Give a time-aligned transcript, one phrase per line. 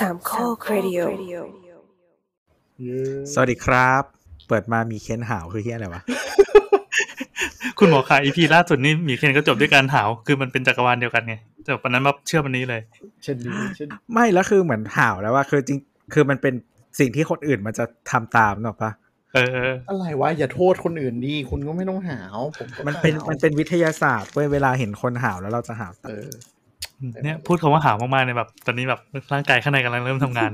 [0.00, 1.00] สามข้อครดิโอ
[3.32, 4.02] สวัสดีครับ
[4.48, 6.02] เปิดมามีเค้นหาวคือเฮียอะไรวะ
[7.78, 12.80] คุณหมอคะอีพีล่าสุดนี่หมีเคนก็จบด้วยการหาว คือมันเป็นจักรวาลเดียวกันไงแต่วันนั้นมาเชื่อวันนี้เลย
[13.22, 15.78] เช่นนี้เช่นไม่แล้วคือเหมือนหาวแล้วว่าคือจริง
[16.14, 16.54] คือมันเป็น
[16.98, 18.90] สิ่งที่คนอื่นมันจะทำตามหรอกปะ
[19.34, 26.30] เอออะไรวะอย่าโทษคนอื่นดี คุณก็ไม่ต้องหาวผมก็มันเป็นหาวมันเป็นวิทยาศาสตร์เว้ยเวลาเห็นคนหาวแล้วเราจะหาวตามเออ
[27.24, 29.00] เนี่ยพูดคำว่าหาวมากๆเนี่ยแบบ ตอนนี้แบบ
[29.32, 30.50] ร่างกายข้างในกำลังเริ่มทำงาน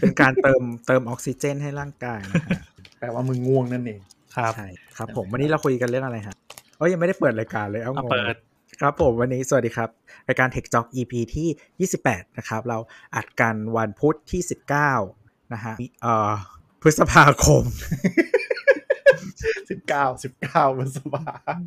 [0.00, 2.60] เป็นการเติมเติมออกซิเจนให้ร่างกายนะฮะ
[2.98, 4.00] แปลว่ามึงง่วงนั่นเอง
[4.36, 6.36] ครับใช่ครับ ผมวันนี้เราคุยกันเรื่องอะไรฮะ
[6.76, 8.34] โอ้ยยังไม่ได้เปิดรายการเลยเอ้าเอางงเปิด
[8.80, 9.88] ครับผมวันนี้สวัสดีครับ
[10.28, 12.78] รายการ Tech Talk EP ที่ 28 นะครับ เรา
[13.16, 14.42] อัดกันวันพุธที่
[14.96, 16.30] 19 นะฮะเอ่อ
[16.82, 17.64] พฤษภาคม
[19.70, 21.60] สิบเก้าสิบเก้ามันสบาย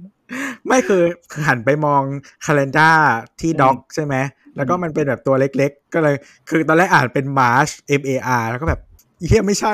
[0.65, 1.03] ไม่คือ
[1.47, 2.01] หันไปมอง
[2.45, 2.97] คาล endar
[3.39, 4.15] ที่ด็อกใช่ไหม
[4.55, 6.15] แล้วก็มันเป็นแบบตัวเล็กๆ ก็เลย
[6.49, 8.11] คือตอนแรกอ่านเป็น March M A
[8.41, 8.81] R แล้วก็แบบ
[9.27, 9.73] เฮียไม่ใช่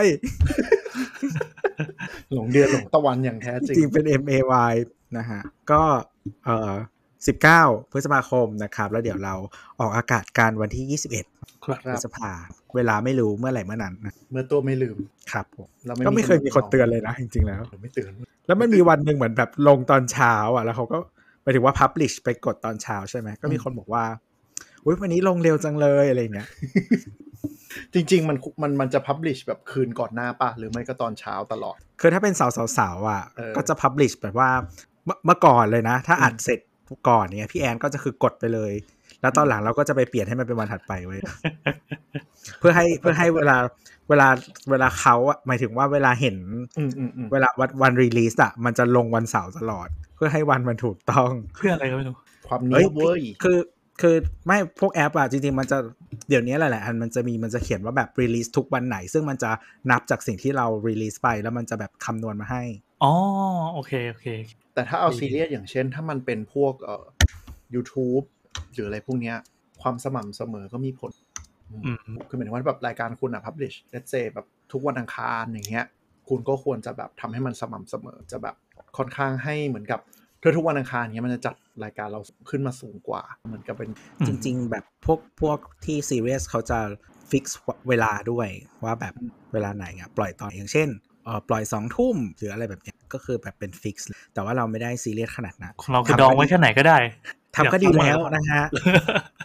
[2.34, 4.34] หลงเดือนหลงตะวันอย่างแท้จจริงริงๆเป็น M A
[4.72, 4.74] Y
[5.18, 5.82] นะฮะ ก็
[6.46, 6.74] เอ่อ
[7.28, 9.36] 19 พฤษภาคมนะครับ แล้วเดี๋ยวเรา
[9.80, 12.32] ออกอากาศการวันที่ 21ครับพฤษภา
[12.76, 14.98] เวลาไม่รู้เมื่อไหร่เมื่อนั้นนะเมื่อตัวไม่ลืม
[15.32, 18.12] ครับผมเราก็ไม่เคยมีคนเตือนเลยนะ จริง ๆ แล้วเออไม่เตือน
[18.48, 20.98] แล้วมันมีวันหนึ่งเหมือนแบบลงตอนเช้า อะ แล้วเขาก็
[21.42, 24.04] หมายถึงว่า publish ไปกดตอนเช้าใช่ไหมก็มีคนบอกว่า
[24.86, 26.50] อุ้ยวันนี้ลงเร็วจังเลยอะไรเงี้ย
[27.94, 32.34] จริง ๆ มันมันมันจะพับลิชแบบคืนก่อนหน้าป่ะ หรือไม่ก็ตอนเช้าตลอด คือถ้าเป็น
[32.78, 34.50] สาวๆๆอะเออก็จะ publish แบบว่า
[35.06, 36.60] เมื่อเมื่อก่อนเลยนะ ถ้าอัดเสร็จ
[37.08, 38.72] ก่อนเนี่ยพี่แอนก็จะคือกดไปเลย
[39.22, 41.22] แล้วตอนหลังเราก็จะไปเปลี่ยนให้มันเป็นวันถัดไปไว้ย
[42.60, 43.58] เพื่อให้เพื่อให้เวลา
[44.10, 44.28] เวลา
[44.72, 46.38] เวลาเขาอะหมายถึงว่าเวลาเห็น
[46.78, 52.16] อืมอืมอืมเวลาวันวันรีลีสอะมันจะลงวันเสาร์ตลอด เพื่อให้วันมันถูกต้อง เพื่ออะไรก็ไม่รู้
[52.48, 53.60] ความเอ้เนี้ยยเว้ยคือ
[54.02, 54.16] คือ
[54.46, 55.78] ไม่พวกแอปอะจริงๆ มันจะ
[56.30, 59.52] เดี๋ยวนี้หลายๆอันมันจะมีมันจะเขียนว่าแบบรีลีสทุกวันไหน ซึ่งมันจะ
[59.92, 62.64] นับจากสิ่งที่เรารีลีสไป แล้วมันจะแบบคำนวณมาให้
[63.04, 63.14] อ๋อ
[63.74, 64.28] โอเคโอเค
[64.80, 67.06] แต่ถ้าเอาดีซีเรียสอย่างเช่น ถ้ามันเป็นพวกเอ่อ
[67.74, 68.26] YouTube
[68.74, 69.36] หรืออะไรพวกเนี้ย
[69.82, 71.12] ความสม่ำเสมอก็มีผล
[71.86, 75.86] อืมคือหมายถึงว่าแบบรายการคุณอะ publish let's say แบบทุกวันอังคารอย่างเงี้ย
[76.30, 78.56] คุณก็ควรจะแบบทำให้มันสม่ำเสมอจะแบบ
[78.98, 80.00] ค่อนข้างให้เหมือนกับ
[80.40, 83.90] เธอทุกวันอังคารเงี้ยมันจะจัดรายการเราขึ้นมาสูงกว่า เหมือนกับเป็น
[84.20, 86.80] อืมจริง ๆ แบบพวกพวกที่ซีเรียสเขาจะ
[87.30, 87.46] ฟิก
[87.90, 88.48] เวลาด้วย
[88.84, 89.14] ว่าแบบ
[89.54, 91.09] เวลาไหนอะปล่อยตอนอย่างเช่นเออ
[91.50, 93.98] ปล่อยสองทุ่มหรืออะไรแบบเนี้ยก็คือแบบเป็นฟิก
[94.34, 96.98] แต่ว่าเราไม่ได้ซีเรียสขนาดนั้นของเราคือดองไว้แค่ไหนก็ได้
[97.56, 98.66] ทำก็ดีแล้วนะฮะ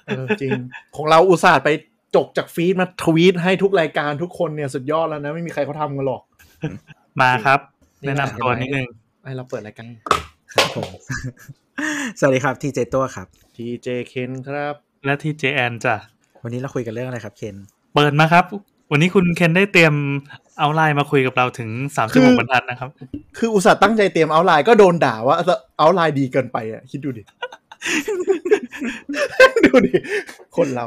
[0.06, 0.50] เออจริง
[0.96, 1.68] ของเราอุตส่าห์ไป
[2.16, 6.22] จกจากฟีดมาทวีตให้ทุกรายการทุกคนเนี่ยสุดยอดแล้วนะ ไม่มีใครเขาทำกันหรอก
[7.20, 7.60] มาครับ
[8.02, 8.86] นี่แนะไงนำตัวนิดนึง
[9.24, 9.86] ให้เราเปิดรายการ
[10.54, 10.90] ครับผม
[12.18, 14.74] สวัสดีครับทีเจตัวครับทีเจเคนครับ
[15.04, 15.96] และที่ JN จ้ะ
[16.42, 17.56] วันนี้เราคุยกันเรื่องอะไรครับเคน
[17.94, 18.44] เปิดมาครับ
[18.90, 19.94] วันนี้คุณเคนได้เตรียม
[20.58, 22.88] เอาไลน์มาคุยกับเราถึงสามคืชั่วอโมงบรรทัดนะครับ
[23.38, 25.36] คืออุตส่าห์ตั้งใจเตรียม outline ก็โดนด่าว่า
[25.78, 27.22] outline ดีเกินไปอะ คิดดูดิ
[29.66, 29.92] ดูดิ
[30.56, 30.86] คนเรา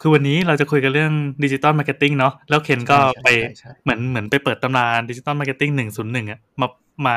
[0.00, 1.12] คือวันนี้เราจะคุยกันเรื่อง
[1.44, 6.68] ดิจิตอลมาร์เก็ตติ้งเนาะ แล้วเคนก็ใช่ใช่ไปใช่ใช่เหมือนเหมือนไปเปิดตำราดิจิตอลมาร์เก็ตติ้งหนึ่งศูนย์หนึ่งอะมา
[7.06, 7.16] มา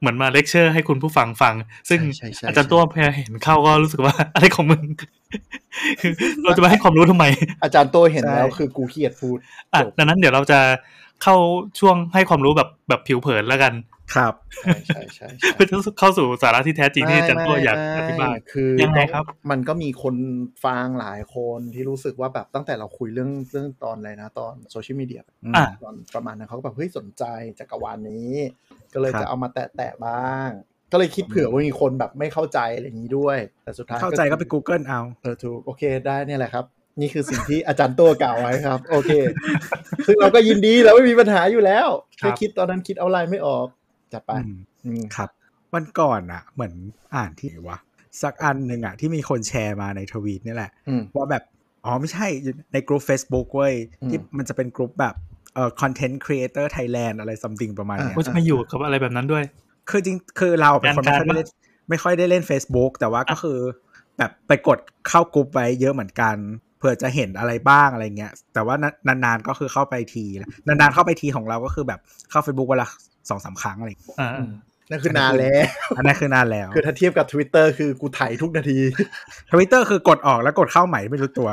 [0.00, 1.54] เหมือนมาเลคเชอร์ให้คุณผู้ฟังฟัง
[1.88, 4.84] ซึ่งใช่ใช่อาจารย์โตพอเห็นเข้าก็รู้สึกว่าอะไรของมึง
[6.00, 6.12] คือ
[6.42, 7.24] เราจะมาให้ความรู้ทำไม
[7.62, 9.36] อาจารย์โตเห็นแล้วคือกูขี้เกียจพูด
[9.72, 10.58] อะจบดังนั้นเดี๋ยวเราจะ
[11.22, 11.36] เข้า
[11.80, 13.72] ช่วงให้ความรู้แบบแบบผิวเผินแล้วกัน
[14.14, 15.66] ครับใช่ใช่ใช่ใช่เพื่อ
[15.98, 20.14] เข้าสู่สาระที่แท้จริงที่อาจารย์ตัวอยากอธิบายไม่คือยังไงครับ มันก็มีคน
[20.64, 27.24] ฟังหลายคนที่รู้สึกว่าแบบตั้งแต่เราคุยเรื่องเรื่องตอนอะไรนะตอนโซเชียลมีเดียอะตอนประมาณนั้นเขาก็แบบเฮ้ยสนใจ
[27.58, 28.32] จักรวาลนี้
[28.94, 30.50] ก็เลยครับจะเอามาแตะๆบ้าง
[30.92, 36.64] ก็เลยคิดเผื่อว่ามีคนแบบไม่เข้าใจอะไรอย่างนี้ด้วย แต่สุดท้ายเข้าใจก็ไป Google เอาเออถูกโอเคได้เนี่ยแหละครับ
[37.00, 39.10] นี่คือสิ่งที่อาจารย์ตัวกล่าวไว้ครับ โอเค
[40.06, 41.88] ซึ่งเราก็ยินดีเราไม่มีปัญหาอยู่แล้ว
[42.20, 43.66] ครัแค่บคิดตอนนั้นคิดเอาไลน์ไม่ออก
[44.16, 44.56] จัดไปอืม
[44.86, 45.30] อืมครับ
[45.74, 46.72] วันก่อนอะเหมือน
[47.16, 47.78] อ่านที่ไหนวะ
[48.22, 51.42] สักอันหนึ่งอะที่มีคนแชร์มาในทวีตนี่แหละอืมว่าแบบ
[51.84, 55.14] อ๋อไม่ใช่อยู่ในกลุ่ม Facebook เว้ยอืมที่มันจะเป็นกลุ่มแบบ
[55.54, 59.44] เอ่อ content creator Thailand อะไร something ประมาณเนี้ยว่าจะมาอยู่กับอะไรแบบนั้นด้วย
[59.90, 61.48] คือจริงคือเราเป็นคนไม่งานค่อยการได้เล่น
[61.88, 63.58] ไม่ค่อยได้เล่น Facebook แต่ว่าก็คือ
[64.18, 66.36] แบบไปกดเข้ากลุ่มไว้เยอะเหมือนกัน
[66.78, 68.76] เผื่อจะเห็นอะไรบ้างอะไรเงี้ย แต่ว่า
[69.06, 70.24] นานๆก็คือเข้าไปที
[70.66, 72.00] นานๆเข้าไปทีของเราก็คือแบบ
[72.30, 72.86] เข้า Facebook เวลา
[73.28, 74.30] สองสามครั้งอะไรอย่างเงี้ยอ่า
[74.90, 78.78] นั่นคือนานแล้วอันนั้นคือนานแล้ว คือถ้าเทียบกับ Twitter คือกูไถทุกนาที
[79.50, 81.48] ทวิตเตอร์คือกดออกแล้วกดเข้าใหม่ไม่รู้ตัว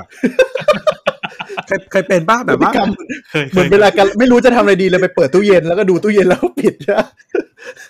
[1.67, 2.89] เคยเคยเป็นบ้างแบบว่าพฤติกรรม
[3.31, 6.99] เคยเหมือนเคเวยลากันไม่รู้จะทำอะไรดีเลยไปเปิดตู้เย็นแล้วก็ดูตู้เย็นแล้วก็ปิดใช่ไหม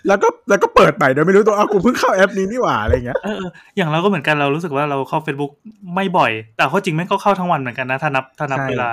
[0.08, 5.52] แล้วก็แล้วก็เปิดใหม่โดยไม่รู้ตัวอ้าวกูเพิ่งเข้าแอปนี้นี่หว่าอะไรเงี้ยเออเอออย่างเราก็เหมือนกันเรารู้สึกว่าเราเข้า Facebook
[5.96, 8.90] ไม่บ่อย แต่ข้อเท็จจริงแม่งก็เข้าทั้งวันเหมือนกันนะถ้านับถ้านับใช่เวลา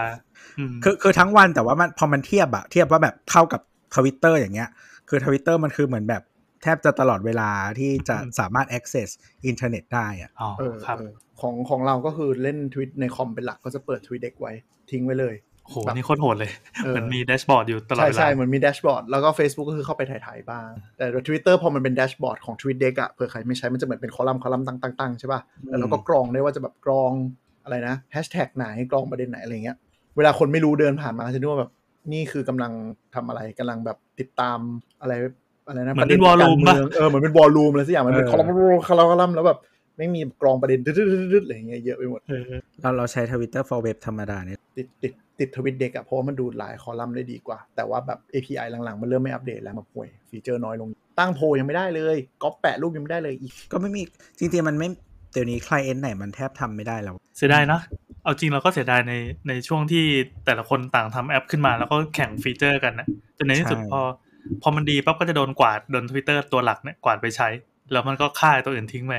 [0.58, 3.60] อืมคือคือทั้งวันแต่ว่ามันพอมันเทียบอะเทียบว่าแบบเข้ากับ
[3.94, 4.68] ทวิตเตอร์อย่างเงี้ย
[5.08, 6.22] คือทวิตเตอร์มันคือเหมือนแบบ
[6.62, 9.08] แทบจะตลอดเวลาที่จะอืมสามารถ access
[9.46, 14.52] อินเทอร์เน็ตได้อะอ๋อเออครับเออของของเราก็คือเล่นทวิตในคอมเป็นหลักก็จะเปิด TweetDeck ไว้
[14.90, 15.34] ทิ้งไว้เลย
[15.70, 16.52] โหนี่โคตรโหดเลย
[16.84, 27.12] เออเหมือนมีแดชบอร์ดอยู่ตลอดใช่เวลาใช่เหมือนมีแดชบอร์ดแล้วก็ Facebook ก็คือเข้าไปถ่ายๆบ้าง แต่ Twitter พอมันเป็นแดชบอร์ดของ t w i t เด็กอะเผื่อใครไม่ใช้มันจะเหมือนเป็นคอลัมน์คอลัมน์ตั้งๆๆใช่ป่ะแล้วเราก็กรองได้ว่าจะแบบกรอง
[27.64, 29.76] อะไรนะแฮชแท็กไหนกรองประเด็นไหนอะไรเงี้ย
[30.16, 31.70] เวลาคนไม่รู้เดินผ่านมาจะนึกว่าแบบ
[32.12, 32.72] นี่คือกำลัง
[33.14, 34.58] ทำอะไรกำลังแบบติดตาม
[35.00, 35.12] อะไร
[35.68, 39.58] อะไรนะเหมือนประเด็เป็นน volume การเมืองเออเหมือนเป็น volume อะไรสักอย่างมันเป็นเออคอลัมน์คอลัมน์คอลัมน์แล้วแบบ
[39.98, 42.42] ไม่มีกรองประเด็นดึดๆๆๆอะไรอย่างเงี้ยเยอะไปหมดเออ
[42.80, 50.88] เราเราใช้ Twitter for Web ธรรมดาเนี่ยติดติดติด TweetDeck อะเพราะว่ามันดูหลายคอลัมน์ได้ดีกว่า แต่ว่าแบบ API หลังๆ มันเริ่มไม่อัปเดตแล้วมาห่วยฟีเจอร์น้อยลง
[51.18, 54.02] ตั้งโพลยังไม่ได้เลยก๊อปแปะรูปยังไม่ได้เลยอีก ก็ไม่มี
[54.38, 54.88] จริงๆมันไม่
[55.32, 57.80] เดี๋ยวนี้ client ไหนมันแทบทำไม่ได้แล้วเสียดายเนอะ
[58.22, 59.14] เอาจริงเราก็เสียดายใน
[59.48, 60.04] ในช่วงที่
[60.46, 63.06] แต่ละคนต่างทำแอปขึ้นมา แล้วก็แข่งฟีเจอร์กันนะ
[63.38, 64.00] จนในที่สุดใช่พอ
[64.62, 67.48] พอมันดีปั๊บก็จะโดนกวาดโดนทวิตเตอร์ตัวหลักเนี่ยกวาดไปใช้
[67.92, 69.14] แล้วมันก็ฆ่าตัวอื่นทิ้งไป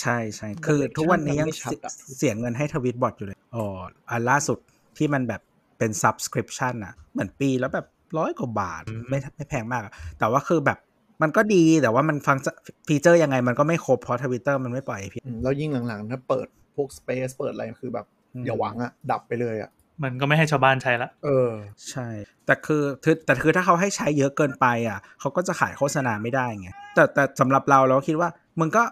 [0.00, 3.64] ใช่ใช่คือทุกวันนี้ยังมันไม่ชัดอะเสียเงินให้ทวิตบอทอยู่เลยอ๋อ
[4.10, 4.58] อันล่าสุด
[4.98, 5.40] ที่มันแบบ
[5.78, 7.86] เป็น subscription อะเหมือนปีแล้วแบบ
[8.18, 10.78] ร้อยกว่าบาทอืมไม่ไม่แพงมากอะแต่ว่าคือแบบ
[11.22, 12.36] มันก็ดีแต่ว่ามันฟัง
[12.88, 18.06] ฟีเจอร์ยังไงมันก็ไม่ครบเพราะทวิตเตอร์มันไม่ปล่อยให้พี่อืมแล้วยิ่งหลังๆถ้าเปิดพวก Space เปิดอะไรคือแบบ
[18.36, 19.70] อืมอย่าหวังอะดับไปเลยอะ
[20.02, 21.50] มันก็ไม่ให้ชาวบ้านใช้ละ เออ
[21.90, 22.08] ใช่
[22.46, 28.28] แต่คือคือแต่คือถ้าเขาให้ใช้เยอะเกินไปอะ เขาก็จะขายโฆษณาไม่ได้ไง แต่แต่สำหรับเราเราคิดว่า
[28.60, 28.82] มึงก็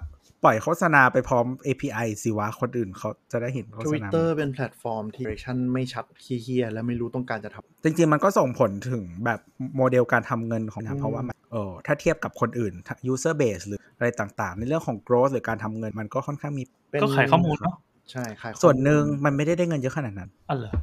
[0.44, 9.40] ปล่อยโฆษณาไปพร้อม API สิวะ คนอื่นเขาจะได้เห็นโฆษณา Twitter เป็นแพลตฟอร์มที่ direction ไม่ชัดเคี้ยๆและไม่รู้ต้องการจะทำจริง ๆ มันก็ส่งผลถึงแบบ
[9.76, 12.72] โมเดลการทำเงินของนะอืมเพราะว่ามันเออถ้าเทียบกับคนอื่น
[13.12, 17.76] user base หรืออะไรต่างๆ ในเรื่องของ growth หรือการทำเงินมันก็ค่อนข้างมีเป็นก็ขายข้อมูลเนาะ
[18.10, 20.74] ใช่ขายข้อมูลส่วนหนึ่งมันไม่ได้ได้เงินเยอะขนาดนั้นอ๋อเหรอ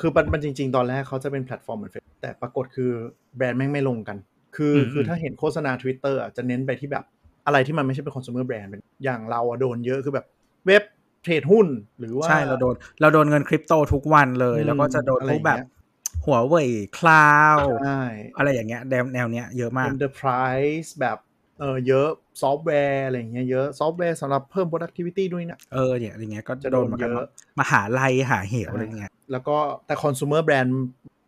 [0.00, 2.90] คือมันมันจริง ๆ ตอนแรกเขาจะเป็นแพลตฟอร์มเหมือน Facebook แต่ปรากฏคือ
[3.36, 4.16] แบรนด์แม่งไม่ลงกัน
[4.56, 7.04] คืออืมคือถ้าเห็นโฆษณา Twitter อะจะเน้นไปที่แบบ
[7.46, 10.26] อะไรที่มันไม่ใช่เป็น consumer brand เป็นอย่างเราอะโดนเยอะคือแบบ
[10.66, 10.82] เว็บ
[11.22, 11.66] เทรดหุ้น
[12.00, 18.02] หรือว่าใช่เราโดนเราโดนเงินคริปโตทุกวันเลยอืมแล้วก็จะโดนอะไรพวกแบบอย่างเงี้ย Huawei Cloud ใช่
[18.38, 21.18] อะไรอย่างเงี้ยแนวแนวเนี้ยเยอะมาก enterprise แบบ
[21.60, 22.08] เออเยอะ
[22.42, 27.26] ซอฟต์แวร์อะไรอย่างเงี้ยเยอะซอฟต์แวร์สำหรับเพิ่ม productivity ด้วยนะเออเนี่ยอย่างเงี้ยก็จะจะโดโดนโดนเหมือนกันเยอะเนอะ
[27.60, 30.70] มหาลัยหาเหวอะไรเงี้ยแล้วก็แต่ consumer brand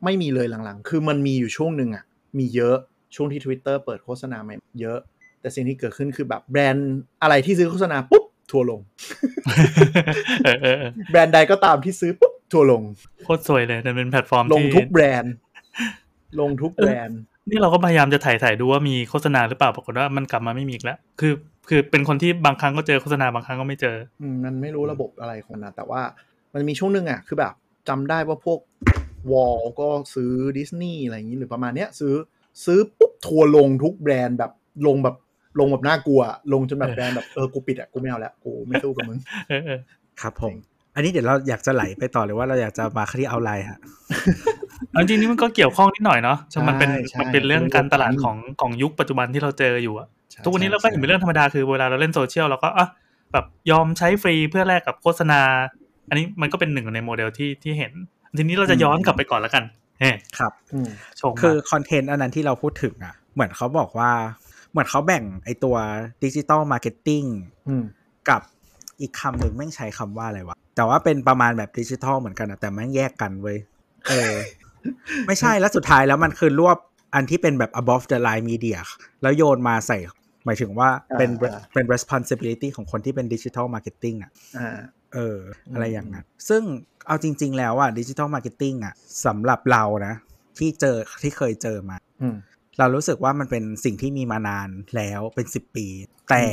[0.05, 2.05] ไม่มีเลยหลังๆ คือมันมีอยู่ช่วงหนึ่งอะ
[2.39, 2.77] มีเยอะ
[3.17, 4.99] ช่วงที่ Twitter เปิดโฆษณาใหม่เยอะ
[5.41, 6.93] แต่สิ่งที่เกิดขึ้นคือแบบแบรนด์
[7.23, 8.81] อะไรที่ซื้อโฆษณาปุ๊บทัวร์ลง
[10.45, 12.83] เออเออเออแบรนด์ใดก็ตามที่ซื้อปุ๊บทัวร์ลง
[13.25, 15.35] โคตรซวยเลยมันเป็นแพลตฟอร์มลงที่ทุกแบรนด์
[16.41, 17.21] ลงทุกแบรนด์
[17.51, 21.33] นี่เราก็พยายามจะถ่ายถ่ายดูว่ามีโฆษณาหรือเปล่าปรากฏว่ามันกลับมาไม่มีอีกแล้ว คือ
[21.69, 26.03] คือเป็นคนที่บางครั้งก็เจอโฆษณาบางครั้งก็ไม่เจออืมมันไม่รู้ระบบอะไรของมันแต่ว่า
[26.55, 27.53] มันมีช่วงหนึ่งอะคือแบบ
[27.89, 28.59] จำได้ว่าพวก
[29.33, 32.15] วอลก็ซื้อดิสนีย์อะไรอย่างนี้หรือประมาณเนี้ยซื้อ
[32.65, 34.53] ซื้อปุ๊บทัวร์ลงทุกแบรนด์แบบ
[34.87, 35.17] ลงแบบ
[35.61, 36.21] ลงแบบน่ากลัว
[36.53, 39.19] ลงจนแบบเออแบรนด์แบบเออกูปิดอะกูไม่เอาแล้วกูไม่สู้กับมึง
[39.49, 39.81] เออเออ
[40.21, 40.61] ครับผมจริง
[40.95, 43.79] อันนี้เดี๋ยวเราอยากจะไหลไปต่อหรือว่าเราอยากจะมาที่เอาไลน์ฮะ
[44.59, 44.62] เอา
[44.99, 52.89] จริงๆนี่มันก็เกี่ยวข้องนิดหน่อยเนาะใช่มันเป็นใช่มันเป็นเรื่องการตลาดเป็นเรื่องของของยุคปัจจุบันที่เราเจออยู่อะใช่ทุกวันนี้เราก็เห็นเป็นใช่เรื่องธรรมดาคือเวลาเราเล่นโซเชียลเราก็อะ
[53.33, 55.41] แบบยอมใช้ฟรีเพื่อแลกกับโฆษณา
[56.09, 57.93] อันนี้มันก็เป็นหนึ่งในโมเดลที่ที่เห็น
[58.39, 59.65] ทีนี้เราจะย้อนกลับไปก่อนแล้วกัน
[60.01, 60.89] เฮ้ครับอืม
[61.21, 64.11] ชงคือมาคอนเทนต์อันนั้นที่เราพูดถึงอะ เหมือนเขาบอกว่า
[64.71, 65.77] เหมือนเขาแบ่งไอตัว
[66.25, 67.23] ดิจิตอลมาร์เก็ตติ้ง
[67.69, 67.85] อืม
[68.29, 68.41] กับ
[69.01, 73.59] อีกคำหนึ่งแม่งใช้คำว่าอะไรวะ แต่ว่าเป็นประมาณแบบดิจิทัลเหมือนกันอะแต่แม่งแยกกันเว้ย
[74.09, 74.33] เออ
[75.27, 76.79] ไม่ใช่แล้วสุดท้ายแล้วมันคือรวบ
[77.15, 78.79] อันที่เป็นแบบ above the line media
[79.23, 79.99] แล้วโยนมาใส่
[80.45, 84.79] หมายถึงว่าเป็นอ่าเป็น responsibility ของคนที่เป็นดิจิทัลมาร์เก็ตติ้งอะอ่า
[85.15, 85.39] เออ
[85.73, 86.63] อะไรอย่างนั้น ซึ่ง
[87.07, 88.95] เอาจริง ๆ แล้วอะดิจิทัลมาร์เก็ตติ้งอะ
[89.27, 90.15] สำหรับเรานะ
[90.59, 92.37] ที่เจอที่เคยเจอมาอืม
[92.79, 95.87] เรารู้สึกว่ามันเป็นสิ่งที่มีมานานแล้วเป็น10ปี
[96.31, 96.45] แต่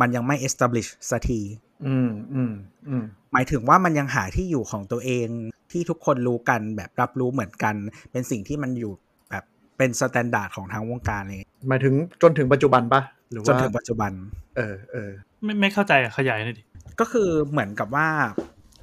[0.00, 1.40] มันยังไม่ establish สักที
[1.86, 2.52] อืมอืม
[2.88, 5.28] อืมหมายถึงว่ามันยังหาที่อยู่ของตัวเอง
[5.72, 7.74] ที่ทุกคนรู้กันแบบรับรู้เหมือนกัน
[8.12, 8.92] เป็นสิ่งที่มันอยู่
[9.30, 9.44] แบบ
[9.78, 14.12] เป็นสแตนดาร์ดของทางวงการเลยหมายถึงจนถึงปัจจุบันปะหรือจนว่าถึงปัจจุบัน
[14.56, 15.10] เออเออ
[15.44, 16.62] ไม่ไม่เข้าใจอะขยายหน่อยดิ
[17.00, 18.08] ก็คือเหมือนกับว่า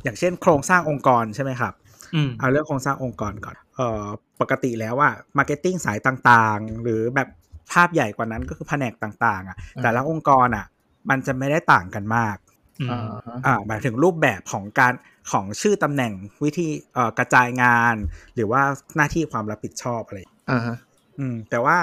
[0.03, 1.73] อย่างเช่น โครงสร้างองค์กรใช่ไหมครับ
[2.15, 4.05] อืมเอาเรื่องโครงสร้างองค์กรก่อนเอ่อ
[4.41, 7.27] ปกติแล้วว่ามาร์เก็ตติ้งสายต่างๆ หรือแบบ
[7.71, 10.65] ภาพใหญ่กว่านั้นก็คือแผนกต่าง ๆอะแต่ละองค์กรอะ
[11.09, 12.35] มันจะไม่ได้ต่างกันมาก
[12.81, 14.93] อืมอ่าฮะอ่าหมายถึงรูปแบบของการ
[15.31, 17.95] ของชื่อตำแหน่งวิธีเอ่อกระจายงาน
[18.35, 18.61] หรือว่า
[18.95, 20.17] หน้าที่ความรับผิดชอบอะไร
[20.51, 20.75] อ่าฮะ
[21.19, 21.77] อืมแต่ว่า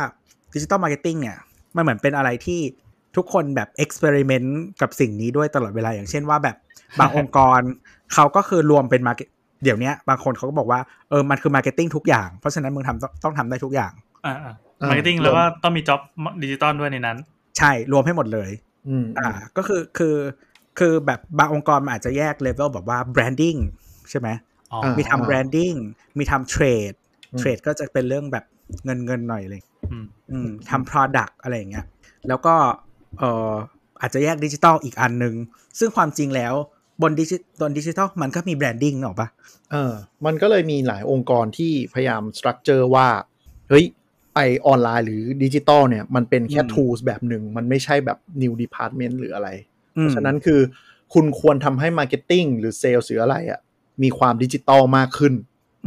[0.55, 1.37] ดิจิตอลมาร์เก็ตติ้งเนี่ย
[1.77, 2.61] มันเหมือนเป็นอะไรที่
[3.17, 6.57] ทุกคนแบบ experiment กับสิ่งนี้ด้วยตลอดเวลาอย่างเช่นว่าแบบ
[7.01, 7.61] บางองค์กร
[8.15, 9.13] เขาก็คือรวมเป็นมา
[9.63, 13.93] เดี๋ยวเนี้ยบางคนเขาก็บอกว่าเออมันคือมาร์เก็ตติ้งทุกอย่าง เพราะฉะนั้นมึงทำต้องต้องทำได้ทุกอย่าง
[14.27, 14.35] อ่า
[14.91, 16.01] มาร์เก็ตติ้งแล้วก็ต้องมี job
[16.43, 17.17] ดิจิตอลด้วยในนั้น
[17.59, 18.51] ใช่รวมให้หมดเลย
[18.89, 20.15] อืมอ่าก็คือคือ
[20.79, 23.57] คือแบบบางองค์กรมันอาจจะแยกเลเวลแบบว่า branding
[24.11, 24.29] ใช่ไหม
[24.73, 25.73] อ๋อมีทำ branding
[26.19, 26.93] มีทำ trade
[27.33, 28.45] อืมเทรดก็จะเป็นเรื่องแบบ
[28.85, 31.87] เงินเงินหน่อยเลยอืมอืมทำ product อะไรอย่างเงี้ย
[32.29, 32.55] แล้วก็
[33.19, 33.53] เอ่อ
[34.01, 35.35] อาจจะแยกดิจิตอลอีกอันหนึ่ง
[35.79, 36.55] ซึ่งความจริงแล้ว
[37.03, 39.29] บนดิจิบนดิจิตอลมันก็มี branding หรอกปะ
[39.73, 39.93] เออ
[40.27, 43.09] มันก็เลยมีหลายองค์กรที่พยายาม structure ว่า
[43.71, 43.87] เฮ้ย
[44.35, 49.49] ไอออนไลน์หรือดิจิตอลเนี่ย มันเป็นแค่ tools แบบหนึ่ง มันไม่ใช่แบบ new department หรืออะไร
[49.99, 50.61] อืมฉะนั้นคือ
[51.15, 53.61] คุณควรทำให้ marketing หรือ sales หรืออะไรอะ่ะ
[54.03, 55.35] มีความดิจิตอลมากขึ้น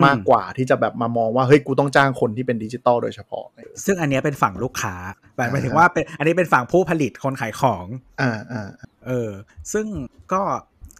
[0.05, 3.45] มากกว่าที่จะแบบมามองว่าเฮ้ยกูต้องจ้างคนที่เป็นดิจิตอลโดยเฉพาะ
[3.85, 4.95] ซึ่งอันเนี้ยเป็นฝั่งลูกค้า
[5.37, 7.85] หมายหมายถึงว่าเป็นอันนี้เป็นฝั่งผู้ผลิตคนขายของ
[8.21, 8.69] อ่าอ่า
[9.07, 9.29] เออ
[9.73, 9.85] ซึ่ง
[10.33, 10.41] ก็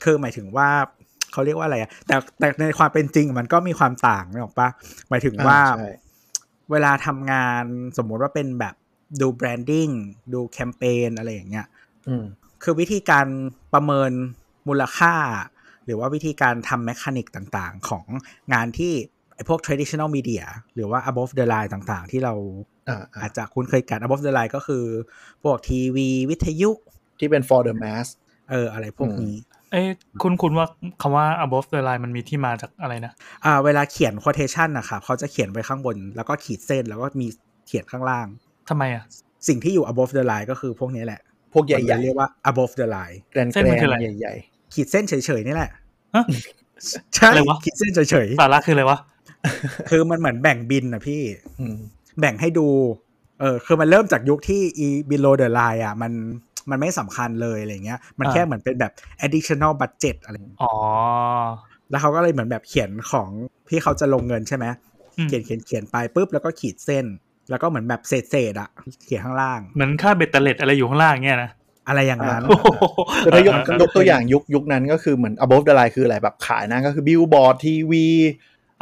[0.03, 0.69] คือหมายถึงว่า
[1.31, 4.69] เขาเรียกว่าอะไรอะแต่แต่ในความเป็นจริงมันก็มีความต่างนึกออกปะ
[5.09, 5.91] หมายถึงว่าใช่
[6.71, 7.63] เวลาทำงาน
[7.97, 8.75] สมมุติว่าเป็นแบบ
[9.21, 9.87] ดู branding
[10.33, 11.67] ดูแคมเปญอะไรอย่างเงี้ย
[12.07, 12.25] อืม
[12.63, 13.27] คือวิธีการ
[13.73, 14.11] ประเมิน
[14.67, 15.13] มูลค่า
[15.85, 18.05] หรือว่าวิธีการทำ mechanic ต่างๆ ของ
[18.53, 18.93] งานที่
[19.35, 20.43] ไอพวก traditional media
[20.75, 22.33] หรือว่า above the line ต่างๆ ที่เรา
[22.89, 24.83] อ่าอ่าอาจจะคุ้นเคยกัน above the line ก็คือ
[25.43, 26.71] พวกทีวีวิทยุ
[27.19, 28.07] ที่เป็น for the mass
[28.51, 29.35] เออ อะไรพวกนี้
[29.71, 29.87] เอ้ย
[30.21, 30.67] คุณคุณว่า
[31.01, 33.13] คำว่า above the line มันมีที่มาจากอะไรนะ
[33.45, 37.27] อ่า เวลาเขียน quotation นะครับเขาจะเขียนไว้ข้างบน แล้วก็ขีดเส้นแล้วก็มี
[37.67, 38.27] เขียนข้างล่าง
[38.69, 39.03] ทำไมอะ
[39.47, 41.21] สิ่งที่อยู่ above the line ก็คือพวกนี้แหละ
[41.53, 44.33] พวกใหมันญ่เรียกว่า above the line ๆแกรนเส้แกนรมันคืออะไรนใหญ่
[44.73, 45.71] ขีดเส้นเฉยๆนี่แหละ
[46.15, 46.25] ฮะ
[47.15, 51.75] ใช่อะไรวะขีดเส้นเฉยสาระคืออะไรวะๆคือมันเหมือนแบ่งบินนะพี่ๆอืม
[52.19, 52.67] แบ่งให้ดู
[53.39, 56.11] เออคือมันเริ่มจากยุคที่ e below the line อะ มัน
[56.69, 58.91] มันไม่สำคัญเลยอะไรเงี้ย มันอ่าแค่เหมือนเป็นแบบ
[59.25, 60.73] additional budget อะไรอ๋อ
[61.89, 63.29] แล้วเขาก็เลยเหมือนแบบเขียนของ
[63.69, 64.65] ที่เขาจะลงเงินใช่ไหม
[65.17, 67.05] อืมเขียนเขียนเขียนไปปุ๊บแล้วก็ขีดเส้น
[67.51, 68.69] แล้วก็เหมือนแบบเศษเศษๆอะ
[69.05, 71.51] เขียนข้างล่าง เหมือนค่าเบ็ดเตล็ดอะไรอยู่ข้างล่างเงี้ยนะ
[71.87, 72.67] อะไรอย่างนั้นโอ้โห
[73.23, 78.05] คือถ้ายกเออยกตัวอย่างยุคยุคนั้นก็คือเหมือน above the line คืออะไรแบบขายนะก็คือบิลบอร์ดทีวี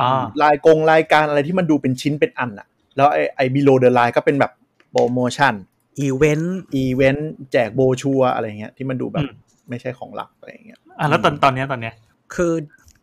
[0.01, 4.51] อ่ารายกงรายการอะไรที่มันดูเป็นชิ้นเป็นอันอะแล้วไอไอ below the line ก็เป็นแบบ
[4.91, 5.53] โปรโมชั่น
[5.99, 9.27] อีเวนต์อีเวนต์แจกโบรชัวร์อะไรเงี้ยที่มันดูแบบ
[9.69, 11.93] ไม่ใช่ของหลักอะไรเงี้ยอะแล้วตอนตอนเนี้ยตอนเนี้ย
[12.35, 12.53] คือ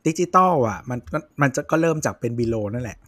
[0.07, 2.99] ดิจิตอลอะ มันก็มันจะก็เริ่มจากเป็น below นั่นแหละ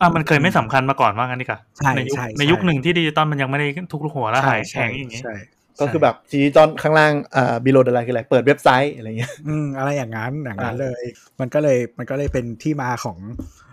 [0.00, 5.34] อะมันเคยไม่สำคัญมาก่อนว่างั้นดีกว่าใช่ในยุคใช่ในยุคใช่หนึ่งที่ดิจิตอลมันยังไม่ได้ทุกหัวแล้วหายแข็งอย่างงี้ใช่
[5.80, 11.02] ก็คือแบบดิจิตอลข้างล่างอ่า below the line คืออะไรเปิดเว็บไซต์อะไรเงี้ยอืมอะไรอย่างนั้นอย่างนั้นอ่าเลย
[11.40, 13.18] มันก็เลยมันก็เลยเป็นที่มาของ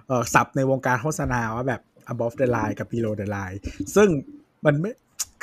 [0.08, 1.82] เอ่อศัพท์ในวงการโฆษณาว่าแบบ
[2.14, 3.58] above the line กับ below the line
[3.96, 4.10] ซึ่ง
[4.66, 4.92] มันไม่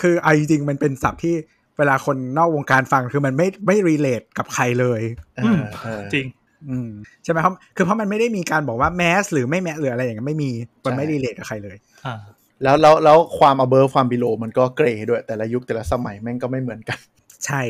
[0.00, 1.35] คือเอาจริงๆมันเป็นศัพท์ที่
[1.78, 5.00] เวลาคนนอกวงการฟังคือมันไม่ไม่ relate กับใครเลย
[5.45, 6.26] อืมเออจริง
[6.69, 6.90] อืม
[7.25, 10.50] ใช่ไหมครับคือเพราะมันไม่ได้มีการบอกว่าแมสหรือไม่แมสหรืออะไรอย่างเงี้ยไม่มี
[10.85, 11.76] มันไม่ใช่ relate กับใครเลย
[12.07, 12.16] อ่า
[12.62, 16.99] แล้วแล้วแล้วความ above ความ below มันก็เกรย์ด้วย แต่ละยุคแต่ละสมัยแม่งก็ไม่เหมือนกัน
[17.47, 17.62] ใช่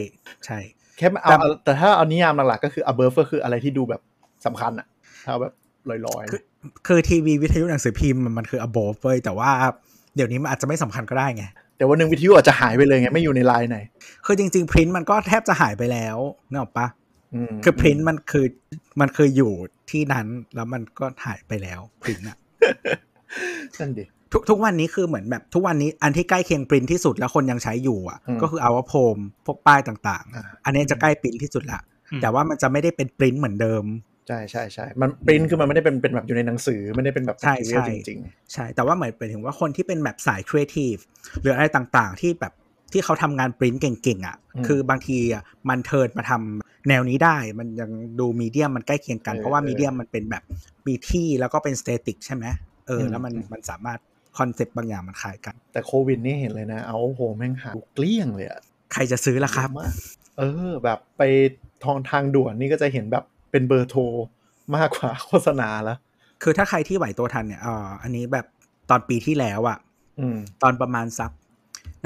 [0.46, 0.58] ใช่
[0.99, 4.00] แค่เอาแต่เอาแต่ถ้าเอานิยามหลักๆก็คือ above ก็คืออะไรที่ดูแบบ
[4.46, 4.87] สำคัญอะ
[5.25, 5.54] ถ้าเอาแบบ
[5.88, 6.42] ลอยๆนะ
[6.87, 9.50] คือทีวีวิทยุหนังสือพิมพ์มันมันคือ above เว้ยแต่ว่า
[10.16, 11.44] เดี๋ยวนี้มันอาจจะไม่สำคัญก็ได้ไง
[11.76, 13.78] แต่วันหนึ่งวิทยุอาจจะหายไปเลยไงไม่อยู่ในไลน์ไหน
[14.26, 16.16] คือจริงๆ print มันก็แทบจะหายไปแล้ว
[16.50, 16.90] นึกออกปะม
[17.64, 18.46] คือ print มันคือ
[19.00, 19.52] มันคืออยู่
[19.90, 22.38] ที่นั้น แล้วมันก็หายไปแล้ว print อะ
[23.80, 31.80] นั่นดิทุกทุกวันนี้คือเหมือนแบบทุกวันนี้อันที่ใกล้เคียง print ที่สุดแล้วคนยังใช้อยู่อะอืมก็คือ our home พวกป้ายต่างอ่าๆอันนี้จะใกล้ print ที่สุดละ
[32.12, 33.84] อืมแต่ว่ามันจะไม่ได้เป็น print เหมือนเดิม
[34.28, 38.20] ใช่ใช่ใช่มันปริ้นคือมันไม่ได้เป็นเป็นแบบอยู่ในหนังสือไม่ได้เป็นแบบใช่ material ใช่จริง
[38.52, 40.94] ใช่แต่ว่าหมายไปถึงว่าคนที่เป็นแบบสายครีเอทีฟ
[41.40, 42.52] หรืออะไรต่างๆ ที่แบบ
[42.92, 50.42] ที่เขาทำงานปริ้นเก่งๆอะคือบางทีอะมัน turn มาทำแนวนี้ได้ มันยังดู medium มันใกล้เคียงกัน เพราะว่า medium มันเป็นแบบ
[50.87, 52.44] มีที่แล้วก็เป็น static ใช่ไหม
[52.87, 53.99] เออแล้วมันมันสามารถ
[54.38, 58.61] คอนเซปต์บางอย่างมันคล้ายกันๆแต่โควิดนี่เห็นเลยนะ out of home แม่งหายเกลี้ยงเลยอะ
[58.92, 59.92] ใครจะซื้อล่ะครับเยอะมาก
[60.38, 61.22] เออ แบบไป
[61.84, 64.02] ทองทางด่วนนี่ก็จะเห็นแบบเป็นเบอร์โทร
[64.76, 65.99] มากกว่าโฆษณาแล้ว
[66.42, 68.46] คือถ้าใครที่ไหวตัวทันเนี่ยเอ่ออันนี้แบบ
[68.90, 69.78] ตอนปีที่แล้วอะ
[70.20, 71.30] อืมตอนประมาณสัก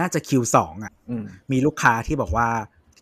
[0.00, 2.48] น่าจะ Q2 อะอืมมีลูกค้าที่บอกว่า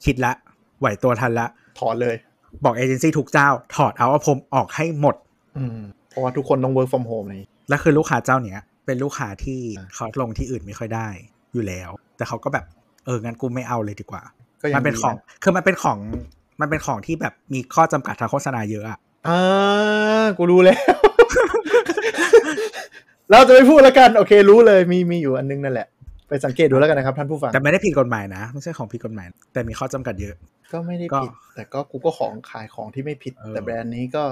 [0.04, 0.32] คิดละ
[0.80, 1.46] ไหวตัวทันละ
[1.80, 2.16] ถอนเลย
[2.64, 5.16] บอกเอเจนซี่ทุกเจ้า ถอดเอาว่าผมออกให้หมด
[5.58, 11.08] อืมเพราะว่าทุกคนต้อง work from home เลยแล้วคือลูกค้าเจ้าเนี้ย เป็นลูกค้าที่อ่าเขาลงที่อื่นไม่ค่อยได้
[11.52, 12.64] อยู่แล้ว แต่เขาก็แบบ
[13.04, 14.22] เอองั้นกูไม่เอาเลยดีกว่า
[14.62, 15.98] ก็ยังมันเป็นดีะของคือมันเป็นของ
[16.60, 18.98] มันเป็นของที่แบบมีข้อจำกัดทางโฆษณาเยอะอะ
[19.28, 19.38] อ่า
[20.38, 20.80] กูรู้แล้ว
[23.30, 25.93] เราจะไม่พูดแล้วกัน โอเค รู้เลยมีมีอยู่อันนึงนั่นแหละไป
[26.46, 30.34] สังเกตดูแล้วกันนะครับท่านผู้ฟัง แต่ไม่ได้ผิดกฎหมายนะ ไม่ใช่ของผิดกฎหมาย แต่มีข้อจำกัดเยอะ
[30.72, 34.22] ก็ไม่ได้ก็ผิด แต่ก็กูก็ของขายของที่ไม่ผิดเออแต่แบรนด์นี้ก็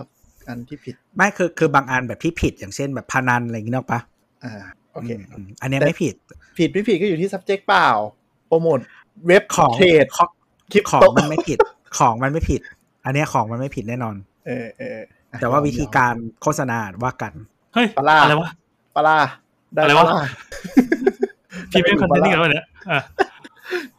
[0.49, 4.01] อันที่ผิด ไม่คือคือบางอันแบบที่ผิดอย่างเช่นแบบพนันอะไรอย่างงี้เนกปะ
[4.45, 4.53] อ่า
[4.93, 6.15] โอเคอืมอันเนี้ยแต่ไม่ผิด
[6.59, 7.89] ผิดไม่ผิดก็อยู่ที่ subject เปล่า
[8.49, 8.79] โปรโมท
[9.27, 10.31] เว็บของเทรดของ
[10.73, 11.59] คลิปของโตมันไม่ผิด
[11.99, 12.61] ของมันไม่ผิด
[13.05, 14.17] อันเนี้ยของมันไม่ผิดแน่นอน
[14.47, 14.99] เออเออ
[15.31, 17.33] อะแต่ว่าวิธีการโฆษณาว่ากัน
[17.75, 18.51] เฮ้ยปลาร้าอะไรวะ
[18.95, 19.17] ปลาร้า
[19.75, 20.27] ได้อะไรปวะลาร้า
[21.71, 23.01] พรีเมียมคอนเทนต์นี่กันวะเนี่ยอะ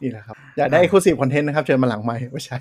[0.02, 2.56] นี่แหละครับ อยากได้ exclusive content นะครับ เชิญมาหลังไมค์ไม่ใช่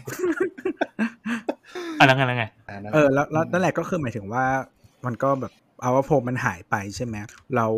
[1.99, 4.45] อะไรไงอะไรไงอ่านั่นเออแล้วแล้วนั่นแหละก็คือหมายถึงว่า
[5.05, 7.15] มันก็แบบเอาว่าโพมันหายไปใช่ไหม
[7.55, 7.73] แล้ว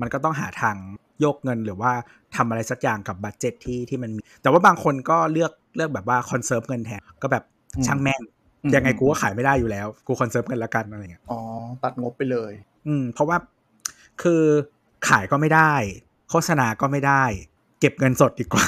[0.00, 0.76] มันก็ต้องหาทาง
[1.20, 1.92] โยกเงินหรือว่า
[2.36, 7.44] ทำอะไรสักอย่างกับ budget ที่ที่มันมี แต่ว่าบางคนก็เลือกเลือกแบบว่า conserve เงินแทนก็แบบ
[7.86, 8.22] ช่างแม่ง
[8.64, 11.40] อืมยังไงกูก็ขายไม่ได้อยู่แล้ว กู conserve เงินละกันอะไรเงี้ยอ๋อ
[11.82, 12.52] ตัดงบไปเลย
[12.86, 13.36] อืมเพราะว่า
[14.22, 14.42] คือ
[15.08, 15.72] ขายก็ไม่ได้
[16.32, 17.24] โฆษณาก็ไม่ได้
[17.80, 18.64] เก็บเงินสดดีกว่า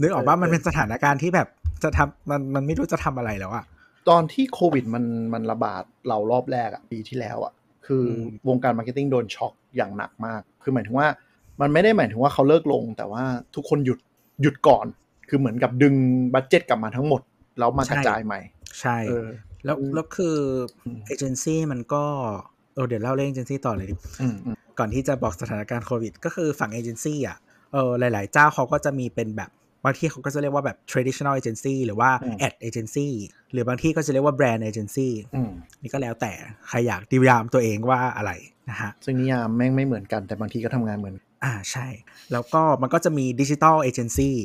[0.00, 1.48] นึกออกว่ามันเป็นสถานการณ์ที่แบบ
[1.82, 3.64] จะทำมันมันไม่รู้จะทำอะไรแล้วอะ
[4.08, 7.52] ตอนที่โควิดมันมันระบาดเรารอบแรกอะปีที่แล้วอะ
[7.86, 11.08] คืออมวงการ marketing โดนช็อกอย่างหนักมาก คือหมายถึงว่า
[11.60, 13.24] มันไม่ได้หมายถึงว่าเขาเลิกลง แต่ว่า
[13.54, 13.98] ทุกคนหยุด
[14.42, 14.86] หยุดก่อน
[15.28, 15.94] คือเหมือนกับดึง
[16.34, 17.20] budget กลับมาทั้งหมด
[17.58, 18.40] แล้วมากระจายใหม่
[18.80, 19.28] ใช่เออ
[19.64, 20.36] แล้วอืมแล้วคือ
[20.84, 22.04] อมเอเจนซี่มันก็
[22.59, 27.36] เออเดี๋ยวเล่าเรื่องเอเจนซี่ต่อเลยดิอืมอืมก่อนที่จะบอกสถานการณ์โควิด ก็คือฝั่งเอเจนซี่อะ
[27.72, 29.50] เออหลาย ๆ เจ้าเขาก็จะมีเป็นแบบ
[29.84, 32.10] บางที่เขาก็จะเรียกว่าแบบ traditional agency หรือว่า
[32.46, 33.08] ad agency
[33.52, 35.50] หรือบางที่ก็จะเรียกว่า brand agency อืม
[35.82, 36.32] นี่ก็แล้วแต่
[36.68, 38.32] ใครอยากดิวยามตัวเองว่าอะไร
[38.70, 41.86] นะฮะ ซึ่งนิยามแม่งไม่เหมือนกันแต่บางทีก็ทำงานเหมือน อ่าใช่
[42.32, 44.36] แล้วก็มันก็จะมีดิจิ t a ลเอเจนซี่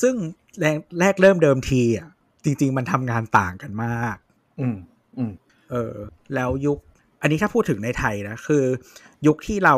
[0.00, 0.14] ซึ่ง
[0.60, 2.08] แรกแรกเริ่มเดิมทีอะ
[2.44, 4.16] จริง ๆ มันทำงานต่างกันมาก
[4.60, 4.76] อืม
[5.18, 5.32] อืม
[5.70, 5.94] เออ
[6.34, 6.78] แล้วยุค
[7.22, 8.64] อันนี้ถ้าพูดถึงในไทยนะ คือ
[9.26, 9.76] ยุคที่เรา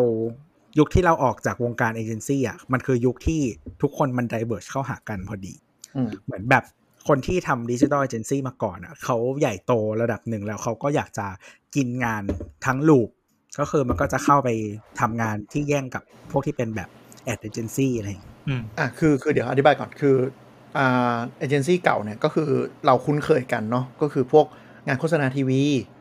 [0.79, 3.41] ยุคที่เราออกจากวงการเอเจนซี่อะมันคือยุคที่
[3.83, 5.55] ทุกคนมัน diverge เข้าหากันพอดี
[5.97, 6.65] อืมเหมือนแบบ
[7.09, 9.73] คนที่ทำ digital agency มาก่อนอะเขาใหญ่โต
[10.03, 11.26] ระดับหนึ่งแล้วเขาก็อยากจะ
[11.76, 12.23] กินงาน
[12.67, 13.09] ทั้งลูก
[13.61, 14.49] ก็คือมันก็จะเข้าไป
[15.00, 16.89] ทำงานที่แย่งกับพวกที่เป็นแบบ
[17.25, 20.17] ad agency อะไรอย่างเงี้ยอืมอะคือคือเดี๋ยวอธิบายก่อนคือ
[20.78, 22.50] อ่าเอเจนซี่เก่าเนี่ยก็คือ
[22.87, 24.47] เราคุ้นเคยกันเนาะก็คือพวก
[24.87, 25.92] งานโฆษณาทีวีอืม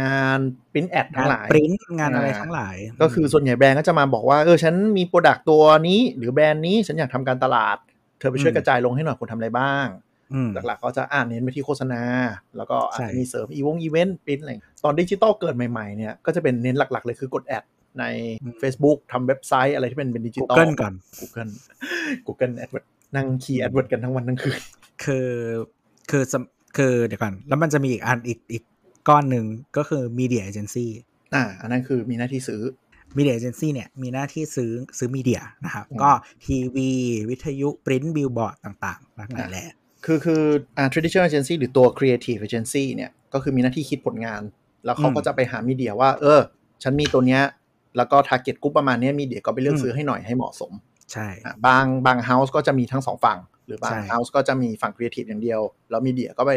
[0.00, 0.38] งาน
[0.72, 7.76] print ad ทั้งหลายปริ้นงานอะไรอ่าทั้งหลาย ก็คือส่วนใหญ่แบรนด์ก็จะมาบอกว่าเออฉันมี product ตัวนี้ หรือแบรนด์นี้ฉันอยากทำการตลาด
[8.18, 9.86] เธอไปช่วยกระจายลงให้หน่อยคุณทำอะไรบ้าง
[10.34, 12.02] อืมหลักๆก็จะอ่านเน้นไปที่โฆษณา
[12.56, 14.50] แล้วก็อาจใช่จะมีเสริมอีวงอีเวนต์ปริ้นอะไร
[14.84, 17.64] ตอนดิจิตอลเกิดใหม่ๆเนี่ยก็จะเป็นเน้นหลักๆ เลยคือกด ad
[18.00, 18.04] ใน
[18.62, 21.50] Facebook ทำเว็บไซต์อะไรที่เป็นเป็นดิจิตอล Google ก่อน Google
[22.26, 24.58] Google AdWords นั่ง key AdWords กันทั้งวันทั้งคืน
[25.04, 25.30] คือ
[26.10, 28.62] คือสำคือเดี๋ยวก่อน แล้วมันจะมีอีกอันอีกอีก
[29.08, 30.86] ก้อนหนึ่งก็คือ media agency
[31.34, 32.62] อ่าอันนั้นคือมีหน้าที่ซื้อ
[33.16, 36.10] media agency เนี่ยมีหน้าที่ซื้อซื้อมีเดียนะครับอืมก็
[36.44, 36.90] ทีวี
[37.30, 39.68] วิทยุปริ้นบิลบอร์ดต่างๆทั้งหลายแหละ
[40.04, 40.42] คือคือ
[40.76, 44.42] อ่า traditional agency หรือตัว creative agency เนี่ยก็คือมีหน้าที่คิดผลงาน
[44.84, 46.40] แล้วเขาก็จะไปหามีเดียว่า เออ
[46.82, 47.42] ฉันมีตัวเนี้ย
[47.96, 50.72] แล้วก็ target group ประมาณเนี้ยมีเดียก็ไปเลือกซื้อให้หน่อยให้เหมาะสม
[51.12, 55.60] ใช่อะบางบาง house ก็จะมีทั้งสองฝั่ง หรือบางใช่ house ก็จะมีฝั่ง creative อย่างเดียว
[55.90, 56.52] แล้วมีเดียก็ไป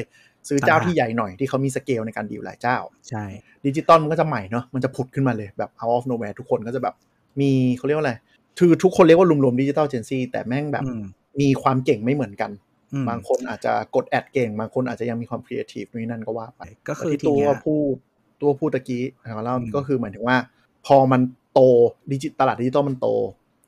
[0.48, 2.78] ซื้อเจ้าที่ใหญ่หน่อยที่เขามีสเกลในการดีลหลายเจ้า
[3.10, 3.24] ใช่
[3.66, 6.96] ดิจิตอลมันก็จะใหม่เนาะมันจะผุดขึ้นมาเลยแบบ out of nowhere ทุกคนก็จะแบบ
[7.42, 8.14] มีเขาเรียกว่าอะไร
[8.60, 11.04] คือทุกคนเรียกว่ารวมๆ digital agency แต่แม่งแบบอืม
[11.42, 12.52] มีความเก่งไม่เหมือนกัน
[12.94, 17.94] อืมบางคนอาจจะกด ad เก่ง บางคนอาจจะยังมีความครีเอทีฟนี่นั่นก็ว่าไปก็คือแต่ที่ทีตัวเนี้ยพูด
[18.42, 19.04] ตัวพูดตะกี้
[19.36, 20.38] ของเราอืมก็คือหมายถึงว่า
[20.86, 21.22] พอมัน
[21.54, 21.60] โต
[22.12, 23.08] ดิจิตลาดดิจิตอลมันโต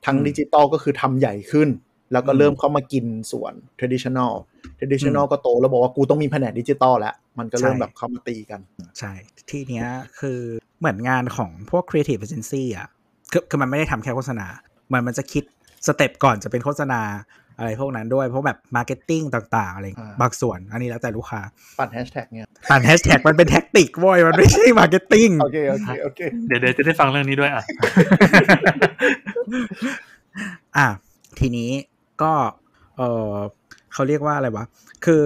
[0.06, 1.70] ทั้งอืมดิจิตอลก็คือทำใหญ่ขึ้น
[2.12, 4.34] แล้วก็อืมเริ่มเข้ามากินส่วน traditional
[4.80, 8.60] traditional ก็โตแล้วบอกว่ากูต้องมีแผนกดิจิตอลแล้ว มันก็เริ่มใช่แบบเข้ามาตีกัน
[9.00, 9.12] ใช่
[9.50, 9.86] ที่เนี้ย
[10.20, 10.39] คือ
[10.80, 12.88] เหมือนงานของพวก creative agency อะ
[13.32, 14.48] คือคือมันไม่ได้ทำแค่โฆษณา
[14.91, 15.43] มันมันจะคิด
[15.88, 17.02] step ก่อนจะเป็นโฆษณา
[17.60, 21.41] อะไรพวกนั้นด้วย เพราะแบบ marketing ต่าง ๆ อะไรอ่าบางส่วน อันนี้แล้วแต่ลูกค้า
[21.80, 27.63] ปั่นแฮชแท็กเนี่ยปั่นแฮชแท็กมันเป็น tactic โว้ยมันไม่ใช่ marketing โอเค โอเค โอเค เดี๋ยวเดี๋ยวจะได้ฟังเรื่องนี้ด้วยอะ
[30.78, 30.88] อะ
[31.39, 31.70] ทีนี้
[32.23, 32.34] ก็
[32.97, 33.01] เอ
[33.32, 33.36] อ
[33.93, 34.65] เขาเรียกว่าอะไรวะ
[35.06, 35.23] คือ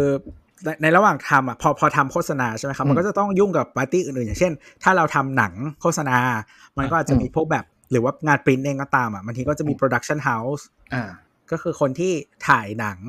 [0.65, 6.17] ในในระหว่างทำอะพอพอทำโฆษณาใช่ไหมครับอืมมันก็จะต้องยุ่งกับปาร์ตี้อื่นๆ อย่างเช่น ถ้าเราทำหนังโฆษณา
[6.77, 11.04] มันก็อาจจะมีพวกแบบ หรือว่างานปริ้นเองก็ตามอะบางทีก็จะมี production house อ่า
[11.51, 12.13] ก็คือคนที่
[12.47, 12.99] ถ่ายหนัง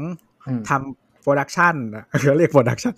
[0.48, 1.74] อืมทำ production
[2.08, 2.94] เขาเรียก production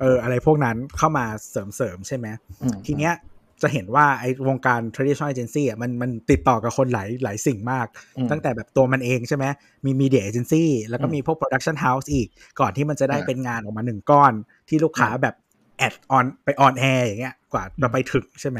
[0.00, 2.26] เอออะไรพวกนั้นเข้ามาเสริมๆใช่ไหม
[2.62, 3.14] อืมทีเนี้ย
[3.62, 9.44] จะเห็นว่าไอ้วงการ traditional agency อะมันมันติดต่อกับคนหลายหลายสิ่งมากอืมตั้งแต่แบบตัวมันเองใช่ไหม
[9.86, 12.28] มี media agency แล้วก็อืมมีพวก production house อีก
[12.60, 14.32] ก่อนที่มันจะได้อ่าเป็นงานออกมาหนึ่งก้อน
[14.68, 15.34] ที่ลูกค้าอ่าแบบ
[15.78, 18.58] add on ไป on air อย่างเงี้ยกว่าจะไปถึงใช่ไหม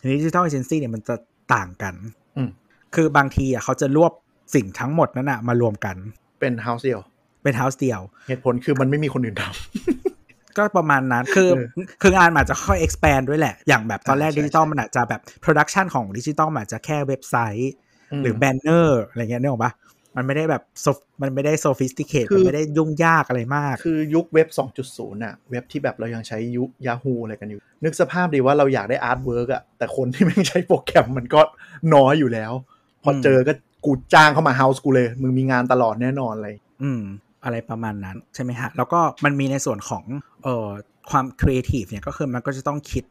[0.00, 1.14] ทีนี้ digital agency เนี่ยมันจะ
[1.54, 1.94] ต่างกัน
[2.36, 2.50] อืม
[2.94, 4.12] คือบางทีอะเขาจะรวบ
[4.54, 5.96] สิ่งทั้งหมดนั้นอะมารวมกัน
[6.40, 7.00] เป็น house เดียว
[7.42, 9.42] เป็น house เดียว เหตุผลคือมันไม่มีคนอื่นท
[10.58, 19.72] ก็ประมาณนั้น คือเออคืองานมันอาจจะค่อย expand ด้วยแหละ อย่างแบบตอนแรกอ่าใช่ดิจิตอลใช่มันอาจจะแบบ production ของดิจิตอลมันอาจจะแค่เว็บไซต์หรือแบนเนอร์อะไรเงี้ยนึกออกปะ
[20.16, 24.48] มันไม่ได้แบบ sof- มันไม่ได้ sophisticate คือมันไม่ได้ยุ่งยากอะไรมาก คือยุคเว็บ
[24.82, 31.40] 2.0น่ะ เว็บที่แบบเรายังใช้ยุค Yahoo อะไรกันอยู่ นึกสภาพดีว่าเราอยากได้ artwork อะแต่คนที่ไม่งใช้โปรแกรมมันก็
[31.94, 32.52] น้อยอยู่แล้ว
[33.04, 33.52] พออมเจอก็
[33.84, 37.02] กูจ้างเข้ามาเฮาส์กูเลย มึงมีงานตลอดแน่นอนเลย อืม
[37.44, 40.04] อะไรประมาณนั้นใช่ไหมฮะ แล้วก็มันมีในส่วนของ
[40.44, 40.68] เอ่อ
[41.10, 43.04] ความ creative เนี่ยก็คือมันก็จะต้องคิด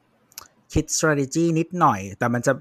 [0.74, 2.54] คิด strategy นิดหน่อย แต่มันจะ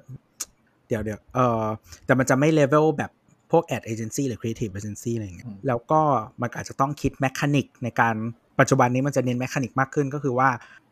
[0.89, 1.65] เดี๋ยวเดี๋ยวเอ่อ
[2.07, 3.11] แต่มันจะไม่ level แบบ
[3.51, 6.01] พวก ad agency หรือ creative agency อะไรอย่างเงี้ยอืมแล้วก็
[6.41, 8.15] มันอาจจะต้องคิด mechanic ในการ
[8.61, 10.49] ปัจจุบันนี้มันจะเน้น mechanic มากขึ้นก็คือว่า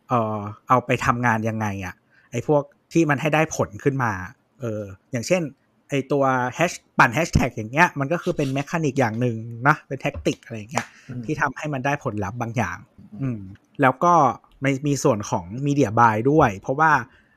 [0.09, 1.95] เอ่อเอาไปทำงานยังไงอะ
[2.33, 2.63] ไอ้พวก
[2.93, 4.13] ที่มันให้ได้ผลขึ้นมา
[4.61, 5.43] เอออย่างเช่น
[5.89, 6.25] ไอตัว
[6.55, 9.37] แฮชปั่นแฮชแท็กอย่างเงี้ยมันก็คือเป็น mechanic อย่างหนึ่ง
[9.69, 12.79] นะเป็น tactic อะไรอย่างเงี้ยอืมที่ทำให้มันได้ผลลัพธ์บางอย่าง
[13.23, 13.41] อืม
[13.83, 14.15] แล้วก็
[14.63, 16.93] ไม่มีส่วนของ media buy ด้วย เพราะว่า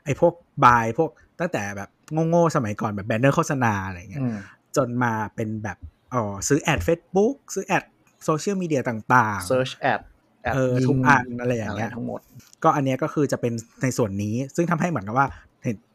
[0.05, 0.33] ไอ้พวก
[0.65, 1.09] buy พวก
[1.39, 1.89] ตั้งแต่แบบ
[2.29, 4.37] โง่ๆสมัยก่อนแบบแบนเนอร์โฆษณาอะไรเงี้ยอืม
[4.77, 5.77] จนมาเป็นแบบ
[6.13, 7.83] อ๋อซื้อแอด Facebook ซื้อ ad
[8.25, 10.01] โซเชียลมีเดียต่าง search ad
[10.43, 12.19] แอดเออยิงทุกอันอะไรอย่างเงี้ยทั้งหมด
[12.63, 15.50] ก็อันเนี้ยก็คือจะเป็นในส่วนนี้ ซึ่งทำให้เหมือนกับว่าเห็น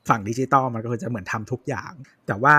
[0.09, 1.93] ฝั่งดิจิตอลมันก็คือจะเหมือนทำทุกอย่าง
[2.27, 2.57] แต่ว่า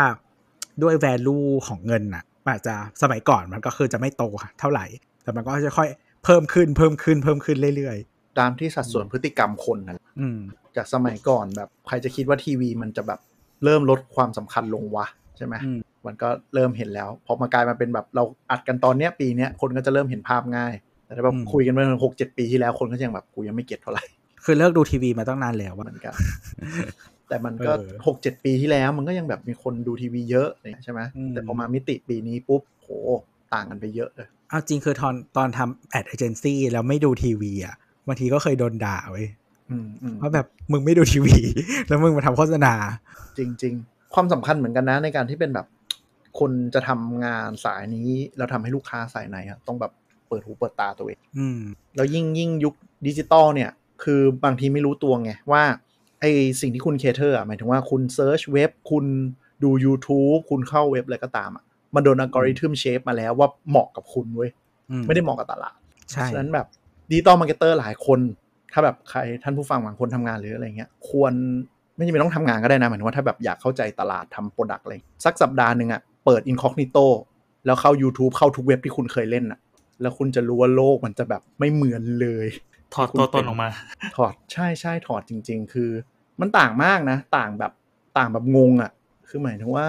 [0.84, 4.24] ด้วย value ของเงินน่ะมันอาจจะสมัยก่อนมันก็คือจะไม่โต
[4.60, 4.86] เท่าไหร่
[5.24, 5.88] แต่มันก็จะค่อย
[6.26, 7.98] เพิ่มขึ้นเพิ่มขึ้นเพิ่มขึ้นเรื่อย
[8.40, 10.40] ตามที่สัดส่วนพฤติกรรมคนนั่นแหละๆอืม
[10.76, 13.20] จากสมัยก่อนแบบใครจะคิดว่าทีวีมันจะแบบ
[13.64, 15.06] เริ่มลดความสำคัญลงวะ
[15.38, 20.74] ใช่ไหมอืมมันก็เริ่มเห็นแล้วพอมากลายมาเป็นแบบเราอัดกันตอนเนี้ยปีเนี้ยคนก็จะเริ่มเห็นภาพง่าย
[21.06, 24.04] แต่ถ้าแบบอืมคุยกันเมื่อหกเจ็ดปีที่แล้วคนก็ยังแบบกูยังไม่เก็ตเท่าไหร่
[24.44, 26.14] คือเลิกดูทีวีมาตั้งนานแล้วเหว่ามือนกัน
[27.30, 30.50] แต่มันก็เออหกเจ็ดปีที่แล้วมันก็ยังแบบมีคนดูทีวีเยอะ
[30.84, 32.90] ใช่ไหมอืมแต่พอมามิติปีนี้ปุ๊บโห
[33.54, 37.76] ต่างกันไปเยอะเลยเอาจริงคือตอนตอนทำแอดเอเจนซี่แล้วไม่ดูทีวีอะ
[38.08, 39.28] บางทีก็เคยโดนด่าเว้ย
[39.70, 41.36] อืมอืมว่าแบบมึงไม่ดูทีวี
[41.88, 42.74] แล้วมึงมาทำโฆษณา
[43.38, 45.68] จริง ๆ ความสำคัญเหมือนกันนะในการที่เป็นแบบ
[46.40, 49.92] คนจะทำงานสายนี้แล้วทำให้ลูกค้าสายไหนอะต้องแบบ
[50.28, 51.60] เปิดหูเปิดตาตัวเองอืม
[51.96, 52.74] แล้วยิ่งยิ่งยุค
[53.08, 53.72] ดิจิตอลเนี่ย
[54.04, 55.64] คือบางทีไม่รู้ตัวไงว่า
[56.20, 56.26] ไอ
[56.62, 59.06] สิ่งที่คุณ cater หมายถึงว่าคุณ search เว็บคุณ
[59.64, 61.64] ดู YouTube คุณเข้าเว็บอะไรก็ตามอะ
[61.96, 64.50] มันโดนอัลกอริทึม shape มาแล้วว่าเหมาะกับคุณเว้ย
[64.90, 65.76] อืมไม่ได้เหมาะกับตลาด
[66.12, 66.68] ใช่ฉะนั้นแบบ
[67.10, 68.20] digital marketer หลายคน
[68.74, 71.34] ถ้าแบบใครท่านผู้ฟังบางคนทำงานหรืออะไรเงี้ย ควร
[71.96, 74.94] ไม่จำเป็นต้องทำงานก็ได้นะหมายถึงว่าถ้าแบบอยากเข้าใจตลาดทำ product อะไร
[75.26, 77.06] สักสัปดาห์หนึ่งอะเปิด Incognito
[77.66, 79.60] แล้วเข้า YouTube เข้าทุกเว็บที่คุณเคยเล่นอะ
[80.02, 82.48] แล้วคุณจะรู้ว่าโลกมันจะแบบไม่เหมือนเลย
[82.96, 83.70] ถอดตัวตนออกมา
[84.16, 85.90] ถอดใช่ใช่ถอดจริง ๆ คือ
[86.42, 87.72] มันต่างมากนะ ต่างแบบ
[88.18, 88.92] ต่างแบบงงอะ่ะ
[89.28, 89.88] คือหมายถึงว่า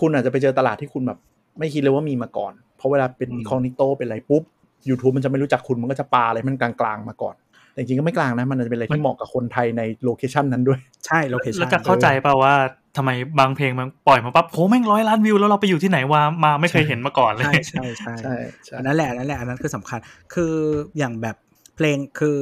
[0.00, 1.18] คุณอาจจะไปเจอตลาดที่คุณแบบ
[1.58, 4.42] ไม่คิดเลยว่ามีมาก่อน เพราะเวลาเป็น Incognito เป็นอะไรปุ๊บ
[4.88, 7.34] YouTube มันจะไม่รู้จักคุณมันก็จะปาอะไรมันกลางๆมาก่อน
[7.72, 12.54] แต่จริงๆก็ไม่กลางนะ มันอาจจะเป็นอะไรที่เหมาะกับคนไทยในโลเคชันนั้นด้วย ใช่ location แล้วจะเข้าใจเปล่าว่า
[12.96, 19.98] ทำไมบางเพลงมันปล่อยมาปั๊บโหแม่งร้อยล้านวิว แล้วเราไปอยู่ที่ไหนวามาไม่เคยเห็นมาก่อนเลย ใช่ใช่ใช่ใช่ใช่อันนั้นแหละอันนั้นแหละอันนั้นคือสำคัญ
[20.34, 20.54] คือ
[20.98, 21.36] อย่างแบบ
[21.76, 22.38] เพลงคือ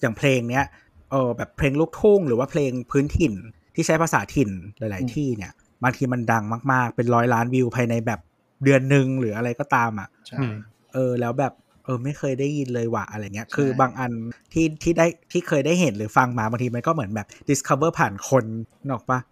[0.00, 0.66] อย่างเพลงเนี้ย
[1.10, 3.34] เออแบบเพลงลูกทุ่งหรือว่าเพลงพื้นถิ่น
[3.74, 5.52] ที่ใช้ภาษาถิ่นหลาย ๆ ที่เนี่ย
[5.84, 8.20] บางทีมันดังมาก ๆ เป็นร้อยล้านวิวภายในแบบ
[8.64, 10.54] เดือนหนึ่งหรืออะไรก็ตามอะใช่อืม
[10.92, 11.52] เออ แล้วแบบ
[11.84, 14.10] เออไม่เคยได้ยินเลยว่ะอะไรเงี้ยใช่คือบางอัน
[14.52, 18.44] ที่ที่ได้ที่เคยได้เห็นหรือฟังมาบางทีมันก็เหมือนแบบ discover ผ่านคน
[18.86, 19.31] นกออกปะอ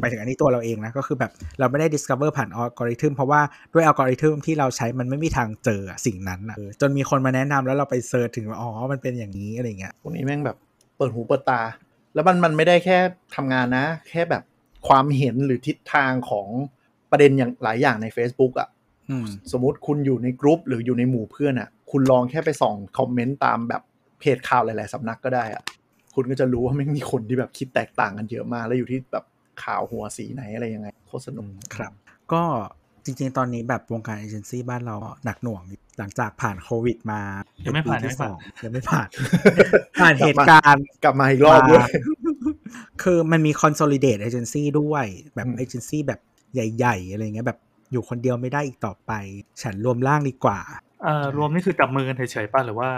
[0.00, 3.40] ไปถึงอันนี้ตัวเราเองนะก็คือแบบเราไม่ได้ discover ผ่านอัลกอริทึมเพราะว่า
[3.72, 10.56] ด้วยอัลกอริทึมที่เราใช้มันไม่มีทางเจออะสิ่งนั้นอะเออจนมีคนมาแนะนำแล้วเราไปเซิร์ชถึงว่าอ๋อมันเป็นอย่างนี้อะไรเงี้ยพวกนี้แม่งแบบ
[10.96, 11.60] เปิดหูเปิดตา
[12.14, 12.98] แล้วมันมันไม่ได้แค่
[13.36, 14.42] ทำงานนะ แค่แบบ
[14.88, 16.48] ความเห็นหรือทิศทางของ
[17.10, 18.68] ประเด็นอย่างหลายอย่างใน Facebook อะ่ะ
[19.10, 23.82] อืมสมมติคุณอยู่ในกรุ๊ปหรืออยู่ในหมู่เพื่อนอะ่ะ คุณลองแค่ไปส่องคอมเมนต์ตามแบบ
[24.20, 25.62] เพจข่าวหลาย ๆสำนักก็ได้อะ่ะ
[26.14, 29.24] คุณก็จะรู้ว่าไม่งมีคนที่แบบคิดแตกต่างกันเยอะมากแล้วอยู่ที่แบบ
[29.64, 31.92] ข่าวหัวสีไหนอะไรยังไงโคตรสนุกครับ
[32.32, 32.42] ก็
[33.04, 35.62] จริงๆ ตอนนี้แบบวงการเอเจนซี่บ้านเราหนักหน่วง
[35.98, 37.20] หลังจากผ่านโควิดมา
[37.64, 39.08] ยังไม่ผ่านเป็ยังไม่ที่สผ่านองยังไม่ผ่าน
[40.00, 41.88] ผ่านเหตุการณ์กลับมาอีกรอบด้วย
[43.02, 46.20] คือมันมี consolidate agency ด้วยแบบอืมเอเจนซี่แบบ
[46.54, 47.58] ใหญ่ ๆ อะไรเงี้ยแบบ
[47.92, 49.12] อยู่คนเดียวไม่ได้อีกต่อไป
[49.62, 50.60] ฉันรวมร่างดีกว่า
[51.04, 52.88] เอ่อรวมนี่คือจับมือกันเฉยๆป่ะหรือว่า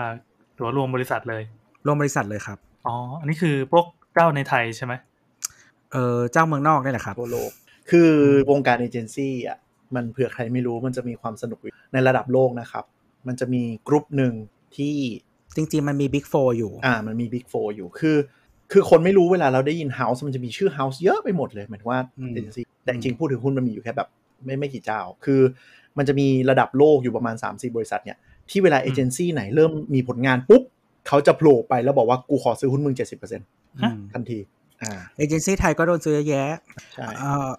[0.55, 1.43] หรือว่ารวมบริษัทเลย
[1.87, 4.95] รวมบริษัทเลยครับอ๋ออันนี้คือพวกเจ้าในไทยใช่ไหม
[5.93, 7.51] เออเจ้าเมืองนอกนี่แหละครับทั่วโลก
[7.91, 8.11] คือ
[8.51, 9.59] วงการเอเจนซี่อะ
[9.95, 12.85] มันเผื่อใครไม่รู้มันจะมีความสนุกอยู่ในระดับโลกนะครับ
[13.27, 14.33] มันจะมีกรุ๊ปหนึ่ง
[14.77, 14.97] ที่
[15.57, 18.17] จริงๆ มันมี Big Four อยู่ อ่า มันมี Big Four อยู่ คือ
[18.73, 24.09] คือคนไม่รู้เวลาเราได้ยิน house มันจะมีชื่อ house เยอะไปหมดเลยหมายถึงว่าอืมเอเจนซี่แต่จริงๆพูดถึงหุ้นมันมีอยู่แค่แบบ
[24.45, 25.41] ไม่ไม่กี่เจ้า คือ
[25.99, 28.17] มันจะมีระดับโลกอยู่ประมาณ 3-4 บริษัทเนี่ย
[28.51, 30.63] ที่เวลาเอเจนซี่ไหนเริ่มมีผลงานปุ๊บ
[31.09, 33.01] เขาจะโผล่ไปแล้วบอกว่ากูขอซื้อหุ้นมึง 70%
[33.79, 34.62] อืมทันทีอ่า
[35.17, 36.51] เอเจนซี่ไทยก็โดนซื้อเยอะแยะ
[36.95, 37.51] ใช่เอ่อ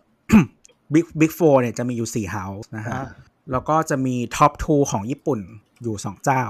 [0.94, 3.06] Big Big Four เนี่ยจะมีอยู่สี่ house นะฮะอ่า
[3.52, 5.40] แล้วก็จะมี top two ของญี่ปุ่น
[5.84, 6.44] อยู่สองเจ้า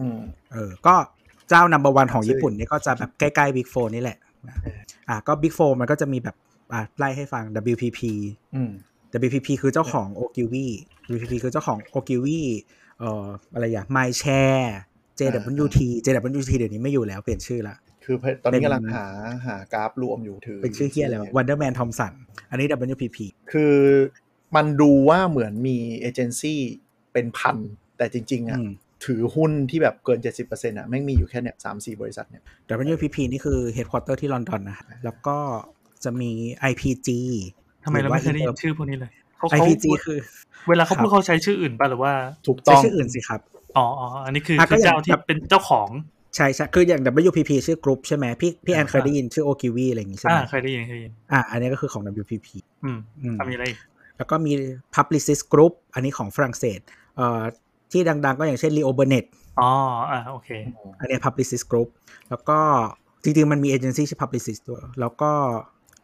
[0.00, 0.18] อืม
[0.52, 0.94] เออ ก็
[1.48, 6.36] เจ้า number one ของญี่ปุ่นนี่ก็จะแบบใกล้ๆ Big Four นี่แหละนะเอออะก็ Big Four มันก็จะมีแบบ
[6.72, 8.00] อะไล่ให้ฟัง WPP
[8.54, 8.70] อืม
[9.24, 10.66] WPP คือเจ้าของ o g i w i
[11.10, 12.40] WPP คือเจ้าของ o g i w i
[12.98, 14.68] เอ่ออะไรอย่าง Mindshare
[15.18, 19.06] JWT JWT เดี๋ยวนี้ไม่อยู่แล้วเปลี่ยนชื่อละ คือตอนนี้เป็นกำลังหา
[19.46, 22.12] หากราฟรวมอยู่ถือ เป็นชื่อเฮียแล้ว Wonderman Thompson
[22.50, 23.18] อันนี้ WPP
[23.52, 23.74] คือ
[24.56, 26.60] มันดูว่าเหมือนมีเอเจนซี่
[27.12, 27.56] เป็นพัน
[27.98, 28.70] แต่จริง ๆอะอืม
[29.06, 32.42] ถือหุ้นที่แบบเกิน 70%อะแม่งมีอยู่แค่เนี่ยสามสี่บริษัทเนี่ย
[32.94, 35.36] WPP นี่คือ headquarter ที่ลอนดอนนะฮะแล้วก็
[36.04, 36.30] จะมี
[36.70, 37.08] IPG
[37.84, 40.18] ทำไมเราไม่เคยได้ยินชื่อพวกนี้เลยเขาเขา IPG คือ
[40.68, 42.12] เวลาเขาพูดครับเขาใช้ชื่ออื่นป่ะหรือว่า
[42.46, 43.40] ถูกใช้ต้องชื่ออื่นสิครับ
[43.76, 45.88] อ๋ออ๋ออันนี้คืออะก็คืออย่างเจ้าที่แบบเป็นเจ้าของ
[46.36, 52.48] ใช่ใช่คืออย่าง WPP ชื่อกรุ๊ปใช่ไหมพี่พี่แอนเคยได้ยินชื่อ o g i w i อะไรอย่างงี้ใช่ไหอ่ามเคยได้ยินเคยได้ยินอะอันนี้ก็คือของ WPP
[52.84, 53.78] อืมอืมทำมีอะไรอีก
[54.16, 54.52] แล้วก็มี
[54.94, 56.80] Publicis Group อันนี้ของฝรั่งเศส
[57.16, 57.40] เอ่อ
[57.92, 59.26] ที่ดัง ๆ ก็อย่างเช่น Leo Burnett
[59.60, 59.70] อ๋อ
[60.10, 60.48] อ่าโอเค
[61.00, 61.88] อันนี้ Publicis Group
[62.30, 62.58] แล้วก็
[63.22, 65.32] จริง ๆ มันมีเอเจนซี่ชื่อ Publicis ด้วยแล้วก็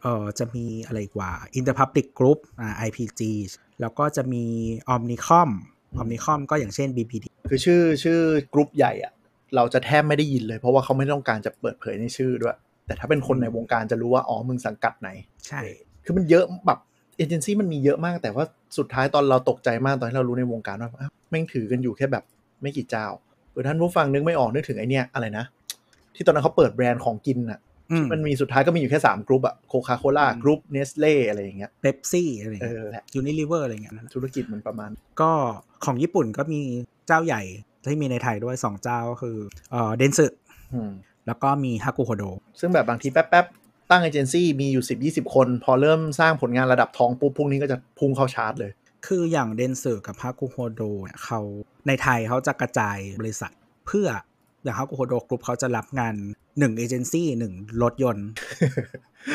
[0.01, 3.21] เอ่อจะมีอะไรอีกว่า Interpublic Group อ่า IPG
[3.81, 4.43] แล้วก็จะมี
[4.93, 5.49] Omnicom
[6.01, 8.19] Omnicom ก็อย่างเช่น BPD คือชื่อชื่อ
[8.53, 9.13] กรุ๊ปใหญ่อะ
[9.55, 12.57] เราจะแทบไม่ได้ยินเลย เพราะว่าเขาไม่ต้องการจะเปิดเผยในชื่อด้วย
[12.87, 15.09] แต่ถ้าเป็นคนในวงการจะรู้ว่า อ๋อ มึงสังกัดไหน
[15.47, 15.61] ใช่
[16.05, 16.79] คือมันเยอะแบบ
[17.17, 18.45] เอเจนซี่มันมีเยอะมาก แต่ว่า
[18.77, 22.23] สุดท้ายตอนเราตกใจมากตอนที่เรารู้ในวงการว่าอ้าวแม่งถือกันอยู่แค่แบบ
[22.61, 23.07] ไม่กี่เจ้า
[23.51, 25.45] เออท่านผู้ฟังนึกไม่ออกนึกถึงไอเนี้ยอะไรนะ
[26.15, 27.59] ที่ตอนนั้นเขาเปิดแบรนด์ของกินอะ
[27.91, 34.89] อืมมันมีสุดท้ายก็มีอยู่แค่สามกรุ๊ปอะโคคาโคล่ากรุ๊ปเนสเล่อะไรอย่างเงี้ย Pepsi อะไรอย่างเอเงี้ยอแหละ Unilever อะไรอย่างเงี้ยธุรกิจมันประมาณ
[35.21, 35.31] ก็
[35.85, 36.61] ของญี่ปุ่นก็มี
[37.07, 37.41] เจ้าใหญ่
[37.89, 39.37] ที่มีในไทยด้วย 2 เจ้าก็คือ
[39.71, 40.25] เอ่อเดนซึ
[40.73, 40.91] อืม
[41.27, 42.23] แล้วก็มีฮากุโฮโด
[42.59, 44.85] ซึ่งแบบบางทีแป๊บๆ ตั้งเอเจนซี่มีอยู่
[45.23, 48.71] 10 20 คน พอเริ่มสร้างผลงานระดับทองปุ๊บพวกนี้ก็จะพุ่งเข้าชาร์จเลย
[49.07, 51.39] คืออย่างเดนซึกับฮากุโฮโดเนี่ยเขา
[51.87, 53.51] ในไทยเขาจะกระจายบริษัท
[53.87, 54.07] เพื่อ
[54.63, 58.27] อย่างฮากุโฮโดกรุ๊ปเขาจะรับงาน1เอเจนซี่1รถยนต์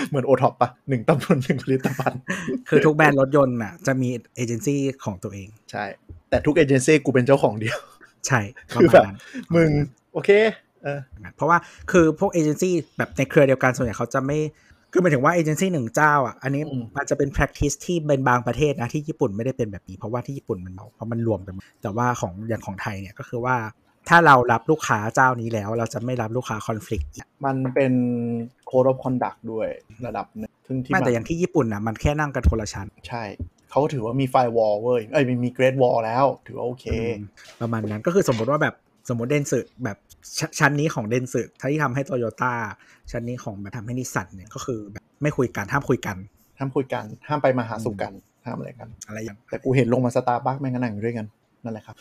[0.09, 2.21] เหมือนโอท็อปปะหนึ่งตำบลหนึ่งผลิตภัณฑ์
[2.69, 5.85] คือทุกแบรนด์รถยนต์น่ะจะมีเอเจนซี่ของตัวเอง ใช่
[6.31, 7.79] แต่ทุกเอเจนซี่กูเป็นเจ้าของเดียว
[8.27, 8.41] ใช่
[8.75, 9.19] ประคือมาแบณบนั้น
[9.55, 9.71] มึง
[10.13, 10.31] โอเค
[10.83, 11.01] เออ
[11.37, 11.59] เพราะว่า
[11.91, 14.39] คือพวกเอเจนซี่แบบในเครือเดียวกันส่วนใหญ่เขาจะไม่
[14.93, 23.57] คือหมายถึงว่าเอเจนซี่หนึ่งเจ้าอะอันนี้อืมอาจจะเป็น practice ที่เป็นบางประเทศนะที่ญี่ปุ่นไม่ได้เป็นแบบนี้ เพราะว่าที่ญี่ปุ่นมันเพราะมันรวมกันหมดแต่ว่าของอย่างของไทยเนี่ยก็คือว่า
[24.09, 27.93] ถ้าเรารับลูกค้าเจ้านี้แล้ว เราจะไม่รับลูกค้า conflict อีกมันเป็น
[28.71, 29.69] code of conduct ด้วย
[30.07, 33.23] ระดับหนึงซึ่งที่ไม่มันแต่อย่างที่ญี่ปุ่นนะมันแค่นั่งกันคนละชั้นใช่
[33.73, 37.15] เขาก็ถือว่ามี firewall เว้ยเอ้ยมีมี Great Wall แล้ว ถือว่าโอเคอืม
[37.61, 38.75] ประมาณนั้นก็คือสมมติว่าแบบ
[39.09, 42.53] สมมติเดนสึแบบชั้นนี้ของเดนสึถ้าที่ทำให้โตโยต้า
[43.11, 46.17] ชั้นนี้ของแบบทำให้นิสสันเนี่ยก็คือแบบไม่คุยกันห้ามคุยกัน
[46.59, 48.13] ห้ามคุยกัน ห้ามไปมาหาสู่กัน
[48.45, 51.27] ห้ามอะไรกัน อะไรอย่างแต่กูเห็นลงมาสตาร์บัคแม่งก็นั่งอยู่ด้วยกัน
[51.65, 51.97] นั่นแหละครับ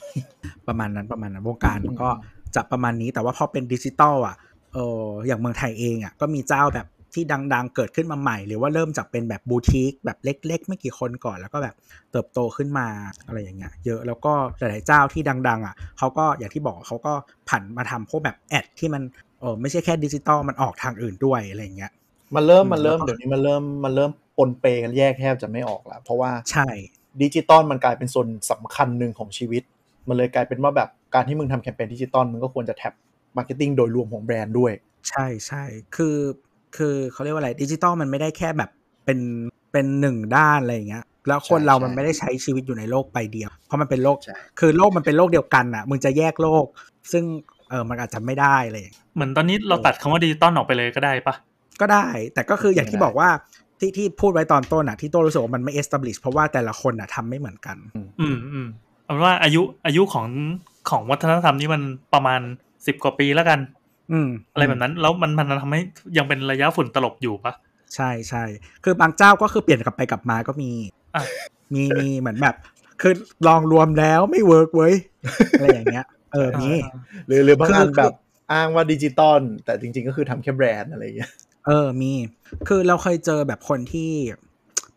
[0.68, 4.36] ประมาณนั้นประมาณนั้นวงการมันก็อืมจะประมาณนี้แต่ว่าพอเป็นดิจิตอลอะ
[4.74, 11.76] เอออย่างเมืองไทยเองอะก็มีเจ้าแบบ ที่ดังๆ เกิดขึ้นมาใหม่ หรือว่าเริ่มจากเป็นแบบบูติกแบบเล็ก ๆ ไม่กี่คนก่อนแล้วก็แบบ
[12.12, 12.88] เติบโตขึ้นมา
[13.26, 17.13] อะไรอย่างเงี้ยเยอะแล้วก็หลายๆเจ้าที่ดัง ๆ อะเขาก็อย่างที่บอกเขาก็
[17.50, 19.04] ผันมาทำพวกแบบ ad ที่มัน
[19.39, 21.91] เออไม่ใช่แค่ดิจิตอลมันออกทางอื่นด้วยอะไรอย่างเงี้ย
[22.36, 26.67] มันเริ่มอืมมันเริ่มแล้วก็เดี๋ยวนี้มันเริ่มมันเริ่มปนเปกันแยกแทบจะไม่ออกแล้วเพราะว่าใช่
[27.21, 29.63] ดิจิตอลมันกลายเป็นส่วนสำคัญหนึ่งของชีวิต
[30.08, 32.94] มันเลยกลายเป็นว่าแบบการที่มึงทำแคมเปญดิจิตอลมึงก็ควรจะ tap
[33.38, 34.74] marketing โดยรวมของแบรนด์ด้วย
[35.10, 35.63] ใช่ใช่
[35.95, 36.15] คือ
[36.78, 38.70] คือเขาเรียกว่าอะไรดิจิตอลมันไม่ได้แค่แบบ
[39.06, 39.20] เป็น
[39.72, 46.66] เป็นหนึ่งด้านอะไรอย่างเงี้ยแล้วคนใช่เราใช่มันไม่ได้ใช้ชีวิตอยู่ในโลกใบเดียว เพราะมันเป็นโลกใช่คือโลกมันเป็นโลกเดียวกันอะ มึงจะแยกโลก
[47.12, 47.24] ซึ่ง
[47.70, 51.36] เออมันอาจจะไม่ได้อะไรอย่างเลย เหมือนตอนนี้เราตัดคำว่าดิจิตอลออกไปเลยก็ได้ปะ
[51.82, 53.30] ก็ได้ แต่ก็คืออย่างที่ไม่ได้บอกว่า
[53.80, 57.78] ที่ที่พูดไว้ตอนต้นอะ ที่โต้รู้สึกว่ามันไม่ establish เพราะว่าแต่ละคนอะทำไม่เหมือนกัน
[58.20, 58.68] อืมอืม
[59.06, 60.28] เอาเป็นว่าอายุอายุของ
[60.90, 61.82] ของวัฒนธรรมนี้มัน
[62.14, 62.42] ประมาณ
[62.88, 63.60] สิบกว่าปีแล้วกัน
[64.12, 65.82] อืมอะไรแบบนั้น แล้วมันมันทำให้
[66.17, 67.54] ยังเป็นระยะฝุ่นตลบอยู่ปะ
[67.95, 68.43] ใช่ใช่
[68.84, 70.71] คือบางเจ้าก็คือเปลี่ยนกลับไปกลับมาก็มี
[71.15, 71.24] อะ
[71.74, 72.56] มีมีเหมือนแบบ
[73.02, 73.13] คือ
[73.47, 74.93] ลองรวมแล้วไม่เวิร์กเว้ย
[75.58, 76.69] อะไรอย่างเงี้ย เออมี
[77.28, 78.17] หรือหรือบางคืออันคือแบบ
[78.54, 81.32] อ้างว่าดิจิตอลแต่จริง ๆ ก็คือทำแค่แบรนด์อะไรอย่างเงี้ย
[81.67, 82.12] เออมี
[82.67, 84.12] คือเราเคยเจอแบบคนที่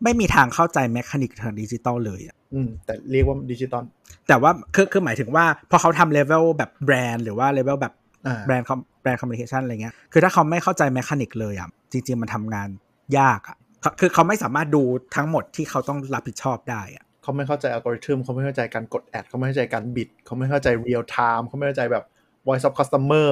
[0.03, 3.83] ไม่มีทางเข้าใจ mechanic ทางดิจิตอลเลยอะอืมแต่เรียกว่าดิจิตอล
[4.27, 7.93] แต่ว่าคือคือหมายถึงว่า พอเขาทำเลเวลแบบแบรนด์หรือว่า level แบบ
[8.27, 12.69] อ่า brand comm brand communication อะไรเงี้ย คือถ้าเขาไม่เข้าใจ mechanic เลยอะ จริง ๆ มันทำงาน
[13.19, 14.83] ยากอะเขาคือเขาไม่สามารถดู
[15.15, 22.03] ทั้งหมดที่เขาต้องรับผิดชอบได้อะเขาไม่เข้าใจอัลกอริทึมเขาไม่เข้าใจการกด ad เขาไม่เข้าใจการ bid เขาไม่เข้าใจเรียลไทม์เขาไม่เข้าใจแบบ
[22.47, 23.27] voice of customer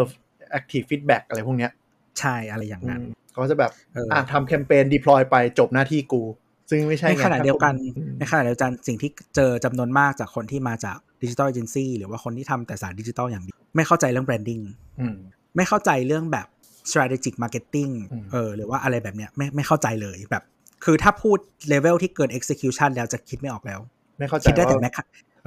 [0.58, 1.72] active feedback อะไรพวกเนี้ย
[2.20, 6.22] ใช่อะไรอย่างนั้นอืมเขาจะแบบเอออ่อะทำแคมเปญ deploy ไปจบหน้าที่กู
[6.70, 14.60] ซึ่งไม่ใช่ในไงขณะเดียวกันอืมในขณะเดียวกันสิ่งที่เจอจำนวนมากจากคนที่มาจากดิจิ t a ลเอเจนซี่หรือว่าคนที่ทำแต่สายดิจิตอลอย่างเดียวไม่เข้าใจเรื่อง branding
[15.02, 15.18] อืม
[15.56, 16.48] ไม่เข้าใจเรื่องแบบ
[16.89, 20.44] strategic marketing อืมเออหรือว่าอะไรแบบเนี้ยไม่ไม่เข้าใจเลยแบบ
[20.86, 21.38] คือถ้าพูด
[21.68, 23.80] เลเวลที่เกิน execution แล้วจะคิดไม่ออกแล้ว
[24.18, 24.98] ไม่เข้าใจคิดได้แต่ว่า mech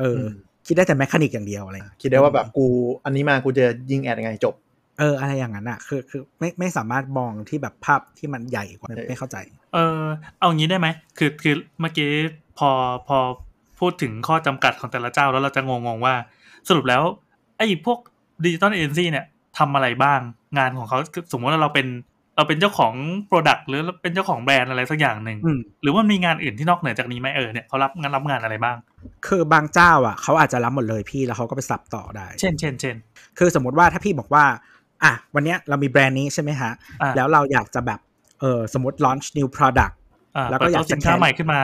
[0.01, 0.31] เอออม
[0.66, 2.66] คิดได้แต่ mechanic อย่างเดียวอะไรคิดได้ว่าแบบกู
[3.05, 4.55] อันนี้มากูจะยิง ad ยังไงจบ
[4.99, 9.37] เออ อะไรอย่างนั้นอะ คือคือไม่ไม่สามารถมองที่แบบภาพที่มันใหญ่กว่าเออไม่เข้าใจ
[9.75, 10.03] เออ
[10.38, 10.88] เอางี้ได้ไหม
[11.19, 12.11] คือคือเมื่อกี้
[12.59, 12.71] พอ
[13.09, 13.19] พอ
[13.81, 16.14] พูดถึงข้อจำกัดของแต่ละเจ้าแล้วเราจะงงๆว่า
[16.69, 17.03] สรุปแล้ว
[17.59, 17.99] ไอ้พวก
[18.45, 19.27] ดิจิตอลเอเจนซี่เนี่ย
[19.59, 20.21] ทำอะไรบ้าง
[20.59, 21.88] งานของเขาคือสมมติว่าเราเป็น
[22.37, 22.95] เราเป็นเจ้าของ
[23.31, 28.77] Product หรือเราเป็นเจ้าของแบรนด์อะไรสักอย่างหนึ่งอืมหรือว่ามีงานอื่นที่นอกเหนือจากนี้ไหมเออเนี่ยเขารับงานรับงานอะไรบ้าง
[29.27, 32.97] คือบางเจ้าอะเขาอาจจะรับหมดเลยพี่แล้วเขาก็ไปสับต่อได้ เช่นเช่นเช่น
[33.38, 34.45] คือสมมติว่าถ้าพี่บอกว่า
[35.05, 38.01] อะวันเนี้ยเรามีแบรนด์นี้ใช่ไหมฮะอ่าแล้วเราอยากจะแบบ
[38.40, 39.95] เออสมมติ launch new product
[40.37, 41.61] อ่าแล้วก็เปิดอยาตักวจะสินค้าแข่งใหม่ขึ้นมา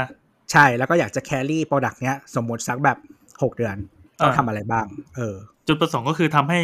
[0.52, 2.98] ใช่แล้วก็อยากจะ carry product เนี้ยสมมติสักแบบ
[3.30, 3.76] 6เดือน
[4.20, 5.36] ต้องอ่าทำอะไรบ้าง เออ
[5.68, 6.60] จุดประสงค์ก็คือทำให้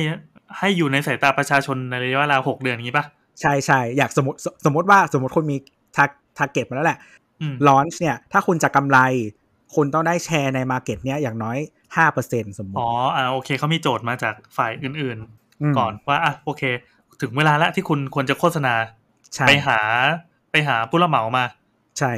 [0.59, 3.05] ให้อยู่ในสายตาประชาชนในระยะเวลาหกเดือนอย่างนี้ปะ
[3.41, 5.57] ใช่ใช่อยากสมมติสมมติว่าสมมติคุณมี
[5.97, 6.99] target มาแล้วแหละ
[7.41, 8.99] อืม launch เนี่ย ถ้าคุณจะกำไร
[9.75, 11.59] คุณต้องได้แชร์ใน market เนี้ยอย่างน้อย
[12.07, 15.19] 5%สมมติ อ๋ออ่าโอเคเขามีโจทย์มาจากฝ่ายอื่น
[15.71, 16.63] มๆก่อนว่าอะโอเค
[17.21, 18.75] ถึงเวลาแล้วที่คุณควรจะโฆษณา
[19.35, 19.79] ใช่ไปหา
[20.51, 21.45] ไปหาผู้รับเหมามา
[21.99, 22.13] ใช่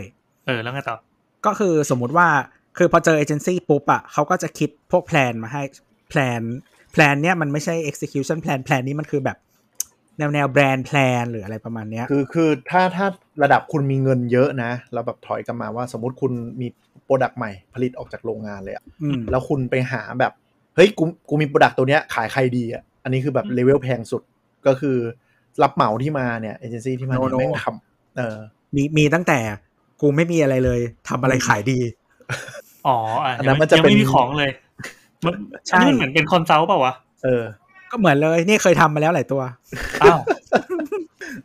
[0.46, 0.96] เออ แล้วไงต่อ
[1.46, 2.28] ก็คือสมมุติว่า
[2.78, 5.62] คือพอเจอเอเจนซี่ปุ๊บอะเขาก็จะคิดพวก plan มาให้
[6.08, 6.42] plan
[6.92, 9.38] plan เนี้ยมันไม่ใช่ execution plan plan นี้มันคือแบบ
[10.18, 13.06] แนวแนว brand plan หรืออะไรประมาณเนี้ยคือคือถ้าถ้า
[13.42, 16.66] ระดับคุณมีเงินเยอะนะ เราแบบถอยกลับมาว่าสมมติคุณมี
[17.04, 20.32] product ใหม่ผลิตออกจากโรงงานเลยอะอืมแล้วคุณไปหาแบบ
[20.76, 24.22] เฮ้ยกูกูมี product ตัวเนี้ยขายใครดีอะอันนี้คือแบบอืมเลเวลแพงสุด
[24.66, 24.96] ก็คือ
[25.62, 28.36] รับเหมาที่มาเนี่ยเอเจนซี่ที่มาเนี่ยโนโนแม่งทำเออ
[28.76, 29.38] มีมีตั้งแต่
[30.00, 31.78] กูไม่มีอะไรเลยทำอะไรขายดี
[32.86, 34.50] อ๋ออะอันยันั้งนไม่มันจะยังเป็นไม่มีของเลย
[35.24, 35.34] มัน
[35.68, 37.44] ใช่อันนี้มันเหมือนเป็นคอนซัลท์เปล่าวะเออ
[37.90, 39.42] ก็เหมือนเลยนี่เคยทำมาแล้วหลายตัว
[40.02, 40.18] อ้าว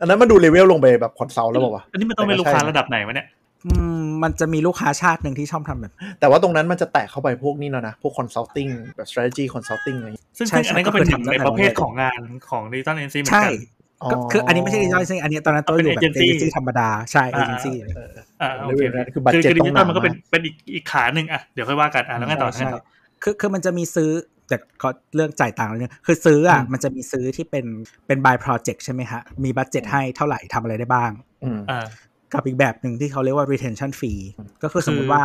[0.00, 3.26] อันนั้นมันดูเลเวลลงไปแบบคอนซัลท์แล้วบอกว่าวะอันนี้มันต้องเป็นแต่ก็ลูกค้าใช่นะระดับไหนวะเนี่ย
[3.66, 18.10] อืมมันจะมีลูกค้าชาติหนึ่งที่ชอบทำแบบ แต่ว่าตรงนั้นมันจะแตะเข้าไปพวกนี้แล้วนะ พวก consulting แบบ strategy consulting อะไรอย่างงี้ซึ่งใช่ซึ่งอันนั้นก็ใช่เป็นหก็นึ่งคือในทำตั้งแต่ประเภทแรกของงานของดิจิตอลเอ็นซีเหมือนใช่กันก็คืออันนี้ไม่ใช่ดิจิทัลซิงอันนี้ตอนนั้นตัวอยู่แบบเป็นเอเจน agency ซี่ธรรมดาใช่เออ่าเจนซี่เออ
[18.42, 22.80] อ่าเลโอเวเคลนั้นคือ budget คือดิต้อจิงตอลหนามันก็เป็นมากเป็นอีกอีกขาหนึ่งอะเดี๋ยวค่อยว่ากันอะแล้วไงต่อแล้วไงใช่ต่อ
[23.22, 24.10] คือคือมันจะมีซื้อ
[24.48, 27.66] แต่เขาเรื่องจ่ายตังค์แล้วเนี่ยคือซื้ออะอืมมันจะมีซื้อที่เป็น
[28.06, 31.10] เป็น by project ใช่ไหมฮะ มี budget ให้เท่าไหร่ทำอะไรได้บ้าง
[31.44, 31.86] อืมอ่า
[32.32, 34.20] กับอีกแบบหนึ่งที่เขาเรียกว่า retention fee
[34.62, 35.22] ก็คือคือสมมติว่า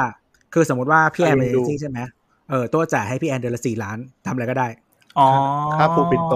[0.54, 2.00] คือสมมติว่าพี่แอนเป็นเอดูเจนซี่ใช่ไหม
[2.50, 4.68] เออตัวจ่ายให้พี่แอนเดือนละสี่ล้านทำอะไรก็ได้
[5.20, 5.28] อ๋อ
[5.80, 6.36] ค่าผูกปิ่นโต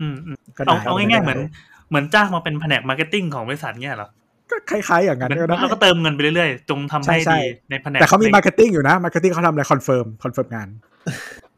[0.00, 1.40] อืมอืมก็เอาได้เอาง่ายๆเหมือน
[1.88, 4.08] เหมือนจ้างมาเป็นแผนก marketing ของบริษัทเงี้ยเหรอ
[4.50, 10.68] ก็คล้ายๆอย่างนั้นเหมือนก็ได้เราก็เติมเงินไปเรื่อยๆ จงทำให้ใช่ใช่ดีในแผนกแต่เขามี marketing อยู่นะ marketing เขาทำอะไร confirm confirm งาน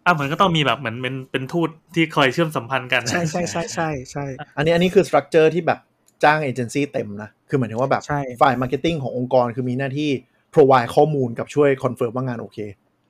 [0.06, 4.24] อะเหมือนก็ต้องมีแบบเหมือนเป็นเป็นทูตที่คอยเชื่อมสัมพันธ์กัน ใช่ใช่ใช่ใช่ใช่
[4.56, 5.78] อันนี้อันนี้คือ structure ที่แบบ
[6.24, 10.10] จ้างเอเจนซี่เต็มนะ คือหมายถึงว่าแบบใช่ฝ่าย marketing ขององค์กรคือมีหน้าที่
[10.54, 12.58] provide ข้อมูลกับช่วย confirm ว่างานโอเค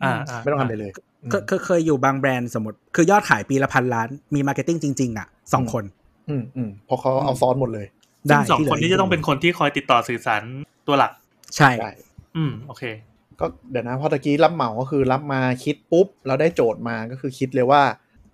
[0.02, 0.12] อ่า
[0.42, 0.92] ไม่ต้องทำอะไรเลย
[1.32, 5.84] ก็ก็เคยอยู่บางแบรนด์สมมติ คือยอดขายปีละพันล้านมี marketing จริง ๆ อะสองคน
[6.28, 7.86] อืมอืมเพราะเขาเอาซอสหมดเลย
[8.28, 10.42] ซึ่ได้งสองที่หลืคนนี้จะต้องเป็นคนที่คอยติดต่อสื่อสาร
[10.86, 11.12] ตัวหลัก
[11.56, 11.90] ใช่ใช่
[12.36, 12.82] อืม โอเค
[13.40, 17.82] ก็เดี๋ยวนะพอตะกี้รับเหมาก็คือรับมาคิดปุ๊บเราได้โจทย์มาก็คือคิดเลยว่า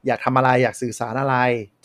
[0.07, 1.37] อยากทำอะไรอยากสื่อสารอะไร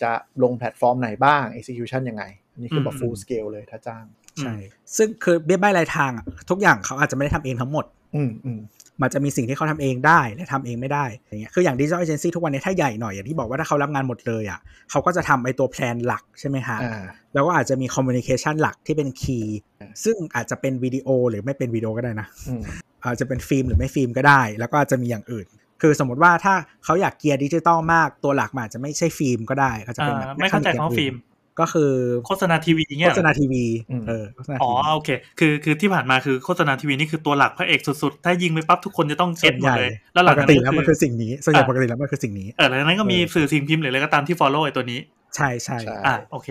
[0.02, 0.10] จะ
[0.42, 4.04] ลงแพลตฟอร์มไหนบ้าง execution ยังไง อันนี้คือแบบอืม full scale เลยถ้าจ้าง
[4.40, 4.54] ใช่
[4.96, 8.60] ซึ่งคือเบี้ยใบรายทางอะทุกอย่างเขาอาจจะไม่ได้ทำเองทั้งหมด อืมอืม
[9.02, 17.02] มันจะมีสิ่งที่เขาทำเองได้และทำเองไม่ได้อย่างเงี้ยคืออย่างดิจิทัลเอเจนซี่ทุกวันนี้ถ้าใหญ่หน่อยอย่างที่บอกว่าถ้าเขารับงานหมดเลยอะเขาก็จะทำไอตัว plan หลักใช่ไหมฮะอ่า
[17.34, 22.62] แล้วก็อาจจะมี communication หลักที่เป็น key อ่าซึ่งอาจจะเป็นวิดีโอหรือไม่เป็นวิดีโอก็ได้นะอืม
[23.04, 25.46] อาจจะเป็นฟิล์มหรือไม่ฟิล์มก็ได้ แล้วก็อาจจะมีอย่างอื่น
[25.80, 26.54] คือสมมติว่าถ้า
[26.84, 31.14] เขาอยากเกียร์ดิจิตอลมากตัวหลักมันอาจจะไม่ใช่ฟิล์มก็ได้ก็จะเป็นแบบอ่าไม่เข้าใจ mechanic คำว่าฟิล์ม
[31.60, 31.90] ก็คือ
[32.26, 44.98] โฆษณาทีวีเงี้ยโฆเหรษณาทีวีเหรออืมเออโฆษณาทีอ๋อวีโอเค คือคือที่ผ่านมาคือโฆษณาทีวีนี่คือตัวหลักพระเอกสุดๆ ถ้ายิงไปปั๊บทุกคนจะต้อง get หมดเลย แล้วหลัปงกจากตินั้นแล้วมันก็คืคืออสิ่งนี้ส่วนใหญ่อะปกติแล้วมันคือสิ่งนี้เออหลังจากนั้นก็มีสื่อสิ่งพิมพ์หรืออะไรก็ตามที่ follow ไอ้ตัวนี้
[45.36, 46.48] ใช่ใช่ใช่อะโอเค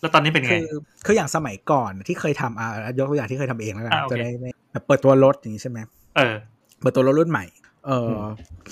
[0.00, 0.64] แล้วตอนนี้เป็นไงคือ
[1.06, 5.78] คืออย่างสมัยก่อนที่เคยทำอ่ายกตัวอย่างที่เคยทำเองแล้วกันอะโอเคจะได้ไม่แบบเปิดตัวรถอย่างนี้ใช่ไหม
[6.16, 6.34] เออ
[6.80, 7.44] เปิดตัวรถรุ่นใหม่
[7.86, 8.20] เอ่อ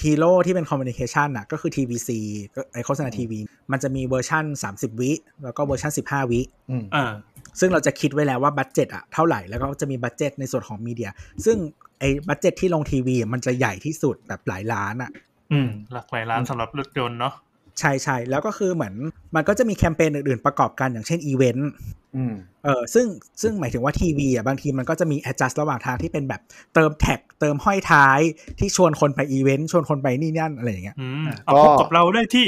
[0.03, 2.11] ฮีโร่ที่เป็น communication อะก็คือ TVC
[2.55, 3.41] ก็ไอโฆษณาทีวี
[3.73, 5.11] มันจะมีเวอร์ชัน30 วิ
[5.45, 6.41] แล้วก็เวอร์ชัน15 วิ
[6.71, 7.13] อืมเออ
[7.61, 11.11] ซึ่งเราจะคิดไว้แล้วว่า budget อะเท่าไหร่ แล้วก็จะมี budget ในส่วนของ media
[11.45, 11.57] ซึ่ง
[12.01, 15.11] ไอ้ budget ที่ลงทีวีมันจะใหญ่ที่สุดแบบหลายล้านอะ
[15.53, 17.35] อืม หลักหลายล้านสำหรับรถยนต์เนาะ
[17.79, 18.95] ใช่ใช่แล้วก็คือเหมือน
[19.35, 21.71] มันก็จะมีแคมเปญอื่นๆประกอบกันอย่างเช่นอีเวนต์
[22.17, 23.07] อืมเออซึ่ง
[23.43, 26.41] ซึ่งหมายถึงว่าทีวีอะบางทีมันก็จะมี adjust ระหว่างทางที่เป็นแบบ
[26.75, 28.21] เติม tag เติมห้อยท้าย
[28.59, 32.47] ที่ชวนคนไปอีเวนต์ชวนคนไปนี่นั่นอะไรอย่างเงี้ยอืมอะเอาก็พบกับเราได้ที่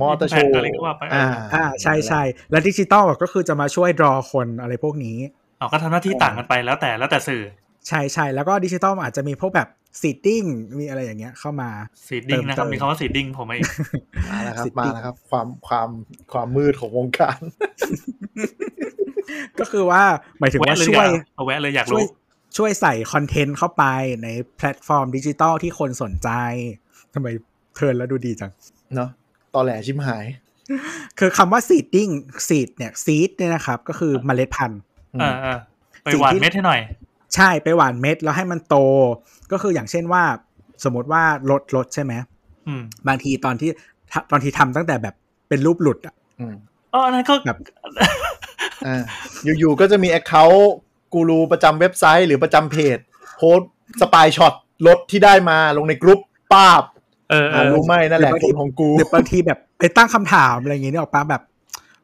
[0.00, 5.16] มอเตอร์โชว์อะไรก็ว่าไปอ่าอ่าใช่ใช่แล้วดิจิตอลก็คือจะมาช่วย draw คนอะไรพวกนี้
[5.58, 7.42] เอาก็ทำหน้าที่ต่างกันไปแล้วแต่แล้วแต่สื่อ
[7.88, 9.68] ใช่ใช่แล้วก็ดิจิตอลอาจจะมีพวกแบบ
[10.00, 10.42] seeding
[10.78, 11.70] มีอะไรอย่างเงี้ยเข้ามา
[12.08, 13.62] seeding นะครับเติมมีคำว่า seeding ผมเอง
[14.30, 15.88] มาแล้วครับสิบปีมาแล้วครับ ความความ
[16.32, 17.38] ความมืดของวงการ
[19.60, 20.02] ก็คือว่า
[20.40, 22.08] หมายถึงว่าแวะเลยช่วยดีกเอาแวะเลยอยากช่วยรู้
[22.56, 23.84] ช่วยใส่คอนเทนต์เข้าไป
[24.22, 26.30] ในแพลตฟอร์มดิจิตอลที่คนสนใจ
[27.14, 27.28] ทำไม
[27.74, 28.52] เทิร์นแล้วดูดีจัง
[28.94, 29.10] เนาะ
[29.54, 30.24] ตอแหลชิบหาย
[31.18, 32.12] คือคำว่า seeding
[32.48, 34.80] seed เนี่ย seed เนี่ยนะครับ ก็คือเมล็ดพันธุ์
[35.20, 35.58] เออเออ
[36.04, 36.80] ไปหว่านเม็ดให้หน่อย
[37.34, 38.76] ใช่ไปหว่านเม็ดแล้วให้มันโต
[39.52, 40.22] ก็คืออย่างเช่นว่า
[40.84, 42.12] สมมติว่ารถรถใช่ไหม
[42.66, 43.70] อืมบางทีตอนที่
[44.30, 45.14] ตอนที่ทำตั้งแต่แบบ
[45.48, 46.54] เป็นรูปหลุดอะอืม
[46.94, 47.58] อ๋ออันนั้นก็แบบ
[48.86, 49.02] อ่า
[49.58, 52.98] อยู่ๆก็จะมี accountกูรูประจำเว็บไซต์หรือประจำเพจ
[53.36, 53.70] โพสต์
[54.00, 54.54] spy shot
[54.86, 56.20] รถที่ได้มาลงในกรุ๊ป
[56.52, 56.82] ป้าบ
[57.30, 61.42] เออเออ่าอรู้ไหมนั่นแหละหรือบางคทีนของกูหรือบางทีแบบไปตั้งคำถามอะไรอย่างเงี้ยนี่ออกปะแบบ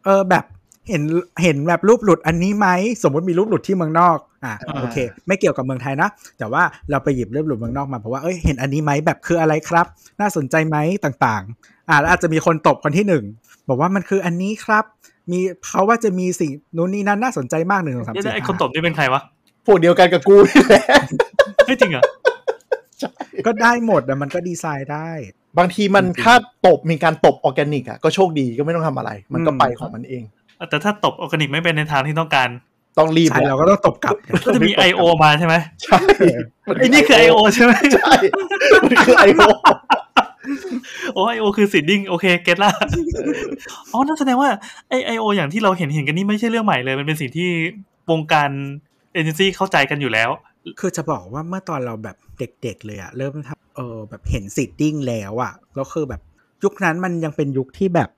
[0.04, 0.44] เออแบบ
[0.88, 1.02] เห็น
[1.42, 2.68] เห็นแบบรูปหลุดอันนี้ไหม
[3.02, 9.86] สมมติมีรูปหลุดที่เมืองนอก อะโอเค ไม่เกี่ยวกับเมืองไทยนะ แต่ว่าเราไปหยิบรูปหลุดเมืองนอกมาเพราะว่าเอ้ยเห็นอันนี้ไหมแบบคืออะไรครับ
[10.20, 13.24] น่าสนใจไหมต่างๆ อ่าแล้วอาจจะมีคนตบคนที่หนึ่ง
[13.68, 14.84] บอกว่ามันคืออันนี้ครับ
[15.30, 15.38] มี
[15.68, 19.22] เขาว่าจะมีสิ่งนู้นนี่นั่นน่าสนใจมากหนึ่งสองสามเดี๋ยวสี่นะไอ้คนตบนี่เป็นใครวะ
[19.66, 20.84] พวกเดียวกันกับกูนี่แหละ
[21.66, 22.04] ไม่จริงเหรอ
[23.46, 25.10] ก็ได้หมดอะมันก็ดีไซน์ได้
[25.58, 26.34] บางทีมันถ้า
[26.66, 30.22] ตบมีการตบออร์แกนิกอะก็โชคดีก็ไม่ต้องทำอะไร มันก็อืมไปของมันเอง
[30.70, 32.48] แต่ถ้าตบออร์แกนิกไม่เป็นในทางที่ต้องการ
[32.98, 34.14] ต้องรีบใช่เราก็ต้องตบกลับ
[34.44, 35.02] ก็จะมี I.O.
[35.22, 35.98] มาใช่ไหมใช่
[36.78, 37.38] ไอ้นี่คือ I.O.
[37.54, 38.12] ใช่ไหมใช่
[38.82, 39.42] มันคือ IO
[41.14, 41.44] โอ้ I.O.
[41.56, 42.70] คือ seeding โอเค get ละ
[43.92, 44.48] อ๋อนั่นแสดงว่า
[44.88, 45.24] ไอ I.O.
[45.36, 47.48] อย่างที่เราเห็นเห็นกันนี่ไม่ใช่เรื่องใหม่เลย มันเป็นสิ่งที่
[48.10, 48.50] วงการ
[49.12, 50.30] เอเจนซี่เข้าใจกันอยู่แล้ว
[50.80, 56.20] คือจะบอกว่าเมื่อตอนเราแบบเด็กๆเลยอะเริ่มทำเออแบบเห็น seeding แล้วอะแล้วคือแบบ
[56.64, 58.10] ยุคนั้นมันยังเป็นยุคที่แบบ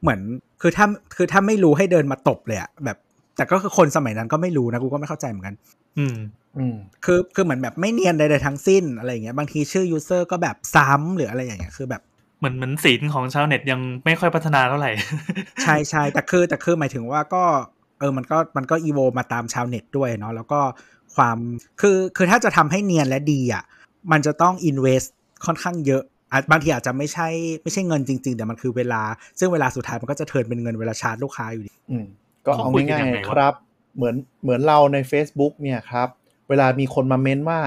[0.00, 0.20] เหมือน
[0.60, 0.86] คือถ้า
[1.16, 2.98] คือถ้าไม่รู้ให้เดินมาตบเลยอะแบบ
[3.36, 5.54] แต่ก็คือคนสมัยนั้นก็ไม่รู้นะกูก็ไม่เข้าใจเหมือนกัน
[5.98, 6.16] อืม
[6.58, 12.02] อืม คือคือเหมือนแบบไม่เนียนใดๆทั้งสิ้นอะไรอย่างเงี้ยบางทีชื่อ user ก็แบบซ้ำหรืออะไรอย่างเงี้ยคือแบบ
[12.38, 14.90] เหมือนเหมือนศีลของชาวเน็ตยังไม่ค่อยพัฒนาเท่าไหร่
[15.62, 17.44] ใช่ใช่แต่คือแต่คือหมายถึงว่าก็
[18.00, 20.60] เออมันก็มันก็อีโวมาตามชาวเน็ตด้วยเนาะแล้วก็
[21.14, 21.38] ความ
[21.80, 23.64] คือคือถ้าจะทำให้เนียนและดีอะ
[24.12, 25.02] มันจะต้องอินเวส
[25.46, 27.28] ค่อนข้างเยอะอาจบางทีอาจจะไม่ใช่
[27.62, 29.02] ไม่ใช่เงินจริง ๆ แต่มันคือเวลา
[29.38, 32.06] ซึ่งเวลาสุดท้ายมันก็จะเทิร์นเป็นเงินเวลาชาร์จลูกค้าอยู่ดีอืม
[32.46, 33.54] ก็เขาเอาคุยกันง่ายยังไงวะๆครับ
[33.96, 36.08] เหมือนเหมือนเราใน Facebook เนี่ยครับ
[36.48, 37.60] เวลามีคนมาเม้นว่า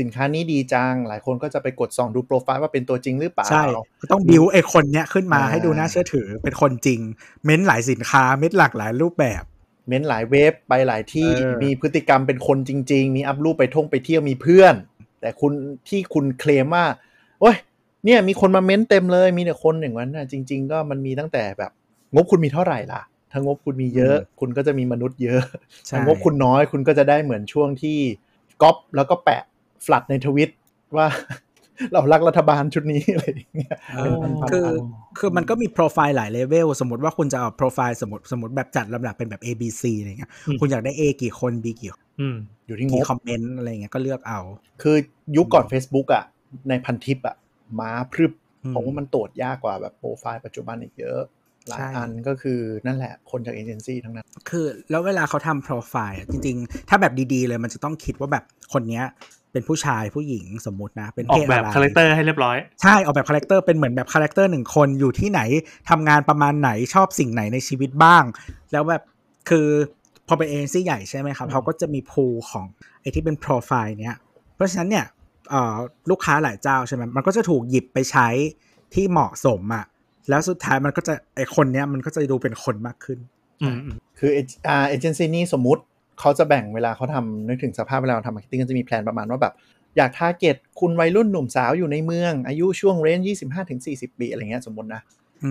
[0.00, 3.64] สินค้านี้ดีจัง หลายคนก็จะไปกดส่องดูโปรไฟล์ว่าเป็นตัวจริงหรือเปล่า ใช่
[4.00, 7.00] ก็ต้องบิวไอ้คนเนี้ยขึ้นมาอ่าให้ดูน่าเชื่อถือ เป็นคนจริง
[7.44, 9.42] เม้นหลายสินค้า เม้นหลากหลายรูปแบบ
[9.88, 14.74] เม้นหลายเว็บไปหลายที่เออมีพฤติกรรมเป็นคนจริง ๆ มีอัพรูปไปท่องไปเที่ยวมีเพื่อน
[15.20, 15.52] แต่คุณ
[15.88, 16.84] ที่คุณเคลมว่า
[17.40, 17.56] โอ้ย
[18.04, 21.70] เนี่ยมีคนมาเม้นเต็มเลย มีแต่คนอย่างนั้นนะจริง ๆ ก็มันมีตั้งแต่แบบ
[22.14, 23.02] งบคุณมีเท่าไหร่ล่ะ
[23.36, 25.42] ถ้างบคุณมีเยอะ คุณก็จะมีมนุษย์เยอะ
[25.86, 27.98] ใช่ถ้างบคุณน้อยคุณก็จะได้เหมือนช่วงที่
[28.62, 29.42] ก๊อปแล้วก็แปะ
[29.86, 30.50] ฟลัดในทวิต
[30.96, 31.06] ว่า
[31.92, 34.76] เรารักรัฐบาลชุดนี้อะไรอย่างเงี้ยเออเป็นพันๆคืออัน
[35.18, 44.40] คือมันก็มีโปรไฟล์หลายเลเวลสมมติว่าคุณจะเอาโปรไฟล์สมมติสมมติแบบจัดลำดับเป็นแบบ A B C อะไรเงี้ยอืมคุณอยากได้ A กี่คน B กี่อืมอยู่ที่งกี่บคอมเมนต์อะไรเงี้ยก็เลือกเอา
[44.82, 44.96] คือ
[45.36, 46.24] ยุคก่อน Facebook อะ
[46.68, 47.36] ในพันทิปอะ
[47.80, 48.32] ม้าพรึบ
[48.64, 51.20] อืมผมว่ามันตรวจยากกว่าแบบโปรไฟล์ปัจจุบันอีกเยอะ
[51.68, 59.04] หลายใช่อันก็คือนั่นแหละคนจากเอเจนซี่ทั้งนั้น คือแล้วเวลาเขาทำโปรไฟล์อะจริง ๆ ถ้าแบบดีๆเลยมันจะต้องคิดว่าแบบคนเนี้ย
[59.52, 65.40] เป็นผู้ชายผู้หญิงสมมุตินะ เป็นเพศอะไรออกศแบบคาแรคเตอร์ให้เรียบร้อย ใช่ออกแบบคาแรคเตอร์เป็นเหมือนแบบคาแรคเตอร์หนึ่งคนอยู่ที่ไหน
[65.90, 68.24] ทำงานประมาณไหนชอบสิ่งไหนในชีวิตบ้าง
[68.72, 69.02] แล้วแบบ
[69.48, 69.68] คือ
[70.28, 72.66] พอเป็นเอเจนซี่ใหญ่ใช่ไหมครับเขาก็จะมี pool ของ
[73.00, 74.16] ไอที่เป็นโปรไฟล์เนี้ย
[74.54, 75.06] เพราะฉะนั้นเนี่ย
[75.50, 75.76] เอ่อ
[76.10, 78.28] ลูกค้าหลายเจ้าใช่ไหมมันก็จะถูกหยิบไปใช้
[78.94, 79.84] ที่เหมาะสมอะ
[80.28, 83.18] แล้วสุดท้ายมันก็จะไอคนเนี้ยมันก็จะดูเป็นคนมากขึ้น
[83.62, 85.82] อืมอืมคือเออ่าเอเจนซี่นี่สมมุติ
[86.20, 89.54] เขาจะแบ่งเวลาเขาทำนึกถึงสภาพเวลาเราทำมาร์เก็ตติ้งก็จะมี plan ประมาณว่าแบบ
[89.96, 93.26] อยาก target คุณวัยรุ่นหนุ่มสาวอยู่ในเมือง อายุช่วง range
[93.72, 95.02] 25-40ปีอะไรเงี้ยสมมตินะ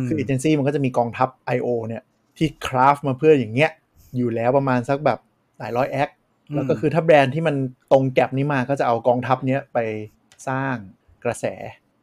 [0.08, 1.68] คือเอเจนซี่มันก็จะมีกองทัพ I.O.
[1.88, 2.04] เนี่ย
[2.38, 3.72] ที่ craft มาเพื่ออย่างเงี้ย
[4.18, 5.20] อยู่แล้วประมาณสักแบบ
[5.60, 6.10] หลายร้อยแอค
[6.56, 7.56] แล้วก็คือถ้าแบรนด์ที่มัน
[7.92, 9.80] ตรง gap นี้มาก็จะเอากองทัพเนี้ยไป
[10.48, 10.76] สร้าง
[11.26, 11.46] กระแส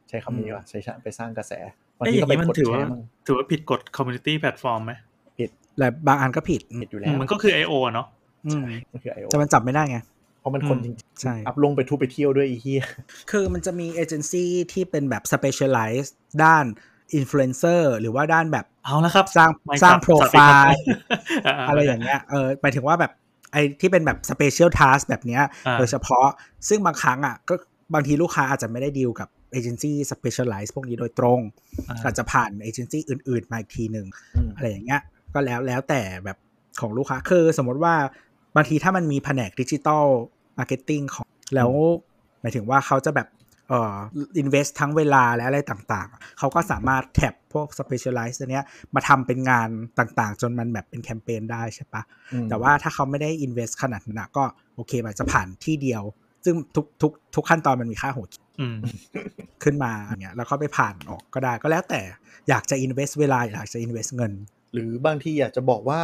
[0.09, 1.53] ใช้คำนี้ว่าใช้ไปสร้างกระแส
[1.99, 4.93] บางเอ้ยทีอก็ย่างไปนี้มันกดถือแชว่าร์มั่งถือว่าผิดกฎ community platform ไหม
[5.79, 7.73] และบางอันก็ผิดผิดอยู่อืแล้มวมันก็คือ I.O.
[7.85, 8.07] อะเนาะ
[8.47, 9.97] อืมมันคือ IO แต่มันจับไม่ได้ไง
[10.39, 12.83] เพราะมันคนอืจมริงใช่ๆอัพลงไปทุบไปเที่ยวด้วยไอีเหี้ย
[13.31, 16.07] คือมันจะมีเอเจนซี่ที่เป็นแบบ specialize
[16.43, 16.65] ด้าน
[17.15, 20.81] อินฟลูเอนเซอร์หรือว่าด้านแบบเอาละครับ สร้างไม่สร้างจับโปรจับไฟอีกครับล์
[21.69, 23.11] อะไรอย่างเงี้ยเออหมายถึงว่าแบบ
[23.51, 26.25] ไอ้ที่เป็นแบบ special task แบบเนี้ยอ่าโดยเฉพาะ
[26.69, 27.55] ซึ่งบางครั้งอะก็
[27.93, 31.39] บางทีลูกค้าอาจจะไม่ได้ดีลกับ เอเจนซี่ specialize พวกนี้โดยตรง
[31.89, 35.01] อ่าอาจจะผ่านเอเจนซี่อื่น ๆ มาอีกทีหนึ่งอืมอะไรอย่างเงี้ย
[35.33, 36.37] ก็แล้วแล้วแต่แบบ
[36.81, 37.95] ของลูกค้าคือสมมติว่า
[38.55, 40.05] บางทีถ้ามันมีแผนกดิจิตอล
[40.57, 41.71] มาร์เก็ตติ้งของแล้ว
[42.41, 43.27] หมายถึงว่าเขาจะแบบ
[43.69, 43.95] เอ่อ
[44.41, 54.43] invest ทั้งเวลาและอะไรต่างๆ เขาก็สามารถ tap พวก specialize อันเนี้ยมาทำเป็นงานต่างๆ จนมันแบบเป็นแคมเปญได้ใช่ปะอืมแต่ว่าถ้าเขาไม่ได้ invest ขนาดนั้นนะก็
[54.75, 56.03] โอเคมันจะผ่านที่เดียว
[56.45, 58.77] ซึ่งทุกทุกทุกขั้นตอนมันมีค่าหัวคิดอืม
[59.63, 62.01] ขึ้นมาอย่างเงี้ยแล้วก็ไปผ่านออกก็ได้ก็แล้วแต่
[62.49, 64.31] อยากจะ invest เวลาอยากจะ invest เงิน
[64.73, 65.99] หรือบางทีอยากจะบอกว่า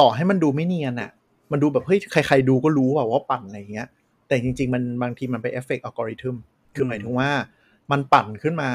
[0.00, 1.10] ต่อให้มันดูไม่เนียนอะ
[1.52, 3.88] มันดูแบบเฮ้ยใคร ๆ ดูก็รู้ว่าว่าปั่นอะไรเงี้ย
[4.28, 6.36] แต่จริง ๆ มันบางทีมันไปเอฟเฟกต์อัลกอริทึม
[6.74, 7.30] คือหมายถึงว่า
[7.92, 8.70] มันปั่นขึ้นมา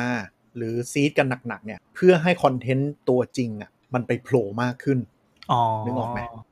[0.57, 4.99] หรือ seed กันหนักๆเนี่ย เพื่อให้คอนเทนต์ตัวจริงอะมันไปโผล่มากขึ้น
[5.51, 6.46] อ๋อนึกออกไหมอืมนะ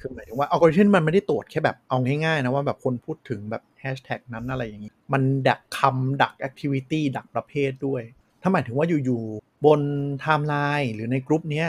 [0.00, 8.02] คือหมายถึงว่าอัลกอริทึมมันไม่ได้ตรวจแค่แบบเอาง่ายๆนะว่าแบบคนพูดถึงแบบแฮชแท็กนั้นอะไรอย่างนี้ มันดักคำดัก activity ดักประเภทด้วย
[8.42, 9.80] ถ้าหมายถึงว่าอยู่ๆ บน
[10.20, 11.68] ไทม์ไลน์หรือในกรุ๊ปเนี้ย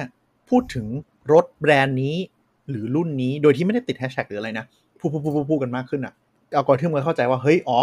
[0.49, 0.86] พูดถึง
[1.34, 2.15] รถแบรนด์นี้
[2.69, 4.65] หรือรุ่นนี้โดยที่ไม่ได้ติดแฮชแท็กหรืออะไรนะ
[4.99, 6.13] พูดพูดพูดพูดพูดกันมากขึ้นอะ
[6.55, 7.80] อัลกอริทึมก็เข้าใจว่าเฮ้ยอ๋อ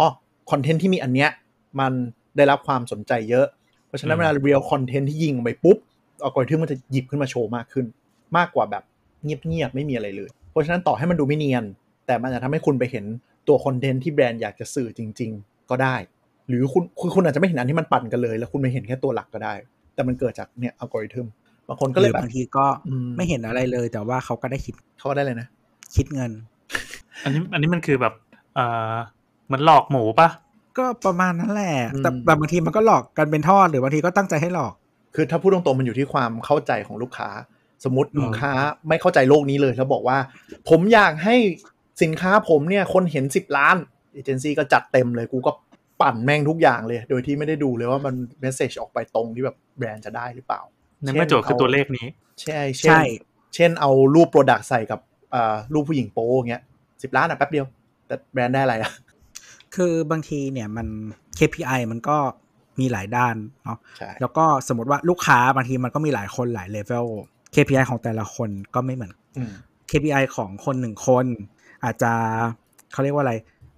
[0.51, 1.29] คอนเทนต์ที่มีอันเนี้ย
[1.79, 1.93] มัน
[2.35, 3.47] ได้รับความสนใจเยอะ
[3.87, 5.77] เพราะฉะนั้นอืมเวลา real content ที่ยิงไปปุ๊บ
[6.23, 7.85] อัลกอริทึมมันจะหยิบขึ้นมาโชว์มากขึ้น
[8.37, 8.83] มากกว่าแบบ
[9.23, 11.63] เงียบๆไม่มีอะไรเลย เพราะฉะนั้นต่อให้มันดูไม่เนียน
[12.05, 13.05] แต่มันจะทำให้คุณไปเห็น
[13.47, 15.95] ตัวคอนเทนต์ที่แบรนด์อยากจะสื่อจริง ๆ ก็ได้
[16.47, 19.53] หรือคุณคุณคุณอาจจะไม่เห็นอันที่มันปั่นกันเลย แล้วคุณไม่เห็นแค่ตัวหลักก็ได้
[19.93, 21.27] แต่มันเกิดจากเนี่ยอัลกอริทึม
[21.67, 25.47] บางคนก็เลยหรือแบบบางทีก็อืมไม่เห็นอะไรเลย แต่ว่าเขาก็ได้คิดเขาก็ได้เลยนะ
[25.95, 26.31] คิดเงิน
[27.23, 28.13] อันนี้อันนี้มันคือแบบ
[28.55, 28.95] เอ่อ
[29.45, 30.29] เหมือนหลอกหมูปะ
[30.77, 34.73] ก็ประมาณนั้นแหละอืมแต่แต่บางทีมันก็หลอกกันเป็นทอดหรือบางทีก็ตั้งใจให้หลอก
[35.15, 37.29] คือถ้าพูดตรงๆมันอยู่ที่ความเข้าใจของลูกค้า
[37.83, 38.51] สมมติอืมลูกค้า
[38.89, 40.17] ไม่เข้าใจโลกนี้เลย แล้วบอกว่า
[40.69, 41.35] ผมอยากให้
[42.03, 43.77] สินค้าผมเนี่ยคนเห็นสิบล้าน
[44.13, 45.51] เอเจนซี่ก็จัดเต็มเลยกูก็
[46.01, 50.61] ปั่นแม่งทุกอย่างเลย โดยที่ไม่ได้ดูเลยว่ามันเมสเซจออกไปตรงที่แบบแบรนด์จะได้หรือเปล่า
[51.01, 52.07] ในเมื่อโจทย์คือตัวเลขนี้
[52.41, 53.01] ใช่เช่นใช่
[53.55, 54.99] เช่นเอารูป product ใส่กับ
[55.33, 56.63] อ่ารูปผู้หญิงโป๊อย่างเงี้ย
[57.03, 57.65] สิบล้านอะแป๊บเดียว
[58.07, 58.91] แต่แบรนด์ได้อะไรอะ
[59.75, 60.87] คือบางทีเนี่ยมัน
[61.39, 62.17] KPI มันก็
[62.79, 67.07] มีหลายด้านเนาะใช่แล้วก็สมมติว่าลูกค้าบางทีมันก็มีหลายคนหลายเลเวล
[67.55, 69.51] KPI ของแต่ละคนก็ไม่เหมือนอืม
[69.91, 71.25] KPI ของคนหนึ่งคน
[71.83, 72.11] อาจจะ
[72.91, 73.33] เขาเรียกว่าอะไร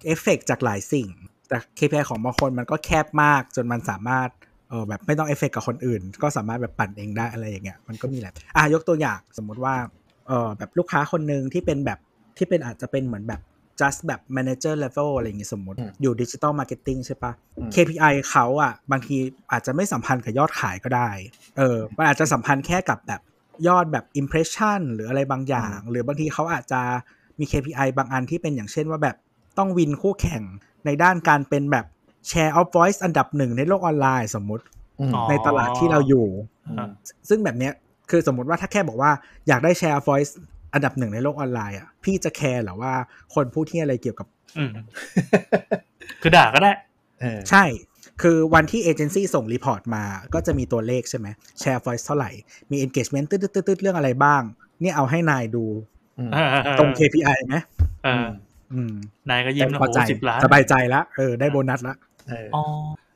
[0.06, 1.08] เอฟเฟกจากหลายสิ่ง
[1.48, 4.30] แต่ KPI ของบางคนมันก็แคบมากจนมันสามารถ
[4.70, 9.76] เออแบบไม่ต้องเอฟเฟกกับคนอื่น ก็สามารถแบบปั่นเองได้อะไรอย่างเงี้ยมันก็มีแหละอะยกตัวอย่างสมมุติว่า
[10.28, 12.00] เออแบบลูกค้าคนหนึ่งที่เป็นแบบ
[12.38, 13.42] ที่เป็นอาจจะเป็นเหมือนแบบ
[13.82, 19.18] just แบบ manager level อะไรอย่างงี้สมมติอืมอยู่ digital marketing ใช่ปะอืม KPI เขาอะบางที
[19.52, 21.10] อาจจะไม่สัมพันธ์กับยอดขายก็ได้
[21.58, 23.22] เออ มันอาจจะสัมพันธ์แค่กับแบบ
[23.68, 26.82] ยอดแบบ impression หรืออะไรบางอย่าง หรือบางทีเขาอาจจะ
[27.40, 29.16] มี KPI บางอันที่เป็นอย่างเช่นว่าแบบ
[29.58, 30.44] ต้องวินคู่แข่ง
[30.86, 31.86] ในด้านการเป็นแบบ
[32.30, 34.64] share of voice อันดับหนึ่งในโลกออนไลน์สมมุติ
[35.00, 36.28] อืมอ๋อในตลาดที่เราอยู่
[36.80, 36.90] อ่า
[37.30, 37.74] ซึ่งแบบเนี้ย
[38.10, 39.12] คือสมมติว่าถ้าแค่บอกว่า
[39.48, 40.32] อยากได้ share of voice
[40.74, 42.92] อันดับหนึ่งในโลกออนไลน์อะพี่จะแคร์หรือว่า
[43.36, 44.28] คนพูดที่อะไรเกี่ยวกับ
[44.58, 44.72] อืม
[46.22, 46.72] คือด่าก็ได้
[47.22, 47.64] เออใช่
[48.22, 50.04] คือวันที่เอเจนซี่ส่ง report มา
[50.34, 51.28] ก็จะมีตัวเลขใช่ไหม
[51.62, 52.32] share voice เท่าไหร่
[52.72, 54.42] มี engagement ตืดๆๆๆเรื่องอะไรบ้าง
[54.82, 55.66] เนี่ยเอาให้นายดู
[56.18, 56.32] อืม
[56.80, 57.56] ตรง KPI ไหม
[58.06, 58.28] เออ
[58.74, 58.94] อืม
[59.30, 61.96] นายก็ยิ้มแล้วพอโอ้ใจสิบล้านสบายใจแล้วเออได้โบนัสละ
[62.30, 62.64] เอออ๋อ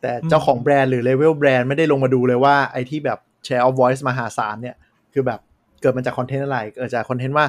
[0.01, 4.75] แต่เจ้าของแบรนด์หรือเลเวลแบรนด์ไม่ได้ลงมาดูเลยว่าไอ้ที่แบบ share of voice มหาศาลเนี่ย
[5.13, 5.39] คือแบบ
[5.81, 7.45] เกิดมาจากคอนเทนต์อะไร เกิดจากคอนเทนต์ว่า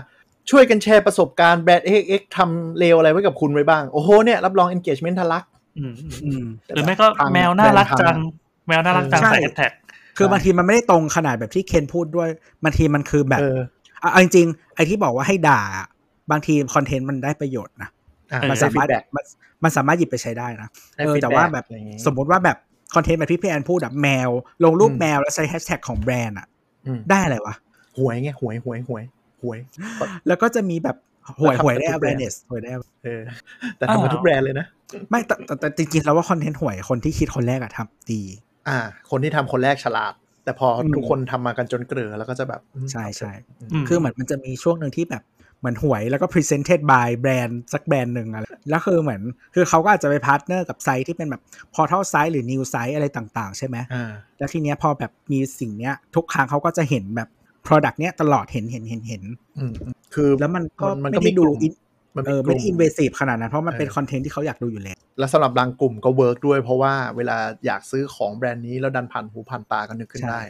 [0.51, 5.60] ช่วยกันแชร์ประสบการณ์แบรนด์ XX ทำเลวอะไรไว้กับคุณไว้บ้าง โอ้โหเนี่ย รับรอง engagement ทะลักอืมอืมอืม
[6.75, 8.17] หรือไม่ก็พังแมวน่ารักแบรนด์พังจัง
[8.69, 9.73] แมวน่ารักจังใช่ใส่แฮชแท็ก
[10.17, 12.29] คือบางทีมันไม่ได้ตรงขนาดแบบที่เคนพูดด้วย
[12.65, 13.59] บางทีมันคือแบบเออ
[14.01, 15.61] เอาเอาจริงๆไอ้ที่บอกว่าให้ด่า
[16.31, 17.91] บางทีคอนเทนต์มันได้ประโยชน์นะ
[18.33, 19.25] อะมันได้สามารถ feedback มัน
[19.65, 22.57] มันสามารถหยิบไปใช้ได้นะได้เออแต่ feedback ว่าแบบอะไรอย่างงี้สมมุติว่าแบบ
[22.95, 24.31] คอนเทนต์แบบที่พี่แอนพูดแบบแมว
[24.65, 26.47] ลงรูปอืมแมวแล้วใช้แฮชแท็กของแบรนด์อะ
[26.87, 27.55] อืมได้อะไรวะ
[27.99, 29.03] หวยไงหวยหวยหวย
[29.43, 29.59] หวย
[30.27, 30.97] แล้วก็จะมีแบบ
[31.41, 32.71] หวยแล้วทำหวยได้กับทุกแบรนด์ awareness หวยได้
[33.05, 33.23] เออ
[33.77, 34.67] แต่ทำมาทุกแบรนด์เลยนะ
[35.11, 38.23] ไม่แต่แต่แต่จริงๆแล้วว่าคอนเทนต์หวยคนที่คิดคนแรกอะทำดี
[38.69, 38.79] อ่า
[39.11, 40.13] คนที่ทำคนแรกฉลาด
[40.45, 43.33] แต่พออมทุกคนทำมากันจนเกลือแล้วก็จะแบบอืมใช่ใช่
[43.73, 45.25] อืมคือเหมือนมันจะมีช่วงหนึ่งที่แบบ
[45.59, 49.23] เหมือนหวยแล้วก็ presented by แบรนด์สักแบรนด์หนึ่งอะไร แล้วคือเหมือน
[49.55, 51.43] คือเขาก็อาจจะไปพาร์ทเนอร์กับไซต์ที่เป็นแบบ
[51.75, 57.29] portal site หรือ new site อะไรต่าง ๆ ใช่ไหมอ่าแล้วทีเนี้ยพอแบบมีสิ่งเนี้ย ทุกครั้งเขาก็จะเห็นแบบ
[57.71, 59.23] product เนี้ยตลอดเห็นเห็นเห็นเห็น
[59.59, 61.73] อืมอืมคือแล้วมันก็มันไม่ก็ได้มีดูกลุ่มอิน
[62.17, 70.41] มันเอมีอกไม่ลุ่ได้ม invasive ขนาดนั้นเพราะมันเป็นเออคอนเทนต์ที่เขาอยากดูอยู่แล้ว แล้วสำหรับบางกลุ่มก็ work ด้วยเพราะว่าเวลาอยากซื้อของแบรนด์นี้แล้วดันผ่านหูผ่านตากันนึกขึ้นใช่ได้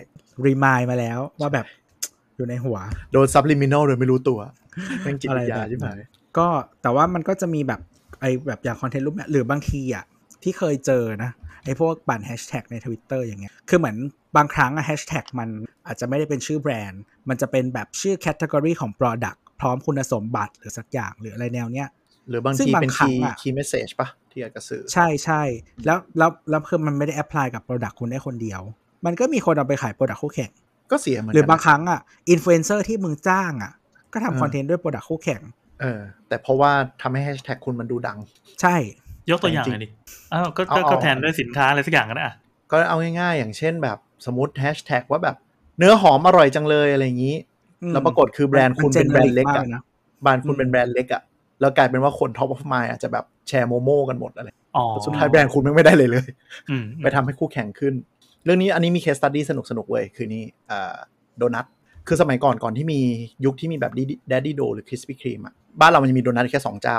[0.46, 1.66] remind มาแล้วว่าแบบ
[2.36, 2.78] อยู่ในหัว
[3.12, 4.40] โดนซับลิมิน a ลโดยไม่รู้ตัว
[5.02, 6.02] แม่งจิตวิทยาอะไรแบบใช่ไหม
[6.38, 6.46] ก็
[6.82, 7.80] แต่ว่ามันก็จะมีแบบ
[8.20, 10.04] ไอแบบอย่างคอนเทนต์รูปแบบหรือบางทีอะ
[10.42, 11.30] ที่เคยเจอนะ
[11.64, 13.96] ไอพวกปั่นแฮชแท็กใน Twitter อย่างเงี้ยคือเหมือน
[14.36, 15.48] บางครั้งอะแฮชแท็กมัน
[15.86, 21.88] อาจจะไม่ได้เป็นชื่อแบรนด์ มันจะเป็นแบบชื่อ category ของ Product พร้อมคุณสมบัติหรือสักอย่างหรืออะไรแนวเนี้ย
[22.28, 25.42] หรือบางซึ่งทีบางเป็นครั้คีงย์อะ key message ปะที่อยากจะสื่อใช่ใช่
[25.86, 28.60] แล้วแล้วแล้วคือมันไม่ได้ apply กับ Product คุณได้คนเดียว
[29.06, 30.50] มันก็มีคนเอาไปขาย Product คู่แข่ง
[30.90, 32.00] ก็เสียเหมือนหรือกันบางครั้งอะ
[32.30, 33.72] อินฟลูเอนเซอร์ที่มึงจ้างอะ
[34.12, 35.40] ก็เออทำคอนเทนต์ด้วย Product คู่แข่ง
[35.80, 36.72] เออแต่เพราะว่า
[37.02, 38.18] ทำให้แฮชแท็กคุณมันดูดัง
[38.62, 38.76] ใช่
[39.30, 39.88] ยกตัวอย่างจริหงน่อยดิ
[40.32, 42.36] อ้าวก็เอาก็เอาก็แทนด้วยสินค้าอะไรสักอย่างก็ได้อะ
[42.70, 45.36] ก็เอาง่ายๆ อย่างเช่นแบบสมมติแฮชแท็กว่าแบบ
[45.78, 47.36] เนื้อหอมอร่อยจังเลยอะไรอย่างนี้
[47.82, 49.82] อืมแล้วปรากฏคือแบรนด์มันคุณเป็นแบรนด์เล็ก generic อะมากเลยนะ
[50.22, 51.22] แบรนด์คุณอืมเป็นแบรนด์เล็กอะ
[51.60, 56.28] แล้วกลายเป็นว่าคน top of mind อาจจะแบบแชร์โมโม่กันหมดอะไรอ๋อสุดท้ายแบรนด์คุณไม่ได้เลยเลย
[56.70, 57.94] อืมไปทำให้คู่แข่งขึ้น
[58.44, 60.44] เรื่องนี้อันนี้มี case study สนุกสนุกๆเว้ยคือนี่
[61.38, 61.66] โดนัท
[62.08, 63.00] คือสมัยก่อนก่อนที่มี
[63.44, 63.92] ยุคที่มีแบบ
[64.28, 66.98] แดดดี้โดห์หรือคริสปี้ครีมอะบ้านเรามันจะมีโดนัทแค่2เจ้า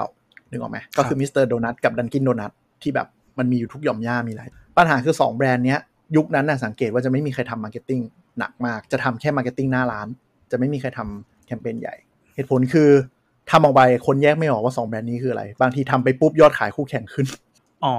[0.50, 2.52] นึกออกไหมก็คือมิสเตอร์โดนัทกับดันกินโดนัท
[2.82, 3.08] ที่แบบ
[3.40, 5.80] มันมีอยู่ทุกหย่อมหญ้ามีหลาย ปัญหาคือ 2 แบรนด์เนี้ย
[6.18, 8.02] ยุคนั้นน่ะสังเกตว่าจะไม่มีใครทำ marketing
[8.40, 10.08] หนักมาก จะทำแค่ marketing หน้าร้าน
[10.52, 11.96] จะไม่มีใครทำแคมเปญใหญ่
[12.36, 12.90] เหตุผลคือ
[13.52, 17.28] ทำออกไปคนแยกไม่ออกว่า 2 แบรนด์นี้คืออะไร บางทีทำไปปุ๊บยอดขายคู่แข่งขึ้น
[17.86, 17.96] อ๋อ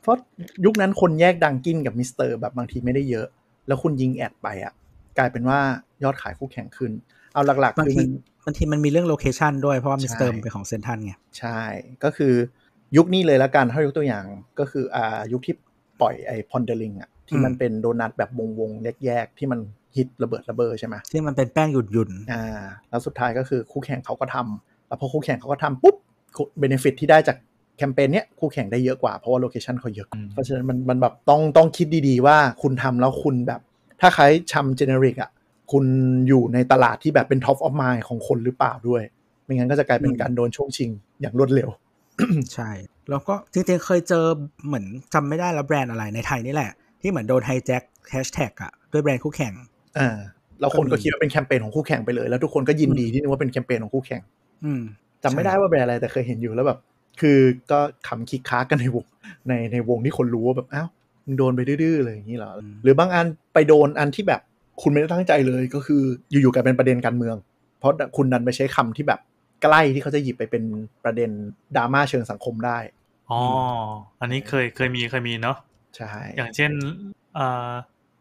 [0.00, 0.16] เพราะ
[0.64, 3.26] ยุคนั้นคนแยกดันกินกับมิสเตอร์แบบบางทีไม่ได้เยอะ
[3.66, 4.72] แล้วคุณยิง ad ไปอะ
[5.18, 5.58] กลายเป็นว่า
[6.04, 6.92] ยอดขายคู่แข่งขึ้น
[7.34, 8.08] เอาหลักบาๆงคือทีมัน
[8.44, 11.60] บางทีมันมีเรื่อง location ด้วยเพราะว่าใช่มิสเตอร์เป็นของเซ็นทรัลไง ใช่
[12.04, 12.32] ก็คือ
[12.96, 14.24] ยุคนี้เลยละกันถ้ายกตัวอย่าง
[14.58, 15.54] ก็คืออ่ายุคที่
[16.00, 19.60] ปล่อยไอ้พอนเดอริงอะที่มันเป็นโดนัทแบบวงวงๆแยกๆที่มัน
[19.96, 22.42] ฮิตระเบิดระเบ้อใช่ไหมที่มันเป็นแป้งหยุ่นหยุ่นอ่า
[22.90, 25.96] แล้วสุดท้ายก็คือคู่แข่งเขาก็ทำแล้วพอคู่แข่งเขาก็ทำปุ๊บ
[26.58, 27.36] benefit ที่ได้จาก
[27.76, 33.60] แคมเปญเนี้ยคู่แข่งได้เยอะกว่าเพราะว่า location เขาเยอะอืมเพราะฉะนั้นมันมันแบบต้องต้องคิดดีๆ ว่าคุณทำแล้วคุณแบบ
[34.00, 34.24] ถ้าใคร
[34.54, 35.30] ทำ generic อะ
[35.72, 35.84] คุณ
[36.28, 39.02] อยู่ในตลาดที่แบบเป็น top of mind ของคนหรือเปล่าด้วย
[39.44, 40.90] ไม่งั้นก็จะกลายเป็นการโดนช่วงชิง
[41.20, 41.85] อย่างรวดเร็วๆ
[42.54, 42.70] ใช่
[43.10, 44.24] แล้วก็จริงๆเคยเจอ
[44.66, 49.52] เหมือนจำไม่ได้แล้วแบรนด์อะไรในไทยนี่แหละ ที่เหมือนโดนไฮแจ็คแฮชแท็กอะด้วยแบรนด์คู่แข่ง
[49.98, 50.16] อ่า
[50.60, 54.22] แล้วคนก็ก็มีคิดว่าเป็นแคมเปญของคู่แข่งไปเลย แล้วทุกคนก็ยินดีที่นึกว่าเป็นแคมเปญของคู่แข่ง
[54.64, 54.82] อืม
[55.22, 56.78] จำไม่ได้ว่าแบรนด์อะไรแต่เคยเห็นอยู่แล้วแบบ
[57.20, 57.38] คือ
[57.70, 59.06] ก็ขำคิกค้ากันในวง
[59.48, 60.88] ในในวงที่คนรู้ว่าแบบอ้าว
[61.24, 64.40] มึงโดนไปดื้อๆเลยอย่างนี้เหรออืมหรือบางอันไปโดนอันที่แบบ
[64.82, 67.36] คุณไม่ได้ตั้งใจเลยก็คืออยู่ๆกลายเป็นประเด็นการเมือง
[67.78, 69.20] เพราะคุณดันไปใช้คำที่แบบ
[69.62, 70.64] ใกล้ที่เขาจะหยิบไปเป็น
[71.04, 71.30] ประเด็น
[71.76, 72.78] ดราม่าเชิงสังคมได้
[73.30, 73.38] อ๋อ
[74.20, 75.56] อันนี้เคยเคยมีเคยมีเนาะ
[75.96, 76.70] ใช่อย่างเช่น
[77.34, 77.70] เอ่อ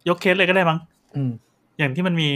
[0.07, 0.79] ยกเคสเลยก็ได้มั้ง
[1.15, 1.31] อืม
[1.77, 2.31] อย่างที่มันมี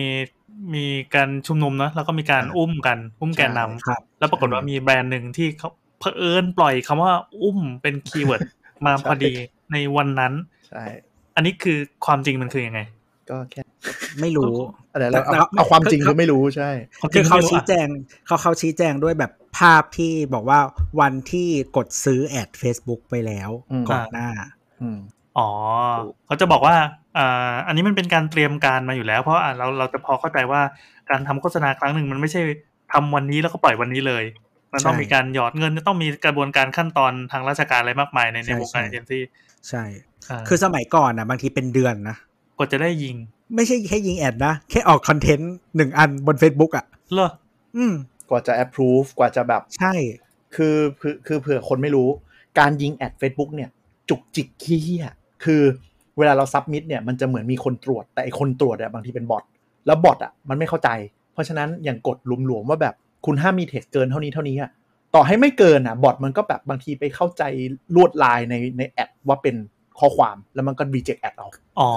[0.76, 0.86] มี
[1.16, 5.70] การชุมนุมเนอะแล้วก็มีการอ่าอุ้มกัน อุ้มแกนนำครับแล้วปรากฏว่ามีแบรนด์หนึ่งที่เขา
[6.00, 8.41] เผอิญปล่อยคำว่าอุ้มเป็น keyword
[8.86, 9.34] มาพอดี
[9.72, 10.34] ในวันนั้น
[10.68, 10.84] ใช่
[11.36, 12.80] อันนี้คือความจริงมันคือยังไง
[13.30, 13.61] ก็แค่
[14.21, 14.53] ไม่รู้
[14.93, 16.69] อะไรแต่แล้วเอาแต่เอาความจริงคือคือไม่รู้ใช่
[17.01, 17.88] ความจคืริองเขาไม่รู้ชี้อะแจง
[18.25, 20.59] เขาเขาชี้แจงด้วยแบบภาพที่บอกว่า
[21.01, 24.30] วันที่กดซื้อแอด Facebook ไปแล้วอืมก่อนหน้า
[24.82, 24.99] อืม
[25.38, 25.49] อ๋อ
[26.25, 26.75] เขาจะบอกว่า
[27.17, 30.61] อ่าอันนี้มันเป็นการเตรียมการมาอยู่แล้ว เพราะอะเราเราจะพอเข้าใจว่า
[31.09, 32.41] การทำโฆษณาครั้งหนึ่งมันไม่ใช่
[32.93, 34.23] ทำวันนี้แล้วก็ปล่อยวันนี้เลย
[34.73, 39.23] มันต้องใช่มีการหยอดเงินจะต้องมีกระบวนการขั้นตอนทางราชการอะไรมากมายในในใช่วงการใช่เอเจนซี่
[39.69, 42.17] ใช่าคือสมัยก่อนนะบางทีเป็นเดือนนะ
[42.60, 43.16] กว่าจะได้ยิง
[43.55, 47.30] ไม่ใช่แค่ยิง ad นะ แค่ออกคอนเทนต์หนึ่งอันบน Facebook อะเหรอ
[47.78, 47.93] อืม
[48.30, 49.93] กว่าจะ approve กว่าจะแบบ ใช่
[50.55, 52.10] คือคือคือเผื่อคนไม่รู้
[52.60, 53.70] การยิง ad Facebook เนี่ย
[54.10, 55.05] จุกจิกขี้เหี้ย
[55.43, 55.62] คือ
[56.18, 59.43] เวลาเรา submit เนี่ยมันจะเหมือนมีคนตรวจแต่ไอคนตรวจอะบางทีเป็นบอท
[59.86, 60.89] แล้วบอทอะมันไม่เข้าใจ
[61.34, 62.95] เพราะฉะนั้นอย่างกฎหลวมๆว่าแบบ
[63.26, 64.72] คุณห้ามมีเท็กเกินเท่านี้เท่านี้อะ
[65.16, 67.43] ต่อให้ไม่เกินอะบอทมันก็แบบบางทีไปเข้าใจ
[67.95, 69.55] ลวดลายในใน ad ว่าเป็น
[70.00, 71.47] ข้อความแล้วมันก็ reject ad เอา
[71.80, 71.89] อ๋อ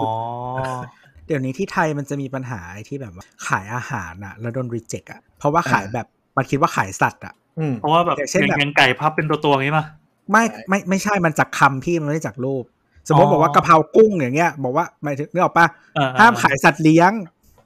[1.26, 9.84] เดี๋ยวนี้ที่ไทยมันจะมีปัญหาไอ้ที่แบบว่าขายอาหารอะแล้วโดน reject อะเพราะว่าขายอ่าแบบมันคิดว่าขายสัตว์อะอืมเพราะว่าแบบอย่างเช่นแบบยังไก่พับเป็นตัวตัวๆอย่างนี้ป่ะ
[10.30, 12.64] ไม่ใช่ไม่ไม่ใช่มันจากคำพี่มันไม่ได้จากรูป
[13.08, 15.66] สมมติอ๋อบอกว่ากะเพรากุ้งอย่างเงี้ย บอกว่าหมายถึงนึกออกปะ
[15.98, 17.12] อ่ห้ามขายสัตว์เลี้ยง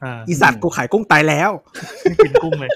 [0.04, 1.50] อ่าอีสัตว์กูขายกุ้งตายแล้ว
[2.02, 2.70] ไม่กินกุ้งเลย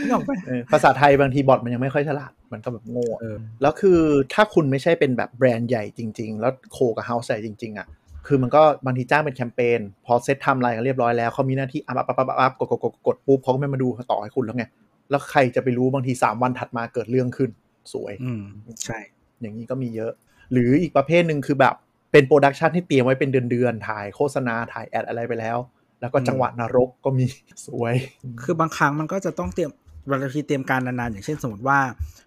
[0.00, 4.00] นึกออกปะเออภาษาไทยบางทีบอทมันยังไม่ค่อยฉลาด มันก็แบบโง่อะเออแล้วคือ
[4.34, 7.86] ถ้าคุณไม่ใช่เป็นแบบแบรนด์ใหญ่จริง ๆ แล้วโคกับเฮาส์ใหญ่จริง ๆ อะ
[8.26, 14.64] คือมันก็บางทีจ้างเป็นแคมเปญพอเซตทำอะไรกันเรียบร้อยแล้วเขามีหน้าที่อะปั๊บปั๊บปั๊บปั๊บกดกดกดกดปุ๊บเขาก็ไม่มาดูต่อให้คุณแล้วไง
[15.10, 17.50] แล้วใครจะไปรู้บางที3วันถัดมาเกิดเรื่องขึ้น
[17.92, 18.42] สวยอืม
[18.84, 18.98] ใช่
[19.40, 20.12] อย่างนี้ก็มีเยอะ
[20.52, 21.74] หรืออีกประเภทหนึ่งคือแบบ
[22.12, 25.58] เป็น production ที่เตรียมไว้เป็นเดือนๆถ่ายโฆษณาถ่าย ad อะไรไปแล้ว
[26.00, 27.26] แล้วก็จังหวะนรกก็มี
[27.66, 27.94] สวย
[28.42, 29.70] คือบางครั้งมันก็จะต้องเตรียม
[30.08, 31.78] เวลาที่เตรียมการนานๆ อย่างเช่นสมมติว่า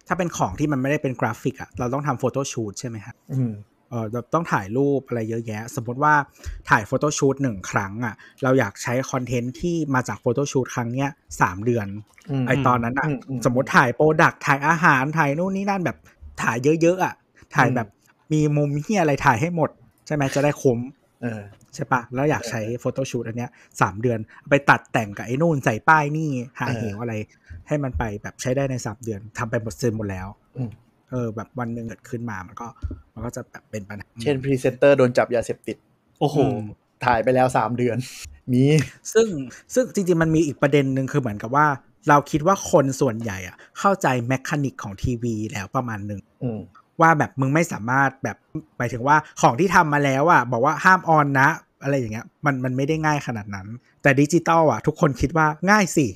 [0.08, 3.52] ถ้าเป็นของที่มันไม่ได้เป็นกราฟิกอะเราต้องทำ photo shoot ใช่ไหมครับอืม
[3.90, 6.14] เออแบบต้องถ่ายรูปอะไรเยอะแยะ สมมติว่า
[6.70, 11.08] ถ่าย photo shoot หนึ่งครั้งอะเราอยากใช้คอนเทนต์ที่มาจาก photo shoot ครั้งเนี้ย
[11.40, 11.86] สามเดือน
[12.42, 15.96] มไอตอนนั้นอะอืมอืมสมมติถ่าย product ถ่ายอาหารถ่ายนู่นนี่นั่นแบบ
[16.42, 17.14] ถ่ายเยอะๆอะ
[17.54, 17.88] ถ่ายแบบ
[18.32, 19.70] มีมุมเหี้ยอะไรถ่ายให้หมด
[20.06, 20.78] ใช่ไหมจะได้คุ้ม
[21.22, 21.40] เออ
[21.74, 23.50] ใช่ปะแล้วอยากใช้ photo shoot อันเนี้ย
[23.80, 24.18] สามเดือน
[24.48, 27.14] ไปตัดแต่งกับไอ้นู่นใส่ป้ายนี่ห่าเออเหวอะไร
[27.68, 30.70] ให้มันไปแบบใช้ได้ในสามเดือนทำไปหมดเซ็นหมดแล้วอืม
[31.10, 32.68] เออ แบบวันหนึ่งเกิดขึ้นมามันก็
[33.12, 35.76] มันก็จะแบบเป็นปัญหาเช่นพรีเซนเตอร์โดนจับยาเสพติด
[36.20, 36.60] โอ้โหอืม
[37.04, 37.96] ถ่ายไปแล้ว3เดือน
[38.52, 38.64] มี
[39.14, 39.26] ซึ่ง
[39.74, 41.66] ซึ่งจริงๆ มันมีอีกประเด็นหนึ่งคือเหมือนกับว่า
[42.08, 46.60] เราคิดว่าคนส่วนใหญ่อะเข้าใจแมคานิกของทีวีแล้วประมาณหนึ่งอืม
[47.02, 48.36] ว่าแบบมึงไม่สามารถแบบ
[48.78, 51.48] หมายถึงว่าของที่ทำมาแล้วอะบอกว่าห้ามออนนะ
[51.82, 53.66] อะไรอย่างเงี้ยมันมันไม่ได้ง่ายขนาดนั้น
[54.02, 56.06] แต่ดิจิตอลอะ ทุกคนคิดว่าง่ายสิ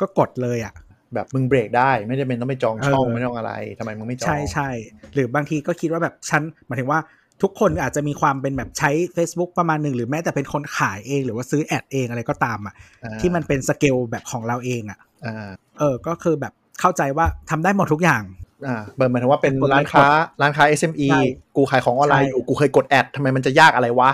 [0.00, 0.74] ก็กดเลยอะ
[1.14, 4.70] แบบมึงเบรกได้ไม่จำเป็นต้องไปจองช่องเออไม่ต้องอะไรทำไมมึงไม่จอง ใช่ใช่
[5.14, 7.00] หรือบางทีก็คิดว่าแบบฉันหมายถึงว่า
[7.42, 12.74] ทุกคนอาจจะมีความเป็นแบบใช้ Facebook ประมาณหนึ่งหรือแม้แต่เป็นคนขายเองหรือว่าซื้อแอดเองอะไรก็ตามอะ
[13.04, 18.22] อ่าที่มันเป็นสเกลแบบของเราเองอะอ่าเออก็คือแบบเข้าใจว่าทำได้หมดทุกอย่าง
[18.66, 20.06] อ่าเปิดหมายถึงว่าเป็นกดไลร้านค์ค้า
[20.40, 21.22] ร้านค้า SME ใช่
[21.56, 24.10] กูขายของออนไลน์ใช่อยู่กูเคยกดแอดทำไมมันจะยากอะไรวะ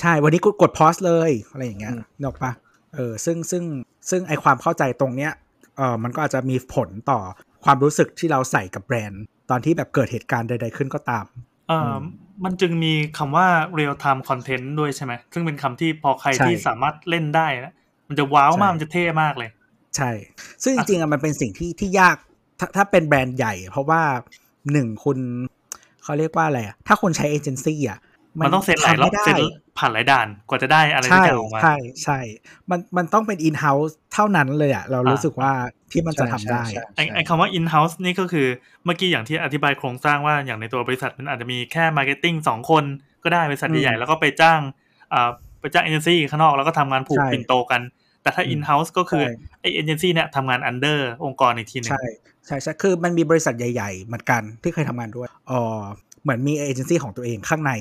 [0.00, 2.52] ใช่วันนี้กูกดพอสเลยอะไรอย่างเงี้ยอืมนกออกปะ
[2.94, 3.64] เออซึ่งซึ่ง
[4.10, 5.32] ซึ่งไอความเข้าใจตรงเนี้ย
[5.76, 7.20] เออมันก็อาจจะมีผลต่อ
[7.64, 11.24] ความรู้สึกที่เราใส่กับแบรนด์ ตอนที่แบบเกิดเหตุการณ์ใด ๆ ขึ้นก็ตาม
[11.68, 12.02] เอ่ออ
[12.44, 13.46] มันจึงมีคำว่า
[13.78, 17.72] real time content ด้วยใช่ไหม ซึ่งเป็นคำที่พอใครใช่ที่สามารถเล่นได้นะ
[18.08, 19.50] มันจะว้าวมากใช่มันจะเท่มากเลย
[19.96, 20.10] ใช่
[20.62, 22.16] ซึ่งจริงๆอะมันเป็นสิ่งที่ที่ยาก
[22.62, 24.02] ถ้าถ้าเป็นแบรนด์ใหญ่ เพราะว่า
[24.72, 25.18] หนึ่งคุณ
[26.02, 27.98] เขาเรียกว่าอะไรอะถ้าคุณใช้เอเจนซี่อะ
[28.38, 29.36] มันต้องเซ็นหลายรอบทำไม่ได้เซ็น
[29.78, 32.18] ผ่านหลายด่านกว่าจะได้อะไรสักใช่อย่างออกมาใช่ใช่
[32.70, 35.52] มันมันต้องเป็นอินเฮ้าส์เท่านั้นเลยอะเรารู้สึกว่า
[35.92, 38.46] ที่มันจะทำได้ใช่อะไอ้ใช่ไอ้คำว่า in house นี่ก็คือ
[38.84, 42.84] เมื่อกี้อย่างที่อธิบายโครงสร้างว่าอย่างในตัวบริษัทมันอาจจะมีแค่ marketing สองคน
[43.24, 44.60] ก็ได้บริษัทอืมใหญ่ๆแล้วก็ไปจ้าง
[45.12, 47.80] อ่าไปจ้างเอเจนซี่ข้างนอกแล้วก็ทำงานผูกใช่ปิ่นโตกัน
[48.22, 51.92] แต่ถ้าอืม in house ก็คือใช่ไอเอเจนซี่เนี่ยทำงาน under องค์กรอีกทีหนึง
[52.46, 55.60] ใช่ใช่ใช่คือมันมีบริษัทใหญ่ๆเหมือนกันที่เคยทำงานด้วยอ๋อ
[56.22, 57.72] เหมือนมีเอเจนซี่ของตัวเองข้างใน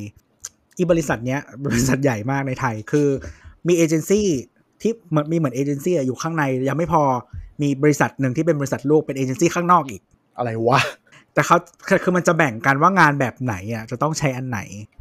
[0.78, 3.08] อีบริษัทเนี้ยบริษัทใหญ่มากในไทยคือ
[3.68, 4.28] มีเอเจนซี่
[4.82, 7.02] ที่เหมือนมีเหมือนเอเจนซี่อยู่ข้างในยังไม่พอ
[7.62, 10.02] มีบริษัทหนึ่งที่เป็นบริษัทลูกเป็นเอเจนซี่ข้างนอกอีก
[10.38, 10.82] อะไรวะ
[11.34, 11.58] แต่เขา
[11.88, 14.60] คือคือมันจะแบ่งกันว่างานแบบไหนอะจะต้องใช้อันไหน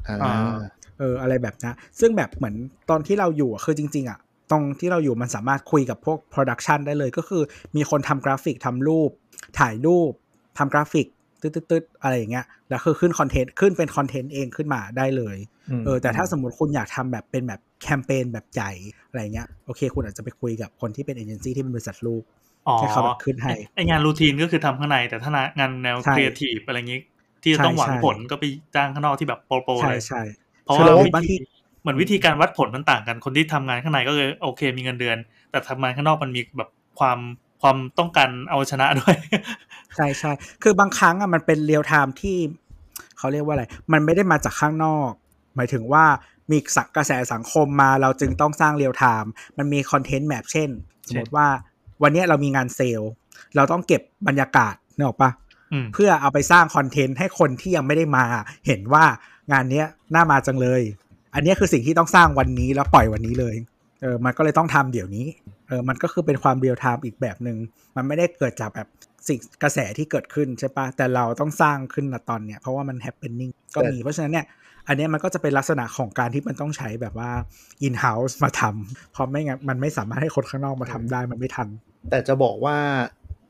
[0.08, 0.58] อ่าอ่า
[0.98, 2.54] เอออะไรแบบนะซึ่งแบบเหมือน
[2.90, 4.18] ตอนที่เราอยู่อะคือจริง ๆ อะ
[4.50, 7.42] ตรงที่เราอยู่มันสามารถคุยกับพวก production ได้เลยก็คือ
[7.76, 9.10] มีคนทำกราฟิกทำรูป
[9.58, 10.12] ถ่ายรูป
[10.58, 11.06] ทำกราฟิก
[11.42, 15.36] ตึ๊ดๆๆอะไรอย่างเงี้ยแล้วคือขึ้นคอนเทนต์ขึ้นเป็นคอนเทนต์เองขึ้นมาได้เลย
[15.80, 18.72] มเออแต่ถ้าสมมติคุณอยากทำแบบเป็นแบบแคมเปญแบบใหญ่
[19.08, 22.22] อะไรเงี้ยโอเค คุณอาจจะไปคุยกับคนที่เป็นเอเจนซี่ที่เป็นบริษัทลูก
[22.68, 27.00] อ๋อให้เขาแบบขึ้นให้ไอ้งาน routine ก็คือทำข้างใน แต่ถ้างานแนวใช่ครีเอทีฟอะไรอย่างงี้
[27.42, 30.22] ที่จะต้องใช่หวังใช่ผลก็ไปจ้างข้างนอกที่แบบ pro pro ใช่เลยใช่
[30.64, 31.44] เพราะคือว่าเราวิบางทีธี
[31.80, 35.16] เหมือนวิธีการวัดผลมันต่างกันคนที่ทำงานข้างในก็คือโอเคมีเงินเดือน
[35.50, 36.70] แต่ทำงานข้างนอกมันมีแบบ
[37.00, 37.18] ความ
[37.62, 39.16] ความต้องการเอาชนะด้วย
[39.96, 40.32] ใช่ใช่
[40.62, 42.36] คือบางครั้งอะมันเป็นเรียลไทม์ที่
[43.18, 45.10] เขาเรียกว่าอะไร มันไม่ได้มาจากข้างนอก
[45.56, 46.04] หมายถึงว่า
[46.50, 50.68] มีสักกระแสสังคมมาเราจึงต้องสร้าง real time มันมีคอนเทนต์แบบเช่น
[51.08, 51.46] สมมติว่า
[52.02, 53.10] วันเนี้ยเรามีงานเซลล์
[53.56, 55.30] เราต้องเก็บบรรยากาศนึกออกปะ
[55.72, 58.24] อืมเพื่อเอาไปสร้างคอนเทนต์ให้คนที่ยังไม่ได้มา
[58.66, 59.04] เห็นว่า
[59.52, 60.82] งานเนี้ยน่ามาจังเลย
[61.34, 63.54] อันเนี้ยคือสิ่งที่ต้องสร้างวันนี้แล้วปล่อยวันนี้เลย
[64.02, 65.26] เออมันก็เลยต้องทำเดี๋ยวนี้
[65.70, 67.58] เออมันก็คือเป็นความ real time อีกแบบหนึ่ง
[67.96, 68.88] มันไม่ได้เกิดจากแบบ
[69.28, 74.46] สิ่งกระแสที่เกิดขึ้นใช่ปะแต่เราต้องสร้างขึ้นณตอนเนี้ยเพราะว่ามัน happening ก็มี เพราะฉะนั้นเนี่ย
[74.88, 77.30] อันเนี้ยมันก็จะเป็นลักษณะของการที่มันต้องใช้แบบว่า
[77.86, 81.68] in house มาทำเพราะไม่งั้นมันไม่สามารถให้คนข้างนอกมาทำได้มันไม่ทัน
[82.10, 82.76] แต่จะบอกว่า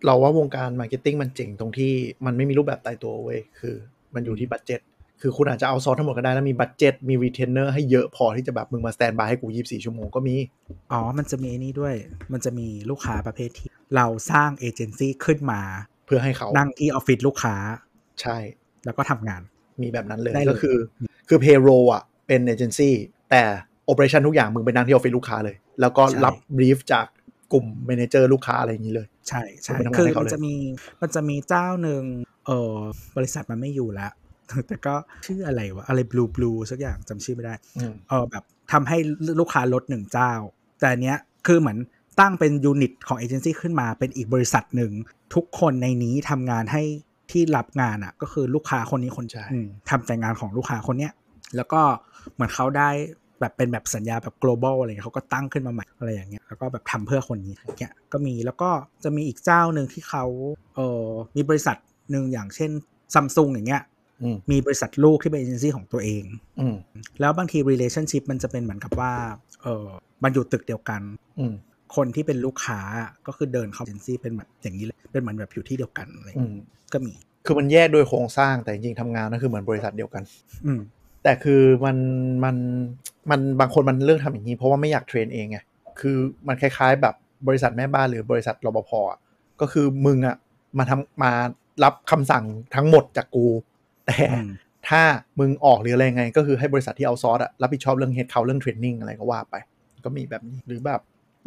[0.05, 1.93] เราว่าวงการ marketing มันเจ๋งตรงที่
[2.27, 3.75] มันไม่มีรูปแบบตายตัวเว้ยคือ
[4.15, 4.81] มันอยู่ที่ budget
[5.23, 10.37] คือคุณอาจจะเอาซอสทั้งหมดก็ได้แล้วมี budget มีรีเทนเนอร์ให้เยอะพอที่จะแบบมึงมา standby ให้กู 24 ชั่วโมงก็มี
[10.93, 11.95] อ๋อ มันจะมีไอ้นี่ด้วย
[12.33, 15.61] มันจะมีลูกค้าประเภทที่ เราสร้างเอเจนซี่ขึ้นมา
[16.07, 17.55] เพื่อให้เขานั่งที่ออฟฟิศลูกค้า
[18.21, 18.37] ใช่
[18.85, 19.43] แล้วก็ทำงาน
[19.83, 20.77] มีแบบนั้นเลยได้เลยก็คือ
[21.29, 22.95] คือ payroll อะเป็นเอเจนซี่
[23.31, 23.43] แต่
[23.91, 27.07] operation ทุกอย่างมึงไปนั่งที่ออฟฟิศลูกค้าเลย แล้วก็รับบรีฟจาก
[27.53, 30.55] กลุ่ม m ม n เจอร์ลูกค้าอะไรอย่างนี้เลย ใช่ใช่คุณไปทำงานคือให้เขามันเลยจะมี
[31.01, 32.03] มันจะมีเจ้าหนึ่ง
[32.47, 32.75] เออ
[33.17, 34.13] บริษัทมันไม่อยู่แล้ว
[34.69, 34.95] แต่ก็
[35.27, 38.99] ชื่ออะไรวะ อะไรบลูบลูสักอย่างจำชื่อไม่ได้อืมเออแบบทำให้
[39.41, 40.33] ลูกค้าลดหนึ่งเจ้า
[40.81, 41.79] แต่อันเนี้ยคือเหมือน
[42.21, 44.93] ตั้งเป็นยูนิตของเอเจนซี่ขึ้นมาเป็นอีกบริษัทหนึ่ง
[45.35, 46.83] ทุกคนในนี้ทำงานให้
[47.31, 51.13] ที่รับงานอะ ก็คือลูกค้าคนนี้คนใช่อืมทำแต่งานของลูกค้าคนเนี้ย
[51.57, 51.81] แล้วก็
[52.35, 52.91] เหมือนเขาได้
[53.41, 58.71] แบบเป็นแบบสัญญาแบบ global อะไรเงี้ยเขาก็ตั้งขึ้นมาใหม่อะไรอย่างเงี้ยแล้วก็แบบทำเพื่อคนนี้อย่างเงี้ยก็มีแล้วก็
[59.05, 60.25] จะมีอีกเจ้าหนึ่งที่เขา
[60.77, 61.77] เออมีบริษัท
[62.11, 62.71] หนึ่งอย่างเช่น
[63.15, 63.90] ซัมซุงอย่างเงี้ยอื
[64.35, 66.25] มมีบริษัทลูกที่เป็นเอเจนซี่ของตัวเอง
[66.61, 66.77] อืม
[67.21, 69.13] แล้วบางที relationship มันจะเป็นเหมือนกับว่า
[69.63, 69.87] เออ
[70.23, 71.03] มันอยู่ตึกเดียวกัน
[71.39, 71.55] อืม
[71.97, 72.81] คนที่เป็นลูกค้า
[73.27, 77.13] ก็คือเดินเข้าเอเจนซี่เป็นแบบอย่างนี้เลยเป็นเหมือนแบบอยู่ที่เดียวกันอะไรอย่างอืเงี้ยมก็มี
[77.47, 80.23] คือมันแยกโดยโครงสร้างแต่จริงๆทำงานนั่นคือเหมือนบริษัทเดียวกัน
[80.67, 80.81] อืม
[81.25, 81.97] แต่คือมัน
[82.45, 82.57] มัน
[83.31, 85.59] มันบางคนมันเลือกทำอย่างนี้ เพราะว่าไม่อยาก train เองไง
[86.01, 86.17] คือ
[86.49, 87.15] มันคล้ายๆ แบบ
[87.49, 89.19] บริษัทแม่บ้านหรือบริษัทรปภอะ
[89.61, 90.37] ก็คือมึงอะ
[90.79, 91.33] มาทำมา
[91.85, 92.45] รับคำสั่ง
[92.75, 93.47] ทั้งหมดจากกู
[94.11, 94.27] แต่
[94.89, 95.03] ถ้า
[95.39, 99.55] มึงออกหรืออะไรไง ก็คือให้บริษัทที่เอาซอร์สอะรับผิดชอบเรื่องเฮดเขาเรื่องเทรนนิ่งอะไรก็ว่าไป
[100.05, 101.01] ก็มีแบบนี้หรือแบบ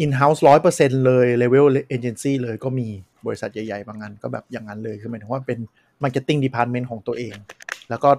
[0.04, 2.88] in-house ร้อยเปอร์เซ็นต์เลย level agency เลยก็มี
[3.26, 5.60] บริษัทใหญ่ๆ บางอันก็แบบอย่างนั้นเลยคือหมายถึงว่าเป็น
[6.04, 7.36] marketing department ของตัวเอง
[7.90, 8.10] แล้วก็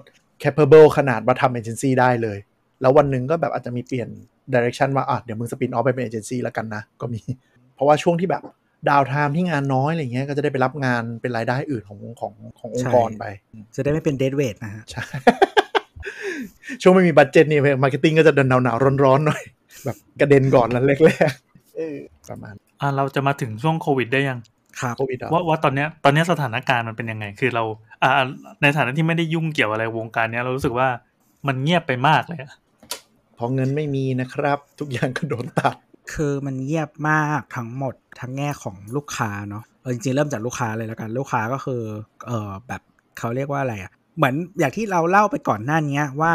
[0.43, 2.39] capable ขนาดมาทำ agency ได้เลย
[2.81, 4.09] แล้ววันหนึ่งก็แบบอาจจะมีเปลี่ยน
[4.55, 7.21] direction ว่าอะเดี๋ยวมึงสปินออฟไปเป็น agency แล้วกันนะ ก็มี
[7.75, 8.43] เพราะว่าช่วงที่แบบ
[8.89, 13.25] downtime ที่งานน้อยอะไรเงี้ยก็จะได้ไปรับงานเป็นรายได้อื่นของของขององค์กรไป
[13.77, 15.05] จะได้ไม่เป็น dead weight นะฮะใช่
[16.83, 19.43] ช่วงไม่มี budget นี่ marketing ก็จะหนาวหนาวๆร้อนๆหน่อย
[19.85, 21.97] แบบกระเด็นก่อนแล้วแรกๆเออ
[22.29, 24.39] ประมาณอะเราจะมาถึงช่วงโควิดได้ยัง
[24.81, 27.65] ครับโควิดอะว่าว่าตอนเนี้ยตอนเนี้ยสถานการณ์มันเป็นยังไง คือเรา
[28.03, 28.11] อ่า
[28.63, 30.89] ในฐานะที่ไม่ได้ยุ่งเกี่ยวอะไรวงการเนี้ยเรารู้สึกว่า
[31.47, 32.53] มันเงียบไปมากเลยอะ
[33.39, 35.77] พอเงินไม่มีนะครับ ทุกอย่างก็โดนตัด
[36.13, 41.83] คือมันเงียบมากทั้งหมดทั้งแง่ของลูกค้าเนาะเออจริงๆเริ่มจากลูกค้าเลยแล้วกัน ลูกค้าก็คือ
[42.27, 42.83] เออแบบ
[43.19, 46.35] เขาเรียกว่าอะไรอะ่ะเหมือนอย่างที่เราเล่าไปก่อนหน้านี้ว่า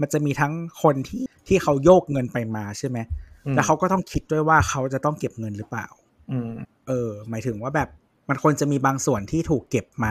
[0.00, 0.52] มันจะมีทั้ง
[0.82, 2.98] คนที่ที่เขาโยกเงินไปมาใช่ไหม
[3.46, 5.86] อืมแล้วเขาก็ต้องคิดด้วยว่าเขาจะต้องเก็บเงินหรือเปล่า
[6.30, 6.52] อืม
[6.88, 7.88] เออ หมายถึงว่าแบบ
[8.28, 10.08] มันควรจะมีบางส่วนที่ถูกเก็บไหม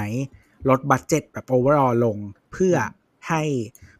[0.69, 2.17] ลด budget แบบ overall ลง
[2.51, 2.75] เพื่อ
[3.27, 3.41] ให้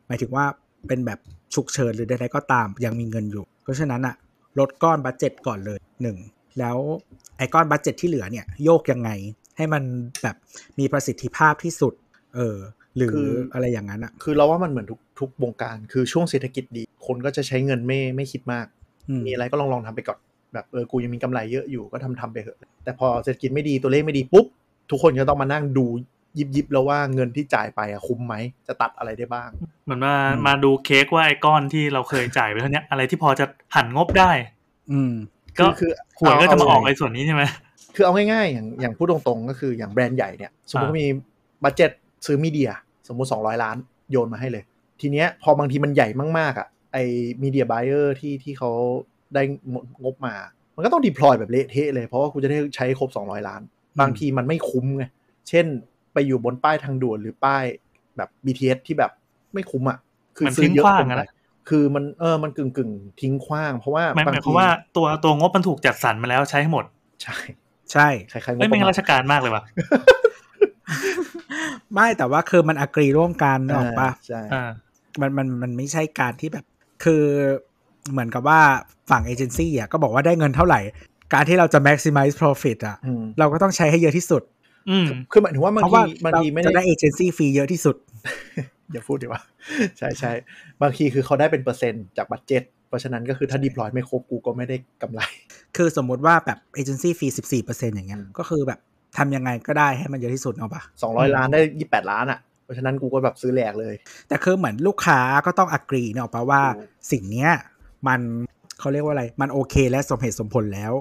[0.08, 0.46] หมายถึงว่า
[0.88, 1.20] เป็นแบบ
[1.54, 4.16] ฉุกเฉินหรือใดๆก็ตามยังมีเงินอยู่ เพราะฉะนั้นอะ
[4.60, 6.18] ลดก้อนบัตเจ็ตก่อนเลยหนึ่ง
[6.60, 6.78] แล้ว
[7.38, 9.10] ไอ้ก้อนบัตเจ็ตที่เหลือเนี่ยโยกยังไง
[9.58, 9.84] ให้มัน
[10.24, 10.36] แบบ
[10.80, 11.94] มีประสิทธิภาพที่สุด
[12.36, 12.58] เออ
[12.98, 18.66] หรือคืออะไรอย่างนั้นอะคือเราว่ามันเหมือนทุกทุกวงการคือช่วงเศรษฐกิจดี คนก็จะใช้เงินไม่ไม่คิดมาก
[19.10, 20.20] อืมมีอะไรก็ลองลองทำไปก่อน
[20.54, 24.46] แบบเออกูยังมีกำไรเยอะอยู่ก็ทำทำไปเถอะแต่พอเศรษฐกิจไม่ดีตัวเลขไม่ดีปุ๊บ
[24.90, 25.86] ทุกคนก็ต้องมานั่งดู
[26.38, 28.36] ยิบยิบๆแล้วว่าเงินที่จ่ายไปอะคุ้มไหม
[28.68, 29.50] จะตัดอะไรได้บ้าง
[29.86, 30.14] เหมือนมา
[30.48, 34.32] มาดูเค้กว่าไอ้ก้อนที่เราเคยจ่ายไปเท่าเนี้ยอะไรที่พอจะหันงบได้
[34.92, 35.14] อืม
[35.60, 37.44] ก็คือหวยก็จะมาออกเไอ้ส่วนนี้ใช่ไหม
[37.96, 41.08] คือเอาง่ายๆอย่างอย่างพูดตรงๆ ก็คืออย่างแบรนด์ใหญ่เนี่ย สมมติอ่าว่ามี
[41.64, 41.92] บัตเจ็ต
[42.26, 42.72] ซื้อมีเดีย
[43.08, 43.78] สมมุติ 200 ล้าน
[44.12, 44.64] โยนมาให้เลย
[45.02, 46.08] ทีเนี้ยพอบางทีมันใหญ่
[46.40, 47.04] มากๆอะไอ้
[47.42, 48.72] มีเดียไบเออร์ที่ที่เขา
[49.34, 49.42] ได้
[50.04, 50.36] งบมา
[50.76, 53.62] มันก็ต้องดิพลอยแบบเละเทะเลยเพราะว่าคุณจะได้ใช้ครบ 200 ล้าน
[54.00, 55.04] บางทีมันไม่คุ้มไง
[55.50, 55.66] เช่น
[56.18, 57.64] ไปอยู่บนป้ายทางด่วนหรือป้าย
[58.18, 59.12] แบบ BTS ที่แบบ
[59.54, 59.98] ไม่คุ้มอะ
[60.38, 61.30] คือมันซื้ทิ้องเยอะขว้างเกินอะไปนะ
[61.70, 66.86] คือมันเออมันกึ่งกึ่งๆทิ้งขว้าง เพราะว่าหมายหบางมายคทีวามว่าตัวตัวงบมันถูกจัดสรรมาแล้วใช้ให้หมด
[67.24, 67.38] ใช่
[67.92, 69.64] ใช่คล้ายๆงบไม่ปเป็นระมาณราชการมากเลยว่ะ
[71.94, 74.70] ไม่แต่ว่าคือมันอกรีร่วมกันนึกออกปะใช่อ่า
[75.22, 76.66] มันมันมันไม่ใช่การที่แบบ
[77.04, 77.24] คือ
[78.12, 78.60] เหมือนกับว่า
[79.10, 80.80] ฝั่งเอเจนซี่อะก็บอกว่าได้เงินเท่าไหร่
[81.34, 84.42] การที่เราจะ maximize profit อะอืมเราก็ต้องใช้ให้เยอะที่สุด
[84.90, 87.96] อืมคือหมายถึงว่าบางเพราะทีว่าบางเราทีไม่จะได้ได้ agency fee เยอะที่สุด
[88.92, 89.42] อย่าพูดดีว่า
[89.98, 90.32] ใช่ใช่
[90.82, 95.22] บางทีคือเขาได้เป็นเปอร์เซ็นต์จาก budget เพราะฉะนั้นก็คือถ้า deploy ไม่ครบกูก็ไม่ได้กำไร
[95.78, 98.80] คือสมมุติว่าแบบ agency fee สิบสี่เปอร์เซ็นอย่างเงี้ยอืมก็คือแบบ
[99.18, 103.96] ทำยังไงก็ได้ให้มันเยอะที่สุดเนาะปะ200ล้านได้28ล้านอะเพราะฉะนั้นกูก็แบบซื้อแหลกเลย
[104.28, 107.52] แต่คือเหมือนลูกค้าก็ต้องอักรีเนาะปะว่าถูกสิ่งเนี้ย
[108.08, 108.20] มัน
[108.80, 110.94] เขาเรียกว่าอะไร มันโอเคและสมเหตุสมผลแล้ว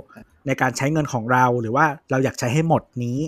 [0.46, 3.18] ในการใช้เงินของเราหรือว่าเราอยากใช้ให้หมดนี้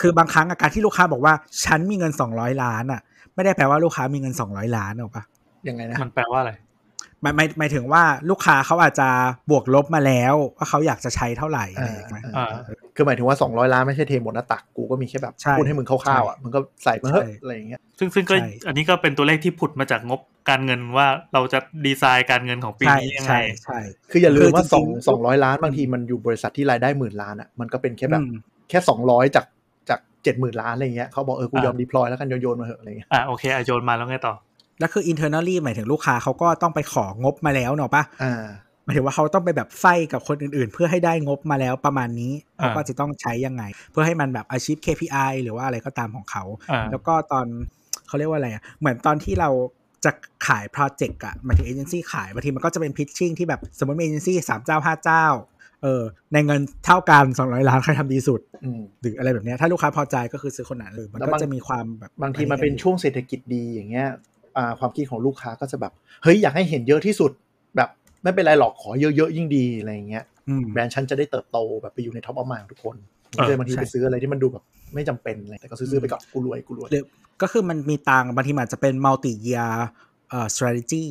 [0.00, 1.34] คือบางครั้งอาการที่ลูกค้าบอกว่า
[1.64, 3.00] ฉันมีเงิน200ล้านอะ
[3.34, 5.24] ไม่ได้แปลว่าลูกค้ามีเงิน200ล้านหรอกปะ
[5.68, 6.52] ยังไงนะมันแปลว่าอะไร
[7.22, 9.08] หมายหมายหมายถึงว่าลูกค้าเขาอาจจะ
[9.50, 12.60] บวกลบมาแล้ว ว่าเขาอยากจะใช้เท่าไหร่อะไรอย่างเงี้ยอ่าอ่า
[12.94, 20.20] คือหมายถึงว่า 200 ล้านไม่ใช่เทหมดหน้าตักกูก็มีแค่แบบใช่พูดให้มึงคร่าวๆอะมึงก็ใส่มาเถอะใช่อะไรอย่างเงี้ยซึ่งซึ่งก็ใช่อันนี้ก็เป็นตัวเลขที่ผุดมาจากงบ
[20.50, 23.78] การเงินว่าเราจะดีไซน์การเงินของปีใช่นี้ยังไงใช่ใช่
[24.10, 28.34] คืออย่าลืคืมอว่าจริสองงๆสองร้อยล้านบางทีมันอยู่บริษัทที่รายได้หมื่นล้านอะมันก็เป็นแค่แบบอืม
[28.68, 28.78] แค่
[29.08, 29.46] 200 จากจาก
[30.24, 34.34] เจ็ดหมื่นล้านอะไรเงี้ยเขาบอกเออกูอ่ายยอมดีพลอยแล้วกันโยนๆมาเถอะอะไรเงี้ยอะโอเคอะโยนมาแล้วไงต่อ
[34.80, 38.44] แล้วคือ internally หมายถึงลูกค้าเขาก็ต้องไปของบมาแล้วเนาะปะอ่า
[38.84, 47.46] หมายถึงว่าเขาต้องไปแบบไฟกับคนอื่นๆ เพื่อให้ได้งบมาแล้วประมาณนี้อ่าเขาก็จะต้องใช้ยังไง เพื่อให้มันแบบอาชีพ KPI หรือว่าอะไรก็ตามของเขาอ่าแล้วก็ตอน
[48.06, 49.50] เขาเรียกว่าอะไรอะเหมือนตอนที่เรา
[50.04, 50.12] จะ
[50.46, 55.26] ขายโปรเจกต์อะหมายถึงเอเจนซี่ขายบางทีมันก็จะเป็นพิชชิ่งที่แบบสมมติมีเอเจนซี่สามเจ้าห้าเจ้า
[55.82, 56.02] เออ
[56.32, 64.08] ในเงินเท่ากันสองร้อยล้านใครทำดีสุดอืมหรืออะไรแบบเนี้ยถ้าลูกค้าพอใจก็คือซื้อคนนั้นเลยมันแล้วก็บางจะมีความแบบบางทีมันเป็นช่วงเศรษฐกิจดีอย่างเงี้ย
[64.56, 67.30] อ่าความคิดของลูกค้าก็จะแบบ เฮ้ย อยากให้เห็นเยอะที่สุด
[67.76, 67.88] แบบ
[68.22, 72.96] ไม่เป็นไรหรอกขอเยอะๆยิ่งดีอะไรอย่างเงี้ยอืมแบรนด์ฉันจะได้เติบโตแบบไปอยู่ใน top of mind ของทุกคน
[73.38, 74.64] เออเลยบางทีใช่ไปซื้ออะไรที่มันดูแบบ
[74.94, 77.04] ไม่จำเป็นอะไรแต่ก็ซื้อๆไปก่อนกูรวยกูรวยหรือ
[77.42, 79.72] ก็คือมันมีตังค์บางทีมันอาจจะเป็น multi year
[80.30, 81.04] เอ่อ strategy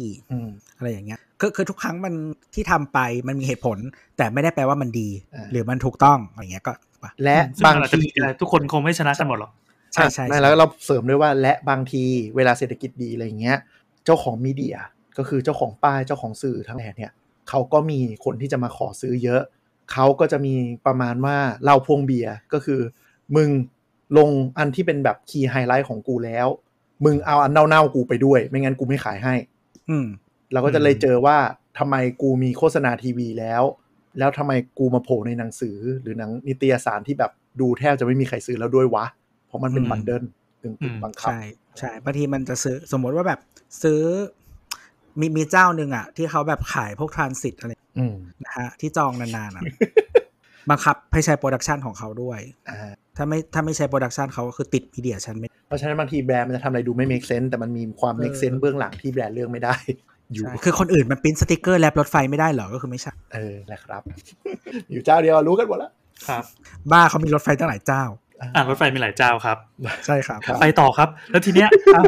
[0.80, 2.14] อืมอะไรอย่างเงี้ยคือคือทุกครั้งมัน
[2.54, 3.78] ที่ทำไปมันมีเหตุผล
[4.18, 6.74] แต่ไม่ได้แปลว่ามันดีอ่าหรือมันถูกต้องอะไรเงี้ยก็
[7.04, 9.52] ปะและซึ่งบางมันอาจจะทีมีอะไรทุกคนคงไม่ชนะกันหมดหรอก
[9.94, 12.04] ใช่ใช่ไม่ใช่แล้วเราเสริมด้วยว่าและบางที
[12.36, 13.58] เวลาเศรษฐกิจดีอะไรอย่างเงี้ย
[14.06, 14.78] เจ้าของ media
[15.18, 17.12] ก็คือเจ้าของป้ายเจ้าของสื่อทั้งหลายแหล่เนี่ย
[17.50, 19.42] เขาก็มีคนที่จะมาขอซื้อเยอะ
[19.92, 20.54] เขาก็จะมี
[20.86, 22.82] ประมาณว่าเหล้าพ่วงเบียร์ก็คือ
[23.36, 23.50] มึง
[24.18, 26.48] ลงอันที่เป็นแบบ key highlight ของกูแล้ว
[27.06, 29.36] มึงเอาอันเน่าๆกูไปด้วย ไม่งั้นกูไม่ขายให้
[29.90, 30.06] อืม
[30.54, 31.38] เราก็จะเลยเจอว่า
[31.80, 33.64] ทำไมกูมีโฆษณาทีวีแล้ว
[34.20, 39.06] แล้วทำไมกูมาโผล่ในหนังสือหรือหนังนิตยสารที่แบบดูแทบจะไม่มีใครซื้อแล้วด้วยวะ
[39.48, 40.24] เพราะมันเป็นอืม bundle
[40.62, 41.42] กึ่งอืมๆบังคับ ใช่
[41.80, 43.40] ใช่บางทีมันจะซื้อสมมติว่าแบบ
[43.84, 44.02] ซื้อ
[45.20, 49.64] มีมีเจ้าหนึ่งอะ ที่เขาแบบขายพวก transit อะไรอืมนะฮะที่จองนานๆอะ
[50.70, 52.40] บังคับให้ใช้ production ของเขาด้วย
[52.70, 59.76] อ่าถ้าไม่ถ้าไม่ใช้ production เขาก็คือติด media ชั้นไม่เพราะฉะนั้นบางทีแบรนด์มันจะทำอะไรดูไม่ make sense แต่มันมีความ make เออ sense เบื้องหลังที่แบรนด์เลือกไม่ได้
[60.34, 64.02] อยู่ใช่คือคนอื่นมันปริ้นสติกเกอร์แลบรถไฟไม่ได้เหรอ ก็คือไม่ใช่ เออแหละครับ
[64.92, 65.92] อยู่เจ้าเดียวรู้กันหมดแล้ว
[66.28, 66.44] ครับ
[66.92, 68.04] บ้าเขามีรถไฟตั้งหลายเจ้า
[68.56, 69.58] อ่ารถไฟมีหลายเจ้าครับ
[70.06, 72.04] ใช่ครับครับไปต่อครับ แล้วทีเนี้ยอะ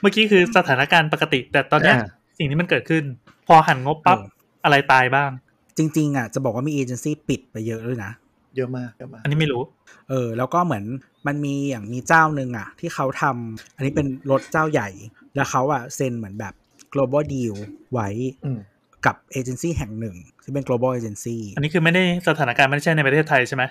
[0.00, 2.08] เมื่อกี้คือสถานการณ์ปกติ แต่ตอนเนี้ยอ่า
[2.38, 3.04] สิ่งที่มันเกิดขึ้น
[3.48, 4.28] พอหันงบปั๊บเออ
[4.64, 5.30] อะไรตายบ้าง
[5.78, 8.10] จริง ๆ อะ จะบอกว่ามีเอเจนซี่ปิดไปเยอะด้วยนะ
[8.56, 9.62] เยอะมากเยอะมาก อันนี้ไม่รู้
[10.08, 10.84] เออ แล้วก็เหมือน
[11.26, 14.88] มันมีอย่างมีเจ้าหนึ่งอะ ที่เขาทำอันนี้เป็นรถเจ้าใหญ่
[15.34, 16.54] แล้วเขาอะเซ็นเหมือนแบบ
[16.92, 17.54] global deal
[17.92, 18.08] ไว้
[18.46, 18.60] อืม
[19.06, 23.64] กับเอเจนซี่แห่งหนึ่ง ที่เป็น global agency อันนี้คือไม่ได้สถานการณ์ไม่ได้ใช่ในประเทศไทยใช่ไหม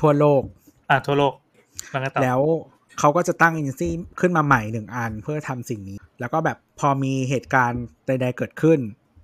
[0.00, 0.42] ทั่วโลก
[0.90, 1.32] อ่าทั่วโลก
[1.90, 2.40] แล้วก็ต่อแล้ว
[2.98, 8.78] เขาก็จะตั้งเอเจนซี่ขึ้นมาใหม่หนึ่งอันเพื่อทำสิ่งนี้ แล้วก็แบบพอมีเหตุการณ์ใด ๆ เกิดขึ้น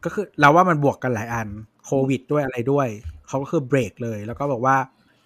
[0.04, 1.48] ก็คือเราว่ามันบวกกันหลายอัน
[1.84, 2.88] โควิดด้วยอะไรด้วย
[3.28, 4.76] เขาก็คือเบรกเลย แล้วก็บอกว่า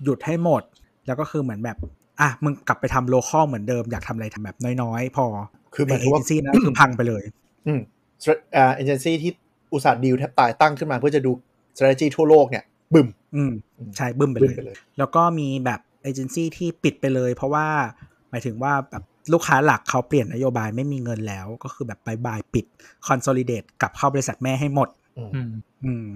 [0.05, 0.63] หยุดให้หมด
[1.07, 1.77] แล้วก็คือเหมือนแบบ
[2.21, 5.27] อะมึงกลับไปทำ local เหมือนเดิมอยากทำอะไรทำแบบน้อยๆ พอ
[5.75, 7.23] คือหเอมายถึงเจว่านซี่นั้นคือพังไปเลย
[7.67, 8.00] อืมอ่า
[8.53, 9.33] เอเจนซี่ที่
[9.73, 11.31] อุตส่าห์ดีลแทบตายตั้งขึ้นมาเพื่อจะดู
[11.77, 12.65] strategy ทั่วโลกเนี่ย
[12.95, 13.53] บึ้มอืม
[13.97, 17.67] ใช่บึ้มไปบึ้มเลยไปเลย แล้วก็มีแบบเอเจนซี่ที่ปิดไปเลย เพราะว่า
[18.31, 19.03] หมายถึงว่าแบบ
[19.33, 22.67] ลูกค้าหลักเขาเปลี่ยนนโยบายไม่มีเงินแล้ว ก็คือแบบ bye bye ปิด
[23.09, 24.89] consolidate กลับเข้าบริษัทแม่ให้หมด
[25.35, 25.51] อืม
[25.85, 26.07] อืม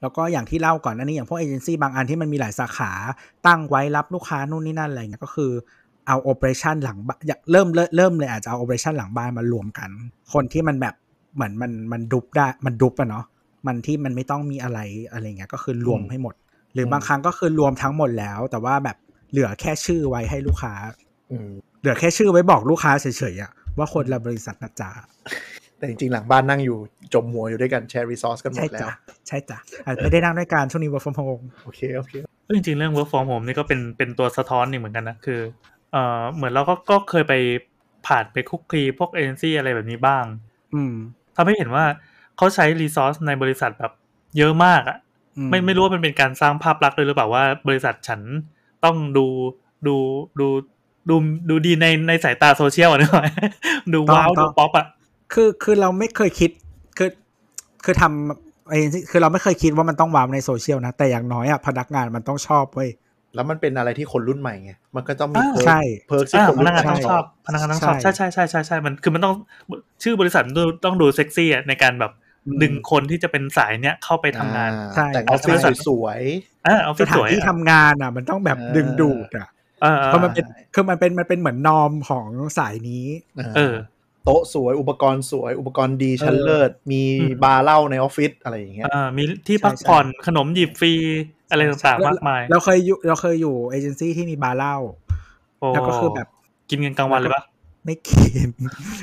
[0.00, 2.90] แล้วก็อย่างที่เล่าก่อนอันนี้อย่างพวกเอเจนซี่บางอันที่มันมีหลายสาขา
[3.46, 5.50] ตั้งไว้รับลูกค้านู่นนี่นั่นอะไรเงี้ยก็คือ
[6.06, 9.90] เอาโอเปอเรชันหลังบ้านอยากเริ่มเริ่มเริ่มเลยอาจจะเอาโอเปอเรชันหลังบ้านมารวมกัน
[10.32, 10.94] คนที่มันแบบ
[11.34, 13.24] เหมือนมันมันดุบได้มันดุบอะเนาะ
[13.66, 14.78] มันที่มันไม่ต้องมีอะไร
[15.12, 16.34] อะไรเงี้ยก็คือรวมอืมให้หมด
[16.74, 18.96] หรือบางครั้งก็คือรวมทั้งหมดแล้ว แต่ว่าแบบ
[19.30, 20.74] เหลือแค่ชื่อไว้ให้ลูกค้า
[21.30, 24.90] อืมเหลือแค่ชื่อไว้บอกลูกค้าเฉยๆอะว่าคนละบริษัทนะจ๊ะ
[25.78, 26.78] แต่จริงๆหลังบ้านนั่งอยู่
[27.14, 28.90] จมหัวอยู่ด้วยกันแชร์รีซอสกันหมใช่ดแล้จ้ะว
[29.28, 32.12] ใช่จ้ะอาจไม่ได้นั่งด้วยกันช่วงนี้ work from home โอเคโอเค
[32.56, 35.40] จริงๆเรื่อง work from home นี่ก็เป็นเป็นตัวสะท้อนหนึ่งเหมือนกันนะคือ
[35.92, 37.34] เอ่อเหมือนเราก็ก็เคยไป
[38.06, 40.24] ผ่านไปคุกคลีพวกเอเจนซี่อะไรแบบนี้บ้าง
[40.74, 40.94] อืม
[41.36, 41.84] ทำให้เห็นว่า
[42.36, 43.92] เขาใช้รีซอสในบริษัทแบบ
[44.38, 44.98] เยอะมากอะ
[45.36, 48.20] อืไม่ไม่รู้ว่ามันเป็นการสร้างภาพลักษณ์เลยหรือเปล่าว่า บริษัทฉัน
[48.84, 49.26] ต้องดู
[49.86, 49.96] ดู
[50.40, 50.46] ดู
[51.08, 51.16] ดู
[51.48, 53.28] ดูดีในในสายตาโซเชียลอะนึกออกไหม
[53.94, 54.86] ดู wow ดูป๊อปอะ
[55.32, 56.50] คือคือเราไม่เคยคิด
[56.98, 57.10] คือ
[57.84, 62.90] คือทำเอเจนซี่คือเราไม่เคยคิดว่ามันต้องวางในโซเชียลนะ แต่อย่างน้อยอะพนักงานมันต้องชอบเว้ย
[63.34, 69.34] แล้วมันเป็นอะไรที่คนรุ่นใหม่ไงมันก็ต้องมีอ่า perk ใช่ perk ที่อ่าคนรุ่นใหม่ต้องชอบพนักงานต้องชอบใช่ใช่ใช่ใช่ใช่ใช่ใช่มันคือมันต้อง
[70.02, 72.12] ชื่อบริษัทมันต้องต้องดูเซ็กซี่อะในการแบบ
[72.46, 76.20] อืมดึงคนที่จะเป็นสายเนี้ยเข้าไปทำงานอ่ใช่แต่งออฟฟิศใช่สวย
[76.66, 79.48] อ่าออฟสฟิศถาสนวยที่อะทำงานอะ มันต้องแบบเออดึงดูดอะ
[79.82, 82.26] เออเพราะมันเป็นคือมันเป็นมันเป็นเหมือนนอมของ
[82.58, 83.74] สายนี้ๆเออ
[84.24, 90.92] โต๊ะสวยอุปกรณ์สวย อุปกรณ์ดีชั้นเออเลิศ มีอืมบาร์เหล้าในออฟฟิศอะไรอย่างเงี้ยอ่ามีที่ใช่พักใช่ผ่อนขนมหยิบฟรี
[91.50, 94.76] อะไรต่างๆมากมาย เราเคยอยู่เราเคยอยู่เอเจนซี่ที่มีบาร์เหล้า
[95.60, 96.28] โอ้แล้วก็คือแบบ
[96.70, 97.44] กินกันกลางวันเลยปะ
[97.84, 98.48] ไม่กิน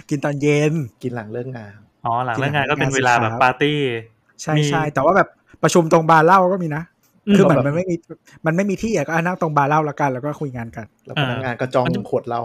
[0.09, 1.73] กินตอนเย็นกินหลังเลิกงาน
[2.05, 3.79] อ๋อหลังกินเลิกงานหลังก็เป็นเลิกงานเวลาแบบสิครับปาร์ตี้
[4.41, 5.27] ใช่มีใช่แต่ว่าแบบ
[5.63, 6.83] ประชุมตรงบาร์เหล้าก็มีนะ
[7.27, 7.95] อืมคือเหมือนมันไม่มี
[8.45, 12.41] มันไม่มีที่อะก็นั่งตรงบาร์เหล้าแล้วกันแล้วก็คุยงานกัน แล้วอ่าพนักงานก็จ้องมันจะขวดเหล้า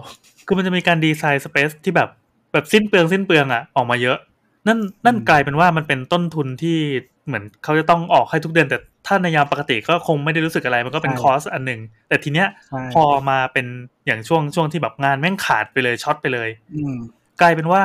[0.47, 2.09] คือมันจะมีการดีไซน์สเปซที่แบบ
[2.57, 4.19] แบบสิ้นเปลืองสิ้นเปลืองอะออกมาเยอะ
[4.67, 6.79] นั่นนั่นอืมกลายเป็นว่ามันเป็นต้นทุนที่
[7.27, 13.67] เหมือนเขาจะต้องออกให้ทุกเดือน แต่ถ้าในยามปกติก็คงไม่ได้รู้สึกอะไรมันก็เป็นใช่คอสอันหนึ่งแต่ทีเนี้ยใช่พอมาเป็น
[14.07, 16.97] อย่างช่วงช่วงที่แบบงานแม่งขาดไปเลยช็อตไปเลยอืม
[17.41, 17.83] กลายเป็นว่า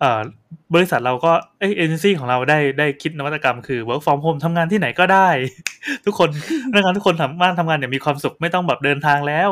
[0.00, 0.20] เอ่อ
[0.74, 5.28] บริษัทเราก็เอยเอเจนซี่ของเราได้ได้คิดนวัตกรรมคือ work from home ทำงานที่ไหนก็ได้
[6.04, 6.28] ทุกคน
[6.70, 9.50] พนักงานทุกคนสามารถทำงานอย่างมีความสุขไม่ต้องแบบเดินทางแล้ว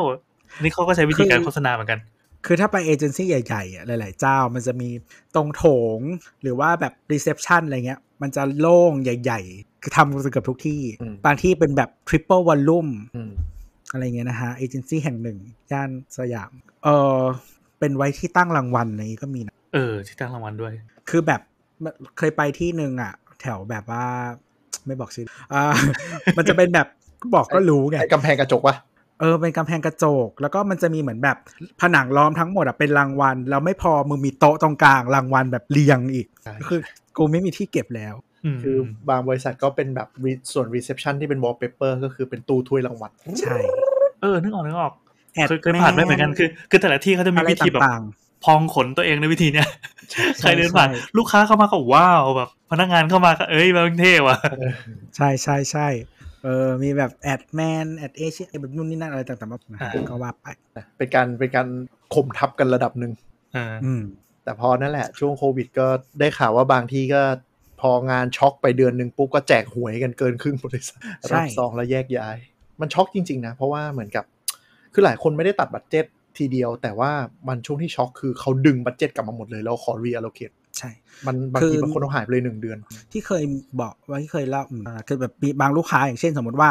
[0.61, 1.99] นี่เขาก็ใช้วิธีการโฆษณาเหมือนกัน
[2.45, 4.89] คือถ้าไปเอเจนซี่ใหญ่ๆอะหลาย ๆ เจ้ามันจะมี
[5.35, 5.65] ตรงโถ
[5.97, 5.99] ง
[6.41, 13.31] หรือว่าแบบ reception อะไรเงี้ย มันจะโล่งใหญ่ ๆ คือทำเกือบทุกที่อืมบางที่เป็นแบบ triple volume อืม
[13.91, 15.37] อะไรเงี้ยนะฮะเอเจนซี่แห่งหนึ่ง
[15.71, 16.51] ย่านสยาม
[16.83, 17.19] เออ
[17.79, 20.73] เป็นไว้ที่ตั้งรางวัลอะไรนี้ก็มีนะเออ ที่ตั้งรางวัลด้วย
[21.09, 21.41] คือแบบ
[22.17, 24.05] เคยไปที่หนึ่งอะ แถวแบบว่า
[24.85, 25.63] ไม่บอกชื่ออ่า
[26.37, 26.87] มันจะเป็นแบบ
[27.35, 28.75] บอกก็รู้ไงไอ้กำแพงกระจกวะ
[29.19, 31.37] เออเป็นกำแพงกระจก แล้วก็มันจะมีเหมือนแบบ
[31.81, 36.79] ผนังล้อมทั้งหมดอะเป็นรางวัลแล้วไม่พอมึงมีโต๊ะตรงกลางรางวัลแบบเรียงอีกใช่คือ
[37.17, 38.77] กูไม่มีที่เก็บแล้วอืมคือ
[39.09, 43.11] บางบริษัทก็เป็นแบบ re- ส่วน reception ที่เป็น wallpaper ก็คือเป็นตู้ถ้วยรางวัล
[43.41, 43.57] ใช่
[44.21, 44.93] เออนึกออกนึกออก
[45.35, 48.03] แอดเคยเคยผ่านไปเหมือนกันคือ คือแต่ละที่เขาจะมีอะไรวิธีแบบต่าง
[48.43, 54.37] พองขนตัวเองในวิธีเนี้ยๆใครเดินผ่านใช่ลูกค้าเข้ามาก็ wow แบบ พนักงานเข้ามาก็เอ้ยมันเท่ว่ะ
[55.15, 55.87] ใช่ใช่ใช่
[56.45, 60.47] เออ มีแบบ Adman AdAsia แบบนู่นนี่นั่นอะไรต่างๆมาอ่าก็ว่าไป
[60.97, 61.67] เป็นการเป็นการ
[62.13, 63.11] ข่มทับกันระดับหนึ่ง
[63.53, 64.03] เอออืม
[64.43, 65.87] แต่พอนั่นแหละ ช่วงโควิดก็
[66.19, 67.21] ได้ข่าวว่าบางที่ก็
[67.81, 72.37] พองานช็อกไปเดือนหนึ่งปุ๊บก็แจกหวยกันเกินครึ่งบริษัทใช่รับซองแล้วแยกย้าย
[72.81, 74.25] มันช็อกจริง ๆ นะ เพราะว่าเหมือนกับ
[74.93, 76.05] คือหลายคนไม่ได้ตัด budget
[76.37, 77.11] ทีเดียว แต่ว่า
[77.47, 80.89] มันช่วงที่ช็อกคือเขาดึง budget กลับมาหมดเลยแล้วขอ reallocate ใช่
[81.27, 82.77] มันบางคือทีบางคนต้องหายไปเลยหนึ่งเดือน
[83.11, 83.43] ที่เคย
[83.81, 86.69] บอกว่าที่เคยเล่าอืมอ่าคือแบบมีบางลูกค้าอย่างเช่น สมมติว่า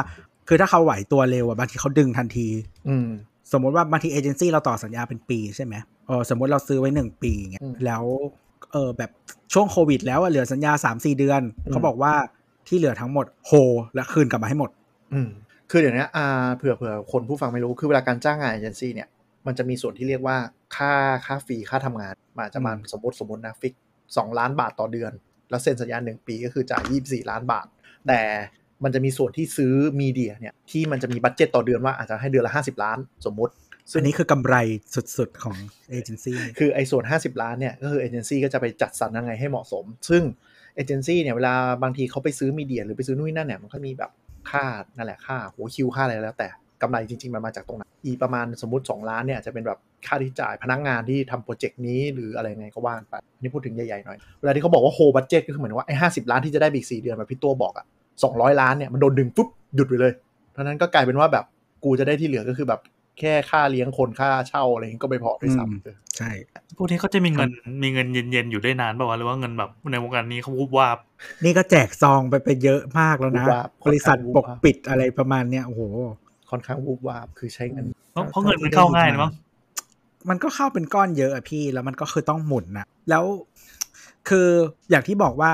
[0.48, 2.48] คือถ้าเขาไหวตัวเร็วอะบางทีเขาดึงทันที
[2.88, 3.08] อืม
[3.52, 5.74] สมมติว่าบางทีเอเจนซี่เราต่อสัญญาเป็นปีใช่ไหม
[6.06, 8.04] เออสมมติเราซื้อไว้หนึ่งปีเงี้ยอืมแล้ว
[8.72, 9.10] เออแบบ
[9.52, 12.12] ช่วงโควิด แล้วอะเหลือสัญญา3าสี่เดือนอืมเขาบอกว่า
[12.68, 13.52] ที่เหลือทั้งหมดโฮ
[13.94, 14.70] และคืนกลับมาให้หมด
[15.12, 15.28] อืม
[15.70, 19.08] คือเดี๋ยวนี้อ่าเผื่อเผื่อคนผู้ฟังไม่รู้คือเวลาการจ้างงานเอเจนซี่เนี่ย
[19.46, 20.36] มันจะมีส่วนที่เรียกว่า
[20.76, 20.92] ค่า
[21.26, 23.74] ค่าฟรีค่าทำงานมันอาจจะมาอืมสมมติสมมตินะฟิก
[24.16, 25.12] สองล้านบาทต่อเดือน
[25.50, 27.66] แล้วเซ็นสัญญาหนึ่งปีก็คือจ่ายยี่สี่ล้านบาท
[28.08, 28.20] แต่
[28.84, 33.52] มันจะมีส่วนที่ซื้อ media เนี่ยที่มันจะมี budget ต่อเดือนว่าอาจจะให้เดือนละห้าสิบล้านสมมติ
[33.90, 34.54] ซึ่งอันนี้คือกำไร
[35.18, 35.56] สุดๆของ
[35.90, 40.22] เอเจนซี่คือไอ้ส่วน 50 ล้านเนี่ยก็คือเอเจนซี่ก็จะไปจัดสรรยังไงให้เหมาะสม ซึ่ง
[40.76, 44.10] เอเจนซี่เนี่ยเวลาบางทีเขาไปซื้อ media หรือไปซื้อนู่นนั่นเนี่ยมันก็มีแบบ
[44.50, 44.64] ค่า
[44.96, 46.48] นั่นแหละค่าหัวคิวค่าอะไรแล้วแต่
[46.82, 57.86] กำไรจริง ๆ มันมาจากตรงไหนอีประมาณสมมติ 2 ล้านเนี่ยจะเป็นแบบ ค่าที่จ่ายพนักงานที่ทำโปรเจกต์นี้หรืออะไรไงก็ว่าไปอันนี่พูดถึงใหญ่ๆหน่อย เวลาที่เขาบอกว่า hold budget ก็คือเหมือนว่าไอ้ห้าสิบล้านที่จะได้อีกสี่เดือนแบบพี่ตัวบอกอะ
[58.22, 60.12] สองร้อยล้านเนี่ยมันโดนดึงปุ๊บหยุดไปเลย
[60.52, 61.44] เพราะฉะนั้นก็กลายเป็นว่าแบบ
[61.84, 62.80] กูจะได้ที่เหลือก็คือแบบ
[63.18, 66.30] แค่ค่าเลี้ยงคนค่าเช่าอะไรอย่างงี้ก็ไม่พอด้วยซ้ำเออใช่
[66.76, 67.50] พวกนี้เขาจะมีเงิน
[67.82, 70.98] มีเงินเย็นๆอยู่ได้นานป่าวะหรือว่าเงินแบบในวงการนี้เขาวูบวาบ
[71.44, 75.82] นี่ก็แจกซองไปไปเยอะมากแล้วนะวูบวาบบริษัทค่อนข้างวูบปวาบกปิดอะไรประมาณเนี้ยโอ้โห
[76.50, 79.32] ค่อนข้างวูบวาบคือใช้เงินเพราะเพราะเงินมันเข้าง่ายนะมั้ง
[80.28, 83.24] มันก็เข้าเป็นก้อนเยอะอะพี่ แล้วมันก็คือต้องหมุนนะแล้ว
[84.28, 84.48] คือ
[84.90, 85.52] อย่างที่บอกว่า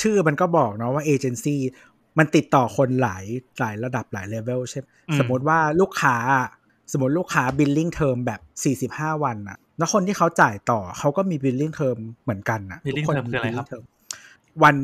[0.00, 1.60] ชื่อมันก็บอกเนาะว่าเอเจนซี่
[2.18, 3.24] มันติดต่อคนหลาย
[3.60, 6.16] หลายระดับหลายเลเวลใช่ไหมอืมสมมติว่าลูกค้า
[6.92, 13.84] สมมติลูกค้า billing term แบบ 45 วันอะแล้วคนที่เขาจ่ายต่อเขาก็มี billing term เหมือนกันนะ Billing ทุกคน term คืออะไรครับ billing term
[14.62, 14.74] วัน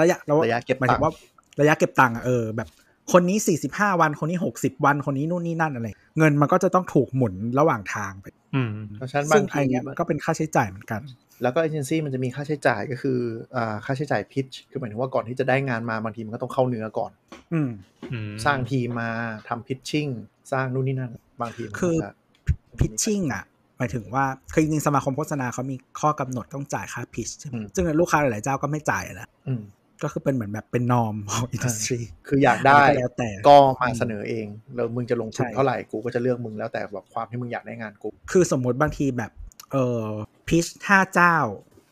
[0.00, 1.12] ระยะระยะเก็บตังค์หมายถึงว่า
[1.60, 2.68] ระยะเก็บตังค์อะเออแบบ
[3.12, 3.38] คนนี้
[3.70, 5.88] 45 วันคนนี้ 60 วันคนนี้นู่นนี่นั่นอะไร
[6.18, 11.00] เงินมันก็จะต้องถูกหมุนระหว่างทางไป อืมเพราะฉะนั้นซึ่บางงไอทีเนี้ยมันก็เป็นค่าใช้จ่ายเหมือนกัน
[11.42, 13.18] แล้วก็เอเจนซี่มันจะมีค่าใช้จ่ายก็คือ
[13.56, 17.10] อ่าค่าใช้จ่ายพิชคือหมายถึงว่าก่อนที่จะได้งานมาบางทีมันก็ต้องเข้าเนื้อก่อน
[17.52, 17.70] อืม
[18.12, 19.10] อืมสร้างทีมมา
[19.48, 20.08] ทำพิชชิ่ง
[20.52, 22.10] สร้างนู่นนี่นั่น บางทีมันคือจะ
[22.80, 23.44] พิชชิ่งอะ
[23.78, 29.62] หมายถึงว่าคือจริงๆสมาคมโฆษณาเขามีข้อกำหนดต้องจ่ายค่าพิชใช่ไหมซึ่งลูกค้าหลายๆเจ้าก็ไม่จ่ายนะอืม
[30.02, 39.30] ก็คือเป็นเหมือนแบบเป็นนอมของอินดัสทรีคืออยากได้แล้วแต่ก็มาเสนอเองแล้วมึงจะลงทุนใช่เท่าไหร่กูก็จะเลือกมึงแล้วแต่แบบความที่มึงอยากได้งานกู คือสมมติบางทีแบบ
[39.72, 40.04] เออ
[40.48, 41.36] พิชห้าเจ้า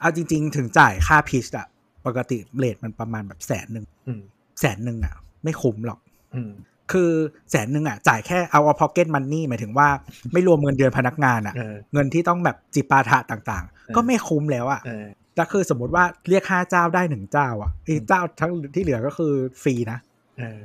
[0.00, 1.66] เอาจริง ๆ ถึงจ่ายค่าพิชอะ
[2.06, 4.20] ปกติเลทมันประมาณแบบแสนหนึ่งอืม
[4.60, 5.14] แสนหนึ่งอะ
[5.44, 5.98] ไม่คุ้มหรอก
[6.34, 6.50] อืม
[6.92, 7.10] คือ
[7.50, 9.88] แสนหนึ่งอะจ่ายแค่เอาเอาพ็อกเก็ตมันนี่หมายถึงว่า
[10.32, 15.06] ไม่รวมเงินเดือนพนักงานอะเออเงินที่ต้องแบบจิปาถะต่างเออๆก็ไม่คุ้มแล้วอะเออ
[15.38, 19.32] แล้วคือสมมติว่าเรียกห้าเจ้าได้หนึ่งเจ้าอะอีกเจ้าทั้งที่เหลือก็คือ
[19.62, 19.98] ฟรีนะ
[20.38, 20.60] เออ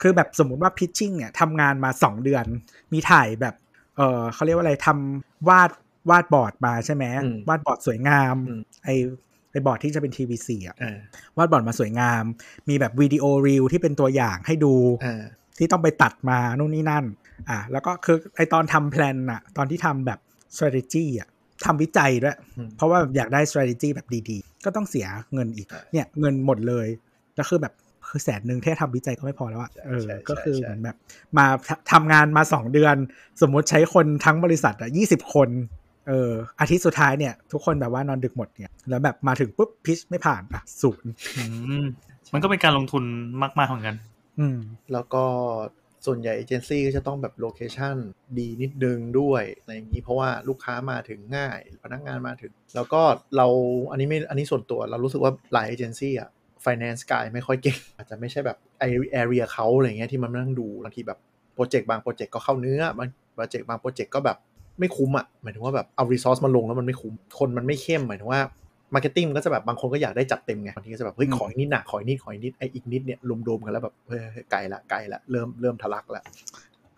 [0.00, 2.44] คือแบบสมมุติว่า pitching เนี่ยทำงานมาสองเดือน
[2.92, 3.54] มีถ่ายแบบ
[3.96, 5.70] เออเขาเรียกว่าอะไรทำวาด
[6.10, 8.90] วาดบอร์ดมาใช่ไหมอืมวาดบอร์ดสวยงามอืมไอ
[9.50, 10.98] ไอบอร์ดที่จะเป็น TVC อะเออ
[11.36, 12.24] วาดบอร์ดมาสวยงาม
[12.68, 15.22] มีแบบวิดีโอ reel ที่เป็นตัวอย่างให้ดูเออ
[15.58, 17.04] ที่ต้องไปตัดมานู่นนี่นั่น
[17.50, 20.18] อะแล้วก็คือไอตอนทำ plan อะตอนที่ทำแบบ
[20.56, 21.28] strategy อะ
[21.66, 26.86] ทำวิจัยด้วยอืมเพราะว่าอยากได้ strategy แบบดีๆ ก็ต้องเสียเงินอีกใช่เนี่ยเงินหมดเลย
[27.36, 27.74] แล้วคือแบบ
[28.08, 30.96] คือแสนหนึ่งแค่ทำวิจัยก็ไม่พอแล้วอะเออใช่ก็คือใช่เหมือนแบบ
[31.38, 32.96] มาททำงานมาสองเดือน
[33.40, 35.48] สมมุติใช้คนทั้งบริษัทอะยี่สิบคน
[36.08, 36.30] เออ
[36.60, 41.44] อาทิตย์สุดท้ายเนี่ย ทุกคนแบบว่านอนดึกหมดเนี่ย แล้วแบบมาถึงปุ๊บพิชไม่ผ่านอะศูนย์อื
[41.82, 41.84] ม
[42.32, 43.04] มันก็เป็นการลงทุน
[43.58, 43.96] มากๆเหมือนกัน
[44.38, 44.58] อืม
[44.92, 45.24] แล้วก็
[46.06, 47.96] ส่วนใหญ่เอเจนซี่ก็จะต้องแบบโลเคชัน
[48.38, 53.02] ดีนิดนึงด้วยอะไรอย่างนี้เพราะว่าลูกค้ามาถึงง่าย พนักงานมาถึง แล้วก็
[53.36, 53.46] เรา
[53.90, 56.28] อันนี้ไม่อันนี้ส่วนตัวเรารู้สึกว่าหลายเอเจนซี่อะ
[56.64, 61.18] finance guy ไม่ค่อยเก่ง อาจจะไม่ใช่แบบไอ area เขาอะไรเงี้ยที่มันนั่งดูบางทีแบบ
[61.54, 64.36] โปรเจกต์บางโปรเจกต์ก็เข้าเนื้อบางโปรเจกต์บางโปรเจกต์ก็แบบ
[64.78, 68.40] ไม่คุ้มอะหมายถึงว่าแบบเอา resource มาลงแล้วมันไม่คุ้มคนมันไม่เข้มหมายถึงว่า
[68.94, 76.22] marketing มันก็จะแบบบางคนก็อยากได้จัดเต็มไงบางทีก็จะแบบเฮ้ยอืมขออีกนิดนะขออีกนิดขออีกนิดไออีกนิดเนี่ยรวมๆกันแล้วแบบเฮ้ยเฮ้ยไกลละไกลละเริ่มเริ่มทะลักละ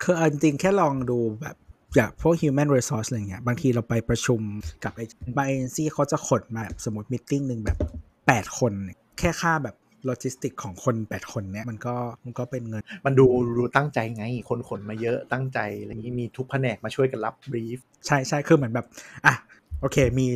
[0.03, 1.55] คือเอาจริงๆแค่ลองดูแบบ
[1.95, 4.41] อย่างพวก human resource อะไรเงี้ยบางทีเราไปประชุม
[4.83, 5.05] กับไอ้
[5.37, 7.77] บางเอเจนซี่เขาจะขนมาแบบสมมติ meeting หนึ่งแบบ
[8.17, 11.95] 8 คนเนี่ยแค่ค่าแบบโลจิสติกของคน 8 คนเนี่ยมันก็
[12.25, 13.25] มันก็เป็นเงิน มันดู
[13.57, 18.85] ดูตั้งใจไง คนขนมาเยอะตั้งใจอะไรอย่างนี้มีทุกแผนกมาช่วยกันรับ brief ใช่ใช่คือเหมือนแบบ
[19.25, 19.33] อะ
[19.81, 20.27] โอเคมี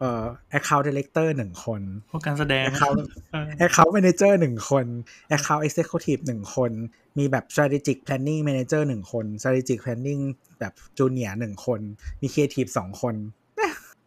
[0.00, 0.24] เอ่อ
[0.58, 1.80] account director หนึ่งคน
[2.10, 2.96] พวกการแสดง account
[3.32, 4.86] เออ account manager หนึ่งคน
[5.36, 6.70] account executive หนึ่งคน
[7.18, 10.22] มีแบบ strategic planning manager หนึ่งคน strategic planning
[10.60, 11.80] แบบ junior หนึ่งคน
[12.20, 13.14] มี creative สองคน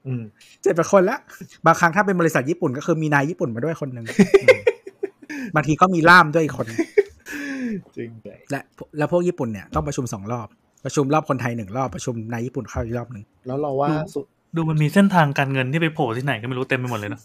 [0.07, 0.23] อืม
[0.61, 1.17] เจ็ดแปดคนละ
[1.65, 4.05] บางครั้งถ้าเป็นบริษัทญี่ปุ่นก็คือมีนายญี่ปุ่นมาด้วยคนหนึ่ง
[5.55, 6.67] บางทีก็มีล่ามด้วยอีกคน
[7.97, 8.09] จริง
[8.51, 8.59] และ
[8.97, 10.47] แล้วพวกญี่ปุ่นเนี่ยต้องประชุมสองรอบ
[10.85, 14.21] ประชุมรอบคนไทยหนึ่งรอบประชุมนายญี่ปุ่นเข้าอีกรอบหนึ่งแล้วเราว่าสุ
[14.57, 17.21] ดดูมันมีเส้นทางการเงินที่ไปโผล่ที่ไหนก็ไม่รู้เต็มไปหมดเลยเนอะ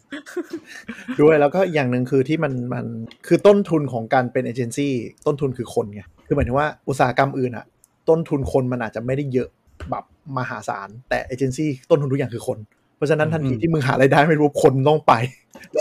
[1.20, 2.84] ด้วยแล้วก็อย่างหนึ่งคือที่มันมัน
[3.26, 4.92] คือต้นทุนของการเป็นเอเจนซี่
[5.26, 7.64] ต้นทุนคือคนไงคือหมายถึงว่าอุตสาหกรรมอื่นอะ
[8.08, 9.48] ต้นทุนคนมันอาจจะไม่ได้เยอะ
[9.90, 10.04] แบบ
[10.38, 12.58] มหาศาล แต่เอเจนซี่ต้นทุนทุกอย่างคือคน
[12.96, 15.12] เพราะฉะนั้นทันทีที่มึงหารายได้ไม่รู้คนต้องไป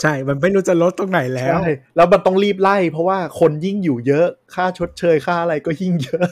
[0.01, 6.25] ใช่ มันไม่รู้จะลดตรงไหนแล้วใช่แล้วมันต้องรีบไล่เพราะว่าคนยิ่งอยู่เยอะค่าชดเชยค่าอะไรก็ยิ่งเยอะ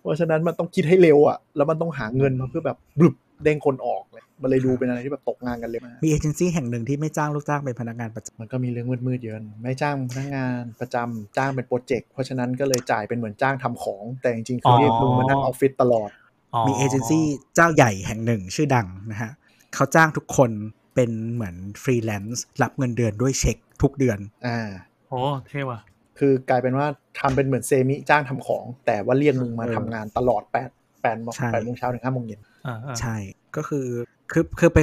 [0.00, 3.14] เพราะฉะนั้นมันต้องคิดให้เร็วอะแล้วมันต้องหาเงินมาเพื่อแบบบลุบ
[3.44, 19.30] เด้งคนออกเลยมันเลยดูเป็นอะไรที่แบบตกงานกันเลยมากมีเอเจนซี่แห่งหนึ่งที่ไม่จ้างลูกจ้างเป็นพนักงานประจำมันก็มีเรื่องมืดๆเยอะไม่จ้างพนักงานประจำจ้างเป็นโปรเจกต์เพราะฉะนั้นก็เลยจ่ายเป็นเหมือนจ้างทำของ แต่จริงๆคือเรียกมึงมานั่งออฟฟิศตลอดมีเอเจนซี่เจ้าใหญ่แห่งหนึ่งชื่อดังนะฮะ
[19.74, 20.50] เขาจ้างทุกคน
[20.94, 24.58] เป็นเหมือนฟรีแลนซ์รับเงินเดือนด้วยเช็คทุกเดือนอ่า
[25.08, 25.80] โอ้เท่ว่ะ
[26.18, 26.86] คือกลายเป็นว่า
[27.20, 30.70] ทำเป็นเหมือน semi จ้างทำของ แต่ว่าเรียกมึงมาเออทำงานตลอดแปด
[31.02, 32.49] แปดโมงใช่แปดโมงเช้าถึงห้าโมงเย็นอ่าอ่า
[33.00, 33.16] ใช่
[33.56, 33.86] ก็คือ
[34.32, 34.78] คือคือไป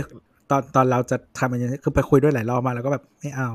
[0.52, 3.52] ตอนตอนเราจะทำอะไรคือไปคุยด้วยหลายรอบมาแล้วก็แบบไม่เอา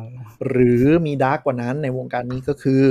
[0.48, 2.82] หรือมีดาร์กกว่านั้นในวงการนี้ก็คือ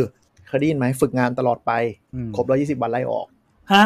[0.47, 1.71] เคยได้ยินไหมฝึกงานตลอดไป
[2.15, 3.27] อืมครบร้อยี่สิบวันไล่ออก
[3.73, 3.85] ฮะ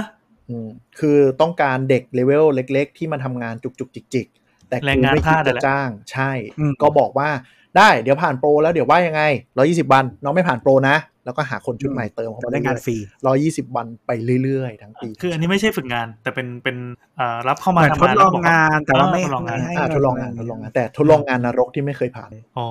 [0.49, 0.67] อืม
[0.99, 7.29] คือต้องการเด็กเลเวลเล็ก ๆ ที่มาทำงานจุกจุกจิกจิกๆแต่แรงกูงานไม่ทคิดาสนั่จะนแหละจ้าง ใช่อืมก็บอกว่า
[7.77, 9.21] ได้เดี๋ยวผ่านโปรแล้วเดี๋ยวว่ายังไง
[9.57, 12.95] ร้อยี่สิบวัน น้องไม่ผ่านโปรนะ แล้วก็หาคนชุดใหม่เติมเข้าจะมาได้งานฟรี
[13.27, 14.11] ร้อยี่สิบวันไป
[14.43, 16.77] เรื่อยๆ ทั้งปี คืออันนี้ไม่ใช่ฝึกงาน แต่เป็นเป็น
[17.19, 22.65] อ่ารับเข้าเหมามือนทำทดงานลองล้วบกงานแต่ว่าไม่ทดลองงานไม่ให้อ่าทดลองงานทดลองงานแต่ทดลองงานนรกที่ไม่เคยผ่านโอ้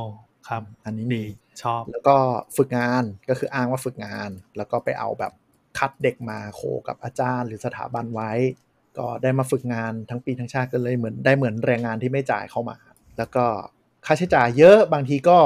[0.49, 1.23] ครับ อันนี้ดีมี
[1.63, 2.17] ชอบแล้วก็
[2.57, 5.33] ฝึกงานก็คืออ้างว่าฝึกงาน แล้วก็ไปเอาแบบ
[5.79, 8.33] คัดเด็กมาโคกับอาจารย์หรือสถาบันไว้
[8.99, 12.77] ก็ได้มาฝึกงานทั้งปีทั้งชาติก็เลยเหมือนได้เหมือนแรงงานที่ไม่จ่ายเข้ามา
[13.19, 13.45] แล้วก็
[14.07, 15.37] ค่าใช้จ่ายเยอะบางทีก็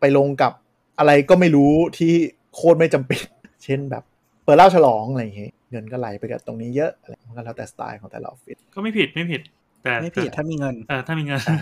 [0.00, 0.52] ไปลงกับ
[0.98, 2.12] อะไรก็ไม่รู้ที่
[2.54, 3.22] โคตรไม่จำเป็น
[3.64, 4.02] เช่นแบบ
[4.44, 9.40] เปิดเหล้าฉลองอะไรอย่างเงี้ยเงินก็ไหลไปกับตรงนี้เยอะอะไรมันก็แล้วแต่สไตล์ของแต่ละออฟฟิศก็ไม่ผิดไม่ผิด
[9.82, 11.54] แต่ไม่ผิดถ้ามีเงินเออถ้ามีเงินใช่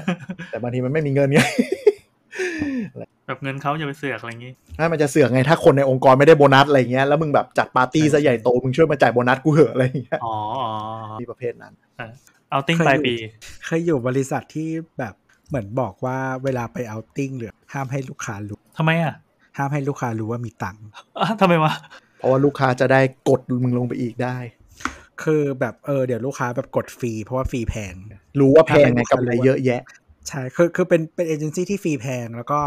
[0.51, 1.41] แต่บางทีมันไม่มีเงินไง
[3.27, 10.71] แบบเงินเขาอย่าไปเสือกอะไรอย่างงี้ถ้ามันจะเสือกไงถ้าคนในองค์กรไม่ได้โบนัสอะไรเงี้ยแล้วมึงแบบจัดปาร์ตี้ซะใหญ่โตมึงช่วยมาจ่ายโบนัสกูเหอะอะไรเงี้ยอ๋ออ๋อ
[11.21, 11.73] มีประเภทนั้น
[12.51, 13.15] outing เคยปลายอยู่ปี
[13.67, 15.15] เคยอยู่บริษัทที่แบบ
[15.53, 19.15] เหมือนบอกว่าเวลาไปเอาติ้งหรือห้ามให้ลูกค้ารู้ทำไมอะ
[19.59, 20.85] ห้ามให้ลูกค้ารู้ว่ามีตังค์
[21.19, 21.73] อะทำไมวะ
[22.19, 24.37] เพราะว่าลูกค้าจะได้กดมึงลงไปอีกได้
[25.23, 27.95] คือแบบเออเดี๋ยวลูกค้าแบบกดฟรีเพราะว่าฟรีแพง
[28.41, 29.83] รู้ว่าแพงไงถ้าเป็นลูกค้ากำไรเยอะแยะ
[30.29, 32.61] ใช่ คือคือเป็นเป็นเอเจนซี่ที่ฟรีแพงแล้วก็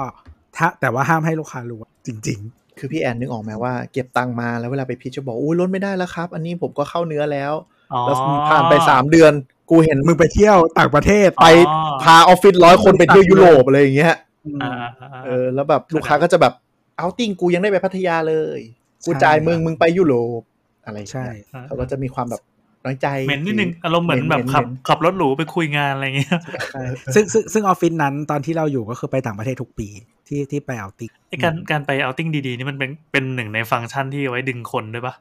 [0.57, 2.41] ถ้าแต่ว่าห้ามให้ลูกค้ารู้จริง
[2.79, 7.53] คือพี่แอนนึกออกไหมว่าเก็บตังค์มาแล้วเวลาไปพิชจะบอกอุ้ยลดไม่ได้แล้วครับ อันนี้ผมก็เข้าเนื้อแล้ว
[7.93, 8.15] อ๋อแล้ว
[8.49, 9.33] ผ่านไปสามเดือน
[9.69, 14.15] กูเห็นๆมึงไปเที่ยวต่างประเทศไปอ๋อพาออฟฟิศร้อยคนไปเที่ยวยุโรปอะไรอย่างเงี้ย
[14.63, 16.53] อ่าอ่าอ่าเออ แล้วแบบลูกค้าก็จะแบบ
[16.97, 18.59] outing กูยังได้ไปพัทยาเลย
[19.05, 20.41] กูจ่ายมึงมึงไปยุโรป
[20.85, 22.41] อะไรอย่างใช่เงี้ยเขาก็จะมีความแบบ
[22.85, 26.31] น้อยใจเหม็นนิดนึงอารมณ์เหมือนแบบขับเหม็นขับรถหรูไปคุยงานอะไรอย่างเงี้ย
[26.73, 26.81] ใช่
[27.15, 29.87] ซึ่งซึ่งซึ่งออฟฟิศนั้นตอนที่เราอยู่ก็คือไปต่างประเทศทุกปี
[30.27, 35.15] ที่ที่ไป outing ไอการการไป outing ดีๆนี่มันเป็นเป็นหนึ่งในฟังก์ชันที่เอาไว้ดึงคนด้วยปะ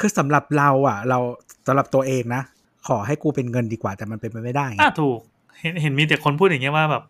[0.00, 1.18] คือสำหรับเราอะ เรา
[1.66, 2.42] สำหรับตัวเองนะ
[2.88, 5.20] ขอให้กูเป็นเงินดีกว่าแต่มันเป็นไปไม่ได้ไงอะถูก
[5.60, 7.02] เห็นเห็นมีแต่คนพูดอย่างเงี้ยว่าแบบ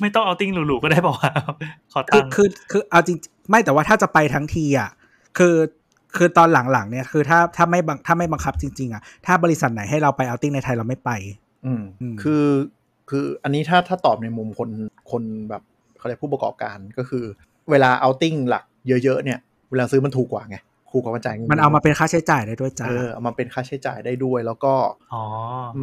[0.00, 1.32] ไม่ต้องเอาติ้งหรูๆก็ได้เปล่าวะ
[1.92, 3.16] ขอคืตัองค์คือคือเอาจริง
[3.50, 4.90] ไม่แต่ว่าถ้าจะไปทั้งทีอะ
[5.38, 5.54] คือ
[6.16, 11.10] คือตอนหลังๆเนี่ยคือถ้าถ้าไม่บังถ้าไม่บังคับจริง ๆ อะ ถ้าบริษัทไหนให้เราไปเอาติ้งในไทยเราไม่ไป
[11.66, 12.44] อืมอืมคือ
[13.10, 14.68] คืออันนี้ถ้าถ้าตอบในมุมคน
[15.10, 15.62] คนแบบ
[15.98, 17.24] เขาเรียกผู้ประกอบการก็คือ
[17.70, 19.38] เวลา outing หลักเยอะๆเนี่ย
[19.70, 20.56] เวลาซื้อมันถูกกว่าไง
[20.94, 24.72] ถูกกว่ามันจ่ายเงินมันเอามาเป็นค่าใช้จ่ายได้ด้วยจ้าเออเอามาเป็นค่าใช้จ่ายได้ด้วยแล้วก็
[25.14, 25.22] อ๋อ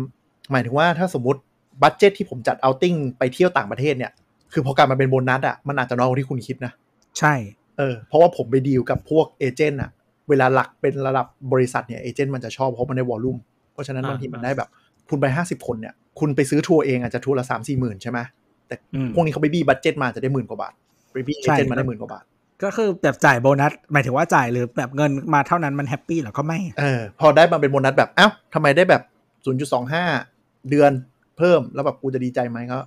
[0.04, 0.06] ม
[0.52, 1.40] หมายถึงว่าถ้าสมมติ
[1.82, 4.12] budget ที่ผมจัด outing ไปเที่ยวต่างประเทศเนี่ย
[4.54, 6.72] คือพอกลับมาเป็นโบนัสอะมันอาจจะน้อยกว่าที่คุณคิดนะ
[7.20, 7.34] ใช่
[7.78, 9.90] เออเพราะว่าผมไปดีลกับพวก agent อะ
[10.30, 13.38] เวลาหลักเป็นระดับบริษัทเนี่ย agent มันจะชอบเพราะมันได้ volume
[13.74, 14.70] เพราะฉะนั้นอ่าบางทีมันได้แบบ
[15.10, 18.20] คุณไปห้าสิบคนเนี่ยคุณไปซื้อทัวร์เองอาจจะทัวร์ละสามสี่หมื่นใช่ไหม
[18.68, 20.74] แต่อืมพวกนี้เขาไปบี้ budget มาจะได้หมื่นกว่าบาท
[21.14, 22.24] ไปบี้ agent ใช่มาได้หมื่นกว่าบาท
[22.64, 29.02] ก็คือแบบจ่ายโบนัสหมายถึงว่าจ่ายหรือแบบเงินมาเท่านั้นมัน happy เหรอก็ไม่เออพอได้มาเป็นโบนัสแบบเอ้าทำไมได้แบบ
[29.46, 30.04] ศูนย์จุดสองห้า
[30.70, 30.92] เดือน
[31.38, 32.80] เพิ่มแล้วแบบกูจะดีใจไหมก็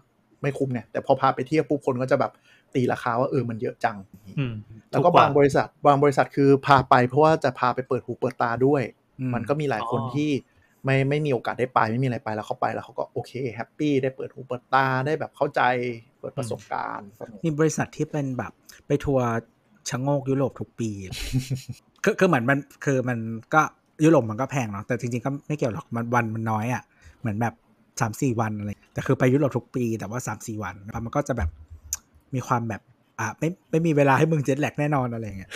[0.42, 2.32] ไม่คุ้มเนี่ยแต่พอพาไปเที่ยวปุ๊บคนก็จะแบบ
[2.74, 3.96] ตีราคาว่าเออมันเยอะจัง
[4.38, 4.54] อืม
[4.90, 8.82] แล้วก็ถูว่บางบริษัทบางบริษัทคือพาไปเพราะว่าจะพาไปเปิดหูเปิดตาด้วย
[9.20, 10.30] อืมมันก็มีหลายคนอ๋อที่
[10.84, 15.62] ไม่ไม่มีโอกาสได้ไปไม่มีอะไรไปแล้วเขาไปแล้วเขาก็โอเคแฮปปี้ได้เปิดหูเปิดตาได้แบบเข้าใจ
[16.20, 17.08] เปิดประสบการณ์
[17.44, 18.52] มีบริษัทที่เป็นแบบ
[18.86, 19.26] ไปทัวร์
[19.88, 20.90] ชะโงกยุโรปทุกปี
[22.04, 23.18] คือคือเหมือนมันคือมัน
[23.54, 23.62] ก็
[24.04, 26.82] ยุโรปมันก็แพงเนาะแต่จริงๆก็ไม่เกี่ยวหรอกมันวันมันน้อยอะ่ะ
[27.20, 27.54] เหมือนแบบ
[28.00, 30.74] สามสี่วันอะไรแต่คือไปยุโรปทุกปีแต่ว่าสามสี่วัน
[31.04, 31.48] มันก็จะแบบ
[32.34, 32.82] มีความแบบ
[33.20, 35.50] อะไม่ไม่มีเวลาให้มึงเจ็ตแลกแน่นอนอะไรอย่างเงี้ย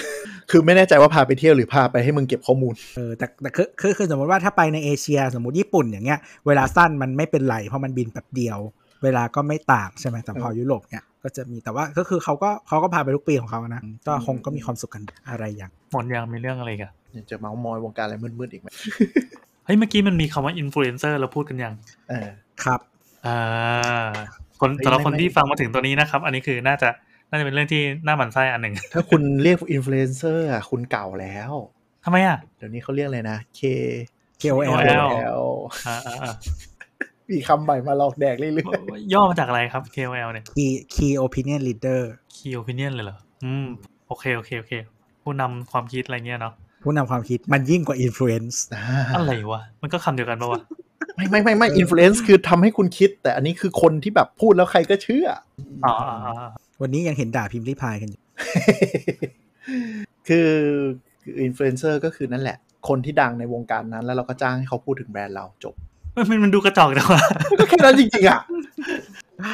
[0.51, 8.59] คือไม่แน่ใจว่าพาไปเที่ยวหรือพาไปให้มึงเก็บข้อมูลเออแต่แต่คือคือคือสมมติว่าถ้าไปในเอเชีย สมมติญี่ปุ่นอย่างเงี้ย เวลาสั้นมันไม่เป็นไรเพราะมันบินแป๊บเดียว
[9.03, 18.69] เวลาก็ไม่ต่างใช่ไหมแต่พอยุโรปเนี่ย ก็จะมีแต่ว่าก็คือเขาก็เขาก็พาไปทุกปีของเขานะก็คงก็มีความสุขกันอะไรอย่างหมดยังมีเรื่องอะไรอีกกันยังจะเมาส์มอยวงการอะไรมืดๆอีกไหม
[19.65, 21.75] เฮ้ยเมื่อกี้มันมีคำว่าอินฟลูเอนเซอร์เราพูดกันยัง
[22.09, 22.29] เออ
[22.63, 22.81] ครับ
[23.27, 23.39] อ่า
[24.61, 26.89] คนเฮ้ยสำหรับไม่คนไม่ที่ฟังมาถึงตัวนี้นะครับ อันนี้คือน่าจะ
[27.31, 31.53] น่าจะเป็นเรื่องที่น่าหมั่นไส้อันหนึ่งถ้าคุณเรียกอินฟลูเอนเซอร์อะคุณเก่าแล้ว
[32.05, 33.61] ทำไมอะเดี๋ยวนี้เขาเรียกอะไรนะ K
[34.41, 34.81] KOL
[37.31, 38.53] มีคำใหม่มาหลอกแดกเรื่อย
[39.13, 42.01] ย่อมาจากอะไรครับ KOL เนี่ย key key opinion leader
[42.37, 43.67] Key Opinion เลยเหรอ อืม
[44.09, 44.73] โอเค โอเค โอเค
[45.23, 48.85] ผู้นำความคิดอะไรเงี้ยเนาะ ผู้นำความคิดมันยิ่งกว่า influence ๆอ่า
[49.17, 50.63] อะไรวะ มันก็คำเดียวกันปะวะ
[51.17, 55.27] ไม่ไม่ไม่ไม่ influence คือทำให้คุณคิด แต่อันนี้คือคนที่แบบพูดแล้วใครก็เชื่อ
[55.85, 56.35] อ๋ออ๋ออ๋อ
[56.83, 58.23] วันนี้ยังเห็นด่าพิมพ์ริพายกันอยู่
[60.29, 60.51] คือ
[61.23, 65.75] คืออินฟลูเอนเซอร์ก็คือนั่นแหละ คนที่ดังในวงการนั้น แล้วเราก็จ้างให้เขาพูดถึงแบรนด์เราจบ
[66.17, 67.23] มันมันมันดูกระจอกจังวะ
[67.59, 68.41] ก็แค่นั้นจริงๆอะ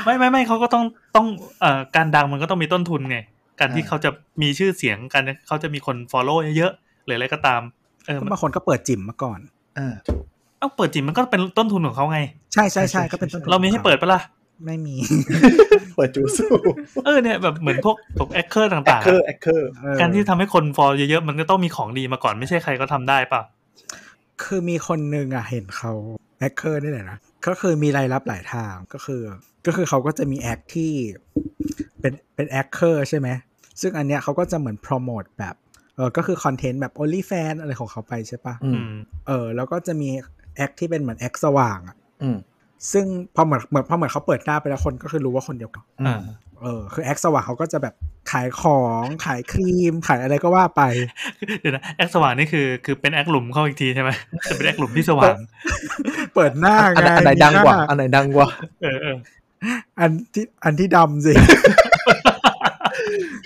[0.04, 0.84] ไม่ไม่ไม่เขาก็ต้อง
[1.16, 1.26] ต้อง
[1.60, 3.18] เอ่อการดังมันก็ต้องมีต้นทุนไง
[3.60, 4.10] การที่อ่าเขาจะ
[4.42, 7.60] มีชื่อเสียงการเขาจะมีคน follow เยอะๆหรืออะไรก็ตาม
[8.06, 9.38] เออก็มันบางคนก็เปิดจิ๋มมาก่อน
[9.78, 10.22] อ่าถูก
[10.58, 12.20] เอ้าเปิดจริงมันก็เป็นต้นทุนของเขาไง
[12.52, 14.20] ใช่ใช่ใช่ใช่ใช่ก็เป็นต้นทุนเรามีให้เปิดปะล่ะ
[14.66, 14.96] ไม่มี
[15.96, 16.48] เปิดจูสู้
[17.04, 23.40] เออเนี่ยแบบเหมือนพวกพวกแอคเคอร์แอคต่างเคอร์แอคเคอร์เออๆการที่ทำให้คน follow เยอะๆมันก็ต้องมีของดีมาก่อนไม่ใช่ใครก็ทำได้ป่ะ
[24.46, 25.92] คือมีคนหนึ่งอะเห็นเขา
[26.38, 29.22] แอคเคอร์นี่แหละนะก็คือมีรายรับหลายทางก็คือ
[29.66, 30.92] ก็คือเขาก็จะมีแอคที่
[32.00, 33.28] เป็นเป็นแอคเคอร์ใช่ไหม
[33.80, 35.54] ซึ่งอันเนี้ยเขาก็จะเหมือนโปรโมทแบบ
[35.96, 38.94] เออก็คือคอนเทนต์แบบ OnlyFans อะไรของเขาไปใช่ปะอือืมม
[39.26, 40.08] เออแล้วก็จะมี
[40.56, 42.36] แอคที่เป็นเหมือนแอคสว่างอะอืม
[42.92, 43.04] ซึ่ง
[43.34, 46.20] พอเหมือนเหมือนพอเหมือนเขาเปิดหน้าไปแล้วคนก็คือรู้ว่าคนเดียวกันอือ่าม
[46.62, 47.94] เออคือแอคสว่างเขาก็จะแบบ
[48.30, 50.82] ขายของขายครีม ขายอะไรก็ว่าไป
[51.60, 54.10] เดี๋ยวนะแอคสว่างนี่คือคือเป็นแอคหลุมเข้าอีกทีใช่ไหม
[54.42, 55.36] แต่เป็นแอคหลุมที่สว่าง
[56.34, 58.48] เปิดหน้าอันไงไหนอันไหนดังกว่ามีหน้อันไหนดังกว่า
[58.82, 59.16] เออเออ
[60.00, 61.32] อันที่อันที่ดำสิ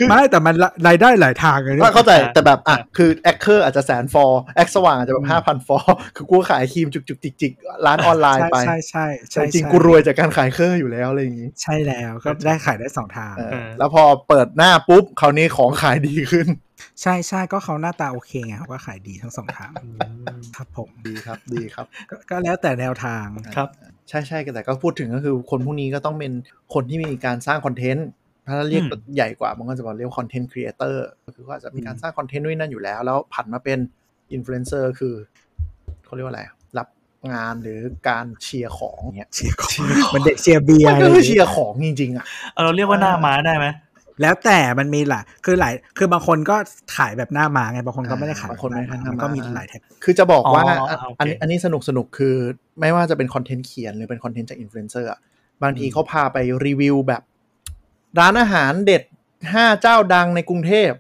[0.09, 0.55] ไม่แต่มัน
[0.87, 7.53] รายได้หลายทางเลยนี่ยเข้าใจแต่แบบอะคือแอคเคอร์อาจจะแสน follow แอคสว่างอาจจะแบบห้าพัน follow คือกูขายครีมจุกจุกจิกจิก
[7.87, 16.49] ร้านออนไลน์ใช่ไปใช่ใช่แต่ใช่จริงใช่กูรวยจากการขายเคอร์อยู่แล้วอะไรอย่างงี้ ใช่แล้วก็ได้ขายได้สองทางเออแล้วพอเปิดหน้าปุ๊บคราวนี้ของขายดีขึ้น
[17.03, 19.73] ใช่ใช่ก็เขาหน้าตาโอเคไงเขาก็ขายดีทั้งสองทาง
[20.57, 23.27] ครับผมดีครับดีครับ ก็ก็แล้วแต่แนวทาง
[23.57, 23.69] ครับ
[24.09, 26.33] ใช่ใช่แต่ก็พูดถึงก็คือคนพวกนี้ก็ต้องเป็น
[26.75, 28.09] คนที่มีการสร้าง content
[28.49, 33.79] ถ้าเรียกอืมใหญ่กว่ามันก็จะบอกเรียก content creator ก็คือว่าจะมีการสร้าง content ด้วยนั่นอยู่แล้ว แล้วผันมาเป็น
[34.33, 35.15] อินฟลูเอนเซอร์คือ
[36.05, 36.43] เขาเรียกว่าอะไร
[36.79, 36.89] รับ
[37.33, 39.73] งานหรือการเชียร์ของเงี้ยเชียร์ของ
[40.15, 43.67] มันเด็กเชียร์เบียร์มันอะไรก็อคือย่างเชีเงี้ยยร์ของจริงๆอะเอาเราเรียกว่าหน้าม้าได้ไหม
[44.23, 46.57] แล้วแต่มันมีหลายคือหลายคือบางคนก็
[46.97, 52.37] ขายแบบหน้าม้าไงบางคนก็ไม่ได้ขายบางคนไม่ได้แบบหน้ามันม้าก็มีหลายแท็กคือจะบอกว่าอ๋อโอเคอันนี้อันนี้สนุกสนุกคือ
[52.81, 55.19] ไม่ว่าจะเป็น content เขียนหรือเป็น content จากอินฟลูเอนเซอร์อะ
[55.63, 57.23] บางทีเขาพาไปรีวิวแบบ
[58.19, 59.03] ร้านอาหารเด็ด
[59.53, 60.91] ห้าเจ้าดังในกรุงเทพ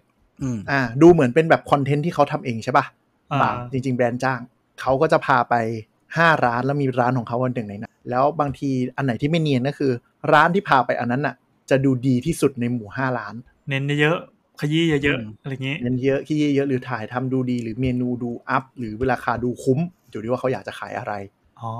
[0.42, 2.86] อืมอ่า ดูเหมือนเป็นแบบ content ที่เขาทำเองใช่ปะ
[3.32, 4.40] อ่าป่ะจริง ๆ แบรนด์จ้าง
[4.80, 5.54] เขาก็จะพาไป
[6.16, 9.92] ห้าร้านแล้วมีร้านของเขาอันหนึ่งในนั้นแล้วบางทีอันไหนที่ไม่เนียนก็คือ
[10.32, 11.34] ร้านที่พาไปอันนั้นน่ะ
[11.70, 13.34] จะดูดีที่สุดในหมู่ห้าร้าน
[13.68, 14.18] เน้นเยอะ
[14.60, 19.78] ขยี้เยอะอืมๆอะไรอย่างงี้เงินเยอะขยี้เยอะหรือถ่ายทำดูดีหรือเมนูดู up หรือราคาดูคุ้ม
[20.10, 21.12] อยู่ที่ว่าเขาอยากจะขายอะไร
[21.60, 21.70] อ๋อ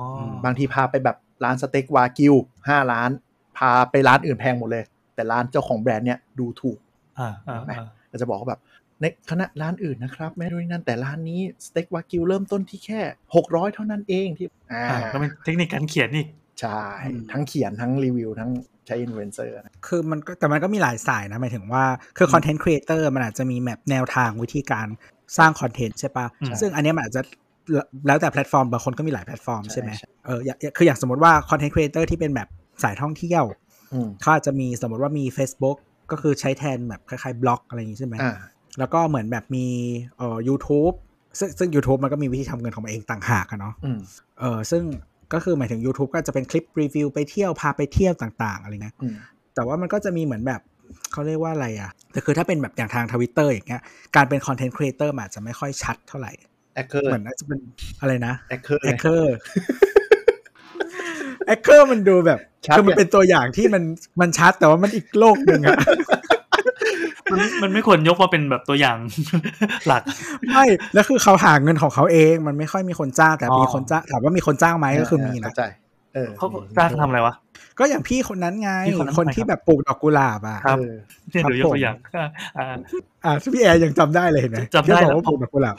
[0.45, 2.35] บางทีพาไปแบบร้านสเต็กวากิว
[2.69, 3.11] ห้าร้าน
[3.59, 4.85] พาไปร้านอื่นแพงหมดเลย
[5.19, 6.79] แต่ร้านเจ้าของแบรนด์เนี้ยดูถูก
[7.19, 8.61] อ่าอ่าไหมอ่าก็จะบอกว่าแบบ
[9.01, 13.01] ในขณะร้านอื่นนะครับแม้ด้วยนั่นแต่ร้านนี้สเต็กวากิวเริ่มต้นที่แค่
[13.37, 16.29] 600 เท่านั้นเองที่อ่าอ่าก็เป็นเทคนิคการเขียนอีก
[16.61, 18.51] ใช่อืมทั้งเขียนทั้งรีวิว ทั้ง
[18.87, 21.85] ใช้อินฟลูเอนเซอร์นะคือมันก็แต่มันก็มีหลายสายนะหมายถึงว่า
[22.17, 24.87] คือ content creator มันอาจจะมี map แนวทางวิธีการ
[25.39, 27.23] สร้างคอนเทนต์ใช่ปะอืมซึ่งอันเนี้ยมันอาจจะ
[28.07, 32.49] แล้วแต่แพลตฟอร์มบางคนก็มีหลายแพลตฟอร์มใช่ใช่ไหมใช่เอออย่างคืออย่างสมมติว่าคอนเทนต์ครีเอเตอร์ที่เป็นแบบ
[32.83, 33.68] สายท่องเที่ยวอืม
[34.21, 35.77] เขาอาจจะมีสมมติว่ามี Facebook
[36.11, 38.37] ก็คือใช้แทนแบบคล้ายๆบล็อกอะไรอย่างนี้ใช่ไหมอ่า
[38.79, 39.67] แล้วก็เหมือนแบบมี
[40.19, 40.95] เอ่อ YouTube
[41.39, 43.99] ซึ่งซึ่ง YouTube มันก็มีวิธีทำเงินของมันเองต่างหากอะเนาะอืม
[44.41, 44.83] เออซึ่ง
[45.33, 49.15] ก็คือหมายถึง YouTube ก็จะเป็นคลิปรีวิวไปเที่ยวพาไปเที่ยวต่างๆอะไรเงี้ยอืม
[49.55, 50.61] แต่ว่ามันก็จะมีเหมือนแบบ
[51.13, 53.83] เขาเรียกว่าอะไรอะแต่คือถ้าเป็นแบบอย่างทางทวิตเตอร์อย่างเงี้ย
[54.17, 56.33] การเป็นคอนเทนต์ครีเอเตอร์อาจจะไม่ค่อยชัดเท่าไหร่
[56.75, 57.61] alter เหมือนอาจจะเป็น
[58.01, 63.83] อะไรนะ alter alter alter มันดูแบบชัดคือมันเนี่ยเป็นตัวอย่างที่มัน
[64.21, 65.77] มันชัดแต่ว่ามันอีกโลกหนึ่งอะ
[67.33, 68.97] มันมันไม่ควรยกมาเป็นแบบตัวอย่าง
[69.87, 70.03] หลัก
[70.49, 70.65] ไม่
[70.95, 75.65] แล้วคือเขาหาเงินของเขาเอง มันไม่ค่อยมีคนจ้างแต่อ๋อมีคนจ้างถามว่ามีคนจ้างไหมก็คือมีนะเข้าใจ
[76.15, 76.47] เออเขา
[76.77, 77.35] จ้างทำอะไรวะ
[77.79, 80.95] ก็อย่างพี่คนนั้นไงพี่คนนั้นคนที่แบบปลูกดอกกุหลาบอะครับเออ
[81.31, 82.27] เนี่ยครับเดี๋ยวยกผมตัวอย่างอ่า
[82.59, 82.77] อ่า
[83.25, 85.75] อ่าพี่แอร์ยังจำได้เลยเห็นไหมจำได้ที่บอกแล้วว่าปลูกดอกกุหลาบ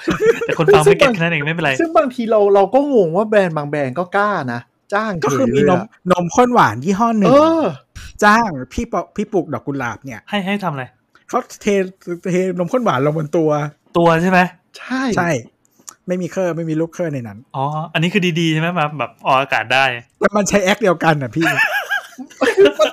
[0.45, 4.61] แต่คนฟังไม่ get แค่นั้นเองไม่เป็นไร ซึ่งบางทีเราเราก็งงว่าแบรนด์บางแบรนด์ก็กล้านะ
[4.93, 7.65] จ้างก็คือเฉยมีเลยนมอะนมข้นหวานยี่ห้อหนึ่งเออ
[8.23, 10.85] จ้างพี่ปอพี่ปลูกดอกกุหลาบเนี่ย ให้ให้ทำอะไร
[11.29, 11.67] เขาเท
[12.31, 13.49] เทนมข้นหวานลงบนตัว
[13.97, 14.39] ตัวใช่ไหม
[14.77, 15.29] ใช่ใช่
[16.07, 19.83] ไม่มีเครื่องไม่มีลูกเครื่องในนั้น อ๋อ อันนี้คือดีๆใช่ไหมแบบแบบออกอากาศได้
[20.19, 21.45] แต่มันใช้แอคเดียวกันอะพี่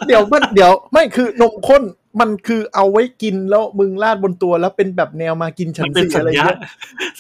[0.06, 1.82] เดี๋ยวมันเดี๋ยวไม่คือนมข้น
[2.20, 6.58] มันคือเอาไว้กินแล้วมึงราดบนตัวแล้วเป็นแบบแนวมากินฉัมันนเป็นสิสัอะไรญญาเงี้ย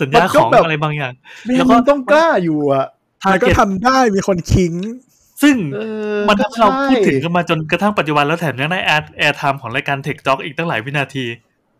[0.00, 1.12] สัญญามันขก็องแบบอะไรบางอย่าง
[1.46, 2.86] แบรนแล้วด์ก็มึงต้องกล้าอยู่อะ
[3.24, 4.72] มันก็ target ทำได้มีคนคิง
[5.42, 5.80] ซึ่งเอ
[6.16, 11.24] อมันทำให้เราก็ใช่พูดถึงกันมาจนกระทั่งปัจจุบันแล้วแถมยังได้แอดแอร์ไทม์ของรายการเทคจ็อกอีกตั้งหลายวินาที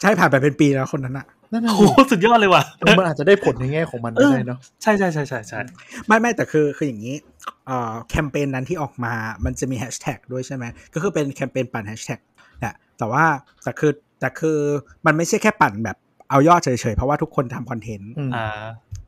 [0.01, 5.61] ใช่ผ่านไปเป็นปีแล้วคนนั้นอะนั่นน่ะโอ้โหสุดยอดเลยว่ะเออมันอาจจะได้ผลในแง่ของมันก็ได้เนาะใช่ใช่ใช่ใช่ใช่
[6.07, 7.15] ไม่ไม่แต่คือคืออย่างนี้
[7.67, 9.15] เอ่อแคมเปญนั้นที่ออกมา
[9.45, 10.65] มันจะมีแฮชแท็กด้วยใช่ไหม
[10.95, 12.21] ก็คือเป็นแคมเปญปั่นแฮชแท็ก
[12.61, 13.25] แหละแต่ว่า
[13.63, 14.59] แต่คือแต่คือ
[15.07, 15.97] มันไม่ใช่แค่ปั่นแบบ
[16.31, 18.13] เอายอดเฉยๆ เพราะว่าทุกคนทำคอนเทนต์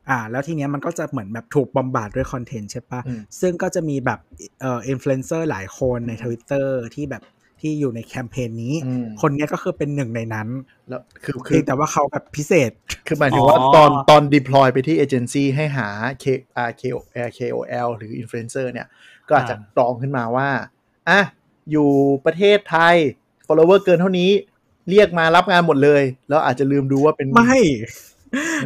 [0.09, 4.19] อืมอ่าอ่าแล้วทีเนี้ยมันก็จะเหมือนแบบถูก bombard ด้วยคอนเทนต์ใช่ปะอืมซึ่งก็จะมีแบบ
[4.61, 7.23] เอ่ออินฟลูเอนเซอร์หลายคนในทวิตเตอร์ที่แบบ
[7.61, 10.47] ที่อยู่ในแคมเปญนี้อืมคนเนี้ยก็คือเป็นหนึ่งในนั้น
[10.89, 12.71] แล้วคือคืเพีอยงแต่ว่าเขาแบบพิเศษ
[13.07, 15.87] คือหมายถึงว่าอ๋อตอนตอน deploy ไปที่เอเจนซี่ให้หา
[16.23, 16.25] K
[16.67, 18.87] R K O L K O L หรือ influencer เนี่ย
[19.27, 20.49] ก็อาจจะกรองขึ้นมาว่า
[21.09, 21.19] อะ
[21.71, 21.89] อยู่
[22.25, 22.95] ประเทศไทย
[23.47, 24.31] follower เกินเท่านี้
[24.89, 27.59] เรียกมารับงานหมดเลย แล้วอาจจะลืมดูว่าเป็น ไม่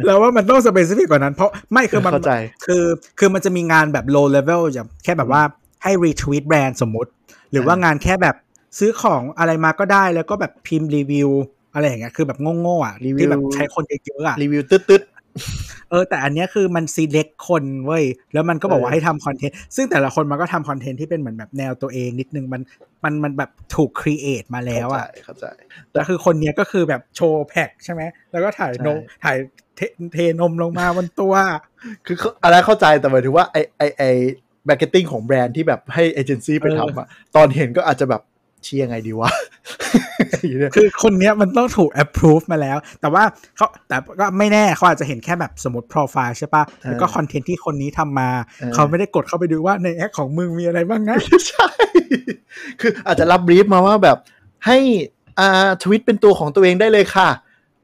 [0.04, 2.32] แล้วว่ามันต้องสเปซิฟิกกว่านั้น เพราะไม่คือมันเข้าใจ
[2.66, 2.84] คือ
[3.18, 5.42] คือมันจะมีงานแบบ low level อย่างแค่แบบว่า
[5.82, 7.10] ให้ retweet แบรนด์สมมุติ
[7.50, 8.36] หรือว่างานแค่แบบ
[8.78, 11.30] ซื้อของอะไรมาก็ได้แล้วก็แบบพิมพ์รีวิว
[11.74, 15.02] อะไรอย่างเงี้ยคือแบบโง่ๆอะรีวิวที่แบบใช้คนเยอะๆอะรีวิวตึ๊ดตึ๊ด
[15.90, 22.62] เออ แต่อันเนี้ยคือมัน select คนเว้ย แล้วมันก็บอกว่าเออให้ทำคอนเทนต์ซึ่งแต่ละคนมันก็ทำคอนเทนต์ที่เป็นเหมือนแบบแนวตัวเองนิดนึงมัน
[23.04, 25.46] มันมันแบบถูก create มาแล้วอะเข้าใจ
[25.94, 28.02] แล้วคือคนเนี้ยก็คือแบบโชว์แพ็กใช่ไหม
[28.32, 29.36] แล้วก็ถ่ายนมใช่ถ่าย
[29.76, 29.80] เท
[30.12, 31.34] เทนมลงมาบนตัว
[32.06, 34.02] คือเขาอะไรเข้าใจแต่หมายถึงว่าไอไอไอ
[34.64, 37.06] marketing ของแบรนด์ที่แบบให้เอเจนซี่ไปทำอะ
[37.36, 38.22] ตอนเห็นก็อาจจะแบบ
[38.64, 40.03] เชี่ยไงดีวะอย่างเงี้ย
[40.76, 43.24] คือคนเนี้ยมันต้องถูก approve มาแล้ว แต่ว่า
[43.56, 48.28] เขาแต่ก็ไม่แน่เขาอาจจะเห็นแค่แบบสมมติ profile ใช่ปะแล้วก็คอนเทนต์ที่คนนี้ทำมา
[48.74, 51.18] เขาไม่ได้กดเข้าไปดูว่าในแอคของมึงมีอะไรบ้างนะ
[51.48, 51.68] ใช่
[52.80, 54.16] คืออาจจะรับ brief มาว่าแบบ
[54.66, 54.78] ให้
[55.38, 57.28] อ่าทวิตเป็นตัวของตัวเองได้เลยค่ะ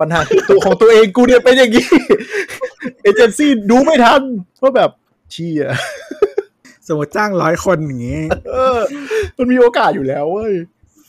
[0.01, 1.87] ปัญหาคือตัวของตัวเองกูเนี่ยเป็นอย่างนี้
[3.03, 4.23] เอเจนซี่ดูไม่ทัน
[4.63, 4.91] ว่าแบบ
[5.31, 5.67] เชี่ย
[6.87, 8.79] สมมติจ้างร้อยคนอย่างงี้เออ
[9.37, 10.53] มันมีโอกาสอยู่แล้วเว้ย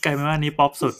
[0.04, 0.94] กลายเป็นว่าอันนี้ป๊อปสุด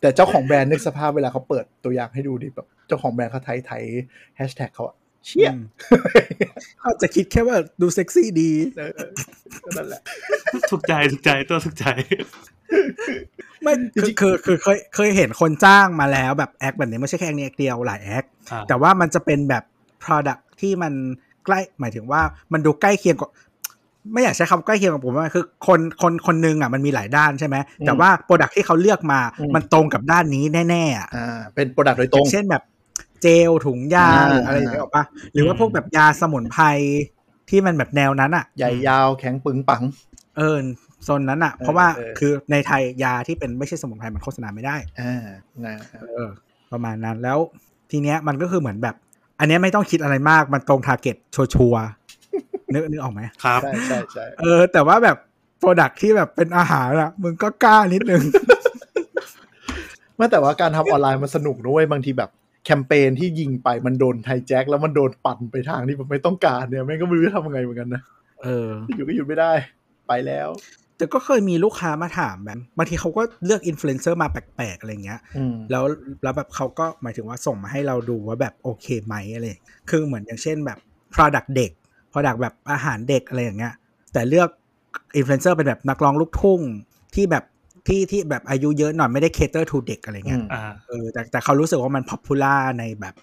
[0.00, 3.82] แต่เจ้าของแบรนด์นึกสภาพเวลาเขาเปิดตัวอย่างให้ดูดิแบบเจ้าของแบรนด์เขาไทยไทย
[4.36, 4.96] แฮชแท็กเขาอะ
[5.26, 5.60] เชี่ยอืม
[6.80, 8.90] เขาจะคิดแค่ว่าดูเซ็กซี่ดีเออ
[9.64, 10.02] ก็นั่นแหละ
[10.70, 11.86] ถูกใจถูกใจตัวถูกใจ
[13.62, 19.64] ไม่คือคือคือเคยเคยเห็นคนจ้างมาแล้วแบบแอคแบบนี้ไม่ใช่แค่แอคนี้แอคเดียวหลายแอคอ่าแต่ว่ามันจะเป็นแบบ
[20.04, 20.92] product ที่มัน
[21.44, 23.30] ใกล้หมายถึงว่ามันดูใกล้เคียงกับ
[24.12, 27.56] ไม่อยากใช้คำใกล้เคียงกับผมว่าคือคนคนคนหนึ่งอะมันมีหลายด้านใช่ไหม
[27.86, 29.20] แต่ว่า product ที่เขาเลือกมา
[29.54, 32.62] มันตรงกับด้านนี้แน่ๆอะอ่าเป็น product โดยตรย่างเช่นแบบ
[33.22, 35.04] เจลถุงยาอ่าหรืออะไรอย่างเงี้ยหรอกปะ
[35.34, 36.64] หรือว่าพวกแบบยาสมุนไพร
[37.50, 39.82] ที่มันแบบแนวนั้นอะ ใหญ่ยาวแข็งปึงปัง
[40.36, 40.56] เออ
[41.04, 45.24] โซนนั้นอะเพราะว่าเออคือในไทยยาที่เป็นไม่ใช่สมุนไพรมันโฆษณาไม่ได้อ่า
[45.66, 46.26] นะเออ
[46.72, 47.38] ประมาณนั้นแล้ว
[47.90, 48.96] ทีเนี้ยมันก็คือเหมือนแบบ
[49.40, 51.97] อันเนี้ยไม่ต้องคิดอะไรมากมันตรงทาร์เก็ตชัวร์ๆ
[52.72, 55.16] นึกนึกออกไหมครับใช่ใช่ใช่เออ แต่ว่าแบบ
[55.58, 58.22] โปรดักที่แบบเป็นอาหารอะมึงก็กล้านิดนึง
[60.16, 62.30] ไม่แต่ว่าการทำออนไลน์มันสนุกนะเว้ยบางทีแบบ
[62.64, 68.02] แคมเปญที่ยิงไปมันโดน hijack แล้วมันโดนปั่นไปทางที่มันไม่ต้องการเนี่ยแม่งก็ไม่รู้จะทำยังไงเหมือนกันนะ
[68.42, 69.52] เออ อยู่ก็หยุดไม่ได้
[70.08, 70.48] ไปแล้ว
[70.96, 75.84] แต่ก็เคยมีลูกค้ามาถามแบบบางทีเขาก็เลือกอินฟลูเอนเซอร์มาแปลกๆอะไรเงี้ยอืมแล้ว
[76.22, 80.78] แล้วแบบเขาก็หมายถึงว่าส่งมาให้เราดูว่าแบบโอเคไหมอะไรอย่างเงี้ยคือเหมือนอย่างเช่นแบบ
[81.14, 81.70] product เด็ก
[82.12, 83.74] product แบบอาหารเด็กอะไรอย่างเงี้ย
[84.12, 84.48] แต่เลือก
[85.16, 86.60] อินฟลูเอนเซอร์เป็นแบบนักร้องลูกทุ่ง
[87.14, 87.44] ที่แบบ
[87.88, 93.14] ที่ที่แบบอายุเยอะหน่อยไม่ได้ cater to เด็กอะไรเงี้ยอืมอ่าเออแต่แต่เขารู้สึกว่ามัน popular ในแบบ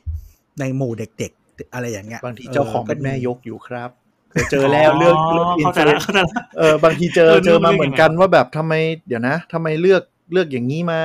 [0.59, 3.89] ในหมู่เด็กๆ อะไรอย่างเงี้ยบางทีเจ้าของเป็นแม่ยกกอยู่ครับ
[4.31, 8.73] เคยเจอแล้วเรื่องเรื่องเข้าใจแล้วเข้าใจแล้วเออบางทีเจอเออเจอมาเรื่องเหมือนกันว่าแบบทำไม
[9.07, 11.01] เดี๋ยวนะทำไมเลือกเลือกอย่างนี้มา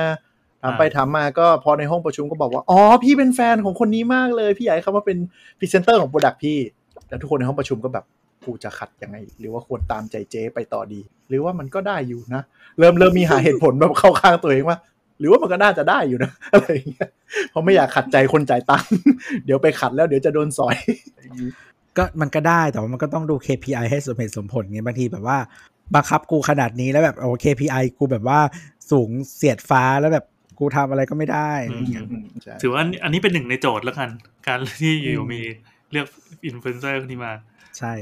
[0.63, 5.17] ถามไปอ่าถามมาก็พอในห้องประชุมก็บอกว่า อ๋อ พี่เป็นแฟนของคนนี้มากเลย พี่อยากให้เขามาเป็น
[5.59, 6.57] พรีเซนเตอร์ของ product พี่
[7.07, 8.05] แต่ทุกคนในห้องประชุมก็แบบ
[8.45, 10.99] กูจะขัดยังไง หรือว่าควรตามใจเจ๊ไปต่อดี
[11.29, 12.41] หรือว่ามันก็ได้อยู่นะ
[12.79, 14.77] เริ่มเริ่มมีหาเหตุผลแบบเข้าข้างตัวเองว่า
[15.19, 17.09] หรือว่ามันก็น่าจะได้อยู่นะอะไรอย่างเงี้ย
[17.49, 18.91] เพราะไม่อยากขัดใจคนจ่ายตังค์
[19.45, 20.75] เดี๋ยวไปขัดแล้วเดี๋ยวจะโดนสอย
[21.97, 25.37] ก็มันก็ได้แต่ว่ามันก็ต้องดู KPI ให้สมเหตุสมผลไงบางทีแบบว่า
[25.95, 28.39] บังคับกูขนาดนี้แล้วแบบโอ้ KPI กูแบบว่า
[28.91, 30.25] สูงเสียดฟ้าแล้วแบบ
[30.59, 34.09] กูทำอะไรก็ไม่ได้อะไรอย่างเงี้ยอืมใช่ถือว่าอันอันนี้เป็นหนึ่งในโจทย์แล้วกัน
[34.47, 35.41] การที่ออืยู่มมี
[35.91, 36.07] เลือก
[36.45, 37.33] อินฟลูเอนเซอร์คนนี้มา
[37.79, 37.93] ใช่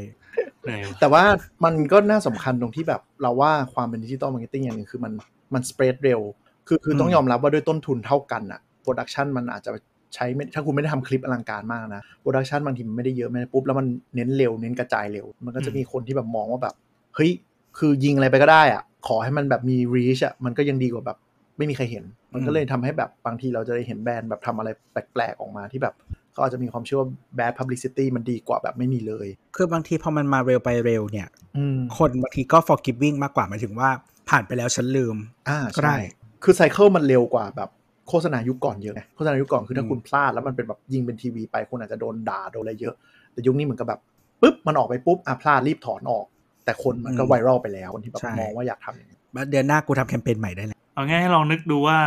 [0.62, 1.24] เหนื่อยว่ะแต่ว่า
[1.64, 5.14] มันก็น่าสำคัญตรงที่แบบเราว่าความเป็น digital marketing อย่างหนึ่งคือมัน
[5.54, 6.22] มัน spread เร็ว
[6.68, 9.72] คือคือต้องยอมรับว่าด้วยต้นทุนเท่ากันอะ production มันอาจจะ
[10.16, 16.76] ใช้ไม่ถ้าคุณไม่ได้ทำคลิปอลังการมากนะ production บางทีมันไม่ได้เยอะไม่ได้ปุ๊บแล้วมันเน้นเร็วเน้นกระจายเร็ว มันก็จะมีคนที่แบบมองว่าแบบ
[17.16, 17.32] เฮ้ย
[17.78, 21.18] คือยิงอะไรไปก็ได้อะขอให้มันแบบมี reach อะมันก็ยังดีกว่าแบบ
[21.58, 22.04] ไม่มีใครเห็น
[22.34, 25.96] มันก็เลยทำให้แบบบางทีเราจะได้เห็นแบรนด์แบบทำอะไรแปลกๆออกมาที่แบบ
[26.40, 33.90] เขาอาจจะมีความเชื่อว่า bad publicity มันดีกว่าแบบไม่มีเลย คือบางทีพอมันมาเร็วไปเร็วเนี่ยอืมคนบางทีก็ forgiving มากกว่าหมายถึงว่า
[34.30, 35.16] ผ่านไปแล้วฉันลืม
[35.50, 36.00] อ่าก็ได้ใช่
[36.44, 37.70] คือไซเคิลมันเร็วกว่าแบบ
[38.10, 42.96] โฆษณายุคก่อนเยอะไงโฆษณายุคก่อนคือถ้าอืมคุณพลาดแล้วมันเป็นแบบยิงเป็นทีวีไปคุณอาจจะโดนด่าโดนอะไรเยอะ
[43.34, 44.00] แต่ยุคนี้เหมือนกับแบบ
[44.42, 46.26] ปุ๊บมันออกไปปุ๊บอะพลาดรีบถอนออก
[46.66, 49.18] แต่คนมันก็ไวรัลไปแล้วคนที่แบบมองว่าอยากทำอย่างนี้
[49.52, 51.98] เดือนหน้ากูทำแคมเปญใหม่ได้แล้วเอาง่ายให้ลองนึกดูว่า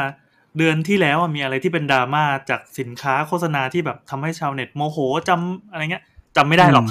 [0.58, 4.98] เดือนที่แล้วอะมีอะไรที่เป็นดราม่าจากสินค้าโฆษณาที่แบบทำให้ชาวเน็ตโมโห
[5.28, 6.04] จำอะไรเงี้ย
[6.36, 6.84] จำไม่ได้หรอก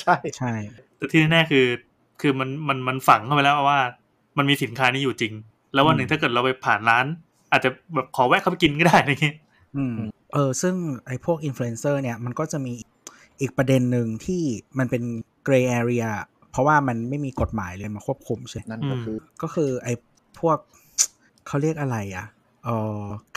[0.00, 0.52] ใช่ใช่
[0.96, 1.66] แต่ที่แน่ๆคือ
[2.20, 3.80] คือมันมันมันฝังเข้าไปแล้วว่า
[4.38, 5.32] มันมีสินค้านี้อยู่จริง
[5.74, 7.06] แล้ววันหนึ่งถ้าเกิดเราไปผ่านร้าน
[7.52, 9.36] อาจจะแบบขอแวะเข้าไปกินก็ได้อะไรเงี้ย
[9.76, 9.94] อืม
[10.32, 10.74] เออ ซึ่ง
[11.06, 12.72] ไอ้พวกอินฟลูเอนเซอร์เนี่ยมันก็จะมี
[13.40, 14.42] อีกประเด็นหนึ่งที่
[14.78, 15.02] มันเป็น
[15.46, 16.08] gray area
[16.50, 19.94] เพราะว่ามันไม่มีกฎหมายเลยมาควบคุมใช่นั่นก็คือ ก็คือไอ้
[20.40, 20.58] พวก
[21.46, 22.35] เขาเรียกอะไรอะเอ่อ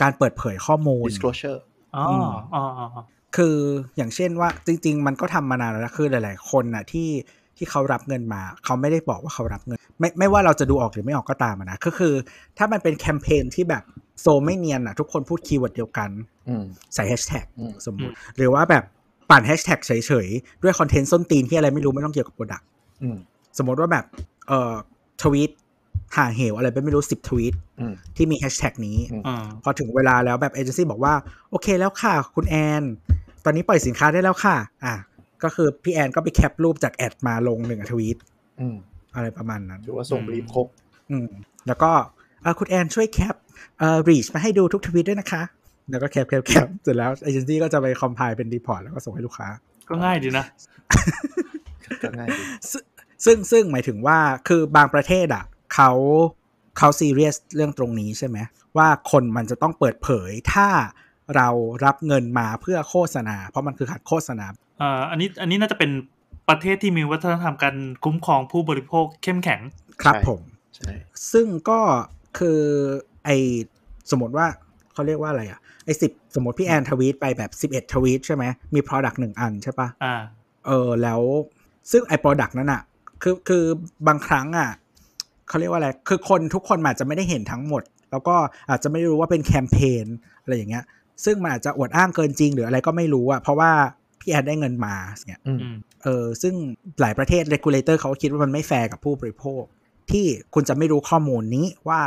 [0.02, 1.60] การเปิดเผยข้อมูล disclosure
[1.96, 3.02] อ๋ออืมอ๋ออ๋ออ๋อ
[3.36, 3.56] คือ
[3.96, 7.08] อย่างเช่นว่าจริง ๆ มันก็ทำมานานแล้วนะคือหลาย ๆ คนน่ะที่
[7.56, 12.14] ที่เขารับเงินมา เขาไม่ได้บอกว่าเขารับเงิน ไม่ไม่ว่าเราจะดูออกหรือไม่ออกก็ตามอะนะก็คือ
[12.58, 13.82] ถ้ามันเป็นแคมเปญที่แบบ
[14.20, 16.10] so ไม่เนียนอะ ทุกคนพูด keyword เดียวกัน
[16.48, 18.84] อืมใส่แฮชแท็กอืมสมมุติ หรือว่าแบบ
[19.30, 19.92] ปั่นแฮชแท็กเฉ
[20.26, 22.62] ย ๆ ด้วยคอนเทนต์ส้นตีนที่อะไรไม่รู้ไม่ต้องเกี่ยวกับ product
[23.02, 23.16] อืม
[23.58, 24.04] สมมติว่าแบบ
[24.48, 24.74] เอ่อ
[25.22, 25.50] ทวีต
[26.16, 31.14] ห่างเหวอะไรไปไม่รู้สิบทวีตอืมที่มีแฮชแท็กนี้อืมอ่าพอถึงเวลาแล้วแบบเอเจนซี่บอกว่า
[31.50, 32.82] โอเคแล้วค่ะ คุณแอน
[33.44, 34.94] ตอนนี้ปล่อยสินค้าได้แล้วค่ะ อะ
[35.42, 38.16] ก็คือพี่แอนก็ไปแคปรูปจาก ads มาลงหนึ่งทวีต
[38.60, 38.76] อืม
[39.14, 40.66] อะไรประมาณนั้นถือว่าส่ง brief ครบ
[41.10, 41.26] อืม
[41.66, 41.90] แล้วก็
[42.42, 43.34] เอ่อคุณแอนช่วยแคป
[43.78, 45.42] เอ่อ reach มาให้ดูทุกทวีตด้วยนะคะ
[45.90, 49.48] แล้วก็แคปแคปแคปเสร็จแล้วเอเจนซี่ก็จะไป compile เป็น report แล้วก็ส่งให้ลูกค้า
[49.88, 50.44] ก็ง่ายดีนะ
[52.02, 52.42] ก็ง่ายดี
[52.72, 52.84] ซึ่ง
[53.24, 54.18] ซึ่งซึ่งหมายถึงว่า
[54.48, 55.90] คือบางประเทศอะ เขา
[56.78, 58.38] เขาซีเรียสเรื่องตรงนี้ใช่ไหม
[58.76, 60.68] ว่าคนมันจะต้องเปิดเผยถ้า
[61.36, 61.48] เรา
[61.84, 64.46] รับเงินมาเพื่อโฆษณา เพราะมันคือขัดโฆษณา
[64.82, 65.90] อ่าอันนี้อันนี้น่าจะเป็น
[66.48, 69.60] ประเทศที่มีวัฒนธรรมการคุ้มครองผู้บริโภคเข้มแข็ง
[70.02, 70.40] ครับใช่ผม
[70.76, 70.92] ใช่
[71.32, 71.80] ซึ่งก็
[72.38, 72.60] คือ
[73.24, 73.30] ไอ
[74.10, 74.46] สมมติว่า
[74.92, 78.44] เขาเรียกว่าอะไรอะไอสิบสมมติพี่แอนทวีตไปแบบ11ทวีตใช่ไหม
[78.74, 80.14] มี Product หนึ่งอันใช่ปะอ่า
[80.66, 81.20] เออแล้ว
[81.90, 82.82] ซึ่งไอ้ Product นั้นอะ
[83.22, 83.64] คือคือ
[84.06, 84.70] บางครั้งอะ
[85.50, 88.36] เขาเรียกว่าอะไร คือคนทุกคนอาจจะไม่ได้เห็นทั้งหมด แล้วก็
[88.70, 90.06] อาจจะไม่รู้ว่าเป็นแคมเปญ
[90.42, 90.84] อะไรอย่างเงี้ย
[91.24, 93.70] ซึ่งมันอาจจะอวดอ้างเกินจริงหรืออะไรก็ไม่รู้อะเพราะว่า
[94.20, 94.94] พี่แอนได้เงินมา
[95.26, 96.54] เนี่ยอืมอืมเออซึ่ง
[97.00, 99.62] หลายประเทศ regulator เขาก็คิดว่ามันไม่แฟร์กับผู้บริโภค
[100.10, 102.00] ที่คุณจะไม่รู้ข้อมูลนี้ว่า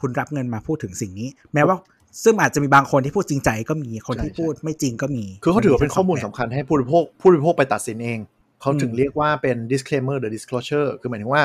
[0.00, 1.76] คุณรับเงินมาพูดถึงสิ่งนี้ แม้ว่า
[2.24, 8.18] ซึ่งอาจจะมีบางคนที่พูดจริงใจก็มีคนที่ใช่พูดไม่จริงก็มี คือเขาถือว่าเป็นข้อมูลทั้งสำสงแบบคัญให้ผู้บริโภคผู้บริโภคไปตัดสินเอง
[8.60, 11.42] เขาถึงอืมเรียกว่าเป็น disclaimer หรือ disclosure คือหมายถึงว่า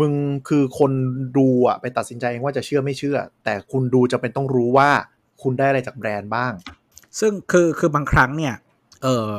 [0.00, 0.12] มึง
[0.48, 0.92] คือคน
[1.38, 4.90] ดูอะไปตัดสินใจเองว่าจะเชื่อไม่เชื่อ แต่คุณดูจะเป็นต้องรู้ว่า
[5.42, 6.52] คุณได้อะไรจากแบรนด์บ้าง
[7.20, 8.54] ซึ่งคือคือบางครั้งเนี่ย
[9.02, 9.30] เออ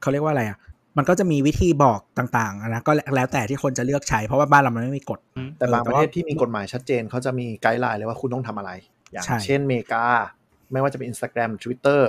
[0.00, 0.58] เขาเรียกว่าอะไรอะ
[0.96, 5.20] มันก็จะมีวิธีบอกต่างๆอะนะก็แล้วแต่ที่คนจะเลือกใช้เพราะว่าบ้านเรามันไม่มีกฎ
[5.58, 8.70] แต่บางเออประเทศแต่ว่าที่มีกฎหมายชัดเจนเขาจะมีไกด์ไลน์เลยว่าคุณต้องทำอะไร
[9.12, 10.04] อย่างใช่เช่นอเมริกา
[10.72, 12.02] ไม่ว่าจะเป็น Instagram Twitter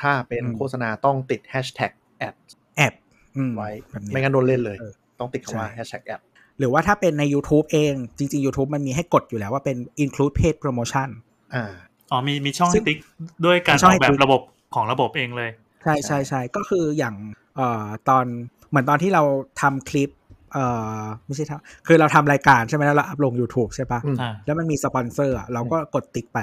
[0.00, 1.92] ถ้าเป็นอืมโฆษณาต้องติด hashtag
[2.28, 2.34] ad
[2.76, 2.94] แอบ
[3.36, 6.20] อืมไว้แบบนี้ไม่งั้นโดนเล่นเลยเออต้องติดคำว่าใช่ hashtag ad
[6.60, 11.08] หรือว่าถ้าเป็นใน YouTube เอง จริง ๆ YouTube มันมีให้กดอยู่แล้วว่าเป็น include paid promotion
[11.54, 11.64] อ่า
[12.10, 12.98] อ๋อมีมีช่องซึ่ให้งติ๊ก
[13.46, 14.42] ด้วยการมีช่อองอกให้แบติ๊บกระบบ
[14.74, 15.50] ของระบบเองเลย
[15.82, 17.14] ใช่ใช่ใช่ก็คืออย่าง
[17.56, 18.24] เอ่อตอน
[18.68, 19.22] เหมือนตอนที่เรา
[19.60, 20.10] ทำคลิป
[20.52, 20.64] เอ่
[21.00, 26.40] อไม่ใช่ทำคือเราทำรายการใช่ไหมแล้วเราอัพลง YouTube ใช่ปะอืมอ่าแล้วมันมีสปอนเซอร์อะเราก็กดติ๊กไป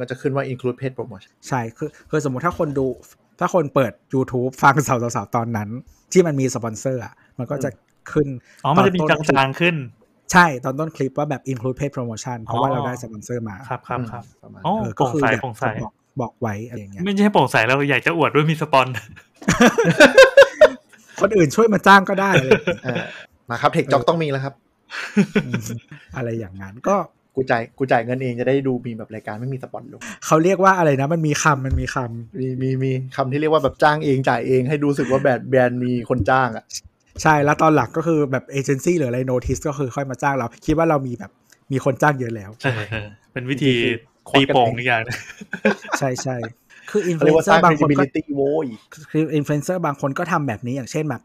[0.00, 2.86] ก็จะขึ้นว่า include paid promotion ใช่คือคือสมมติถ้าคนดู
[3.40, 5.68] ถ้าคนเปิด YouTube ฟังสาวๆๆตอนนั้น
[6.12, 7.70] ที่มันมีสปอนเซอร์อะมันก็จะ
[8.14, 8.28] ขึ้น
[8.64, 9.76] อ๋อมันจะมีตจอนต้นางๆขึ้น
[10.32, 18.86] ใช่ตอนต้นคลิปว่าแบบ include paid promotion เพราะว่าอ๋อเราได้สปอนเซอร์มาครับครับครับประมาณโอ้เออโปร่งใสอยากโปร่งใสจะบอกบอกไว้อะไรอย่างเงี้ยไม่ใช่โปร่งใสแล้วอยากจะอวดด้วยมีสปอน
[21.20, 23.04] คนอื่นช่วยมาจ้างก็ได้อะไรอย่างเงี้ยอ่า
[23.50, 24.54] มาครับเทคจ็อกต้องมีแล้วครับ
[25.44, 25.62] อืม
[26.16, 26.96] อะไรอย่างนั้นก็
[27.34, 36.64] กูจ่ายกูจ่ายเงินเองจะได้ดูมีแบบรายการไม่มีสปอนลงเขาเรียกว่าอะไรนะ มันมีคำมันมีคำมีมีมีคำที่เรียกว่าแบบจ้างเองจ่ายเองให้รู้สึกว่าแบรนด์แบรนด์มีคนจ้างอะ
[37.22, 41.30] ใช่แล้วตอนหลักก็คือแบบเอเจนซี่หรืออะไรโนติสก็คือค่อยมาจ้างเรา คิดว่าเรามีแบบ
[41.72, 43.72] มีคนจ้างเยอะแล้วเออเออเป็นวิธี
[44.28, 45.16] ควัตีกกันโป่งเองอีกอย่างหนึ่ง
[45.98, 46.36] ใช่ใช่
[46.90, 48.66] คืออินฟเขาลูเรียกเอนว่าเซสอร้างร์บางคนก็ credibility โว้ย
[49.10, 51.22] คืออินฟลูเอนเซอร์บางคนก็ทำแบบนี้อย่างเช่นแบบ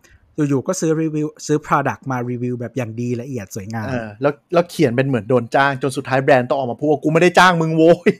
[0.49, 8.11] อยู่ๆก็ซื้อรีวิวซื้อ Product มารีวิวแบบอย่างดีละเอียดสวยงามเออแล้วแล้วเขียนเป็นเหมือนโดนจ้าง จนสุดท้ายแบรนด์ต้องออกมาพูดว่ากูไม่ได้จ้างมึงโว้ย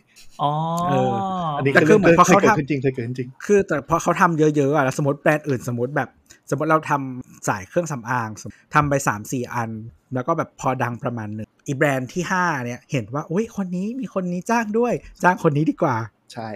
[0.41, 0.51] อ๋อ
[0.89, 1.13] เออ
[1.57, 6.09] อันนี้แต่ก็คือเหมือนพอเคยเขาเกิดทำขึ้นจริงเคยเกิดขึ้นจริง คือแต่พอเขาทำเยอะๆอะแล้วสมมติแบรนด์อื่นสมมติแบบ
[6.49, 8.29] สมมติเราทำสายเครื่องสำอาง
[8.75, 9.69] ทำไปสามสี่อัน
[10.13, 14.93] แล้วก็แบบพอดังประมาณหนึ่งอีแบรนด์ที่ห้าเนี่ย เห็นว่าอุ้ยคนนี้มีคนนี้จ้างด้วย
[15.23, 15.95] จ้างคนนี้ดีกว่า
[16.33, 16.47] ใช่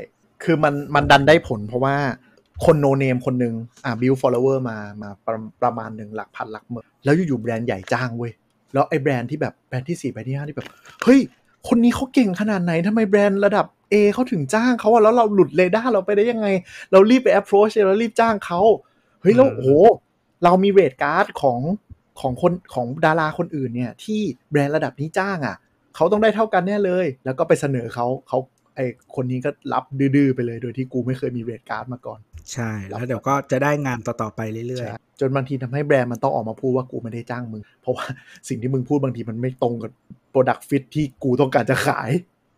[0.43, 1.95] คือมันมันดันได้ผลเพราะว่า
[2.65, 3.53] คน no name คนหนึ่ง
[3.85, 8.31] อ่า build followerลเวอร์มามาประประมาณหนึ่งหลักพันหลักหมื่นแล้วอยู่ๆแบรนด์ใหญ่จ้างเว้ย
[8.73, 10.67] แล้วไอ้แบรนด์ที่แบบแบรนด์ที่สี่แบรนด์ที่ห้าที่แบบ
[11.03, 11.19] เฮ้ย
[11.67, 16.47] คนนี้เขาเก่งขนาดไหนทำไมแบรนด์ระดับ A เขาถึงจ้างเขาอะแล้วเราหลุดเรดาร์เราไปได้ยังไง
[16.91, 18.59] เรารีบไป approach เรารีบจ้างเขา
[19.21, 19.69] เฮ้ยแล้วอืมโอ้โห
[20.43, 21.59] เรามีเรทการ์ดของ
[22.21, 24.21] ของคนของดาราคนอื่นเนี่ย ที่
[24.51, 25.55] แบรนด์ระดับนี้จ้างอะ
[25.95, 28.39] เขาต้องได้เท่ากันแน่เลย แล้วก็ไปเสนอเขาเขา
[28.75, 28.79] ไอ
[29.15, 32.19] คนนี้ก็รับดื้อๆไปเลยโดยที่กูไม่เคยมีเรทการ์ดมาก่อน
[32.53, 38.05] ใช่ แล้วเดี๋ยวก็จะได้งานต่อๆไปเรื่อยใช่จนบางทีทำให้แบรนด์มันต้องออกมาพูดว่ากูไม่ได้จ้างมึง เพราะว่า
[38.47, 39.91] สิ่งที่มึงพูดบางทีมันไม่ตรงกับ
[40.33, 42.09] Product Fit ที่กูต้องการจะขาย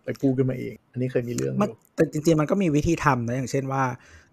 [0.04, 3.84] ไปพูดขึ้นมาเอง อันนี้เคยมีเรื่องๆมันอยู่แต่จริงๆมันก็มีวิธีทำนะอย่างเช่นว่า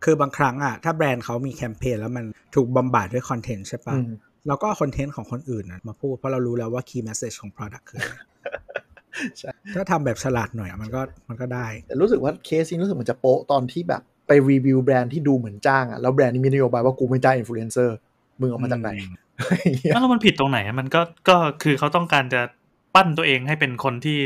[0.04, 2.24] คือบางครั้งอะถ้าแบรนด์เขามีแคมเปญแล้วมัน
[2.54, 4.10] ถูกบำบัดด้วยคอนเทนต์ใช่ปะอืม
[4.46, 8.14] เราก็เอาคอนเทนต์ของคนอื่นนะมาพูดเพราะเรารู้แล้วว่า key message ของ product คืออะไร
[9.38, 17.96] ใช่ถ้าทำแบบฉลาดหน่อยอะมันก็มันก็ได้ แต่รู้สึกว่าเคสนี้รู้สึกเหมือนจะโป๊ะตอนที่แบบไปรีวิวแบรนด์ที่ดูเหมือนจ้างอะแล้วแบรนด์นี้มีนโยบายว่ากูไม่จ้างอินฟลูเอนเซอร์
[18.40, 22.40] มึงเอามาจากไหนอืมอะไรอย่างเงี้ยแล้วมันผิดตรงไหนอะมันก็ก็คือเขาต้องการจะ
[22.94, 24.18] ปั้นตัวเองให้เป็นคนที่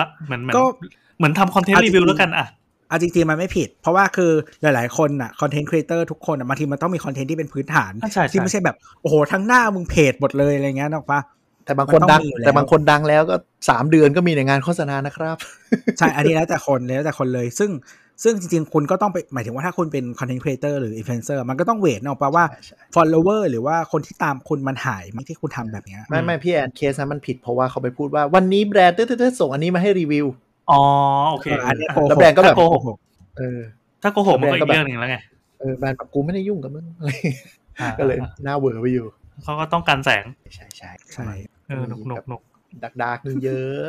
[0.00, 0.64] ละเหมือนเหมือนก็
[1.16, 2.46] เหมือนทำคอนเทนต์เอาจรีริงๆวิวแล้วกันอะ
[2.88, 4.32] เอาจริงๆมันไม่ผิด เพราะว่าคือ
[4.62, 11.20] หลายๆคนอะคอนเทนต์ครีเอเตอร์ทุกคนอะบางทีมันต้องมีคอนเทนต์ที่เป็นพื้นฐานอะใช่ใช่ที่ไม่ใช่แบบ โอ้โห ทั้งหน้ามึงเพจหมดเลยอะไรเงี้ยนึกปะ
[11.64, 13.36] แต่บางคนมันต้ดัองงมีอยู่แล้วแต่บางคนดังแล้วก็
[13.68, 15.36] สามเดือนก็มีในงานโฆษณานะครับ
[15.98, 17.70] ใช่ อันนี้แล้วแต่คนแล้วแต่คนเลย ซึ่ง
[18.22, 30.26] ซึ่งจริงๆคุณก็ต้องไปหมายถึงว่าถ้าคุณเป็นคอนเทนต์ครีเอเตอร์หรืออินฟลูเอนเซอร์มันก็ต้อง weight นึกปะว่าใช่ใช่ follower หรือว่าคนที่ตามคุณมันหายไหมที่คุณทำแบบเนี้ยไม่ไม่พี่แอนเคสนั้นมันผิดเพราะว่าเขาไปพูดว่าวันนี้แบรนด์เต้ๆๆส่งอันนี้มาให้รีวิว
[30.70, 30.82] อ๋อ
[31.30, 32.96] โอเคเอออันนี้อะโกหกแล้วแบรนด์ก็แบบถ้าโกหก
[33.38, 33.60] เออ
[34.02, 35.16] ถ้าโกหกมันก็แบรนด์ก็อีกแบบเรื่องหนึ่งแล้วไง
[35.60, 37.10] เออแบรนด์แบบกูไม่ได้ยุ่งกับมึงอะไร
[37.80, 39.06] อ่าก็เลยหน้าเวอร์ไปอยู่
[39.42, 40.24] เขาก็ต้องการแสง
[40.54, 41.24] ใช่ใช่ใช่
[41.68, 42.42] เออหนุกหนุกหนุก
[42.84, 43.82] ดักดักๆนี่เยอะ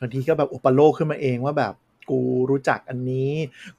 [0.00, 1.72] บางทีก็แบบอุปโลกน์ขึ้นมาเองว่าแบบ
[2.10, 2.20] กู
[2.50, 3.30] รู้จักอันนี้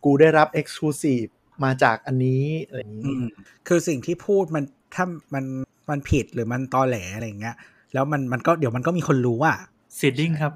[0.04, 1.24] กูได้รับ exclusive
[1.64, 3.24] มาจากอันนี้อะไรอย่างอืนี้อืม
[3.68, 4.64] คือสิ่งที่พูดมัน
[4.96, 5.46] ถ้ามัน
[5.90, 7.56] มันผิดหรือมันตอแหลอะไรอย่างเงี้ย
[7.94, 9.58] แล้วมันมันก็เดี๋ยวมันก็มีคนรู้อะ
[9.98, 10.54] seeding ครับ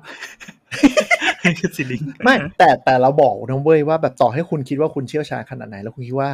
[1.76, 6.30] seeding ไม่แต่แต่เราบอกนะเว้ยว่าแบบต่อให้คุณคิดว่าคุณเชี่ยวชาญขนาดไหน แล้วคุณคิดว่า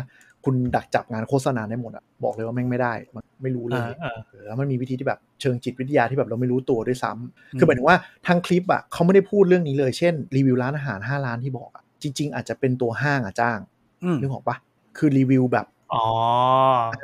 [0.45, 7.97] คุณดักจับงานโฆษณาได้หมดอะบอกเลยว่าแม่งไม่ได้มันไม่รู้เลยอ่าอ่าเออแล้วมันมีวิธีที่แบบเชิงจิตวิทยาที่แบบเราไม่รู้ตัวด้วยซ้ำคือหมายถึงว่า
[8.27, 13.59] ทางคลิปอะเขาไม่ได้พูดเรื่องนี้เลยเช่นรีวิวร้านอาหาร5ร้านที่บอกอะจริง ๆ อาจจะเป็นตัวห้างอะจ้าง
[14.03, 14.55] อืมนึกออกปะ
[14.97, 16.05] คือรีวิวแบบอ๋อ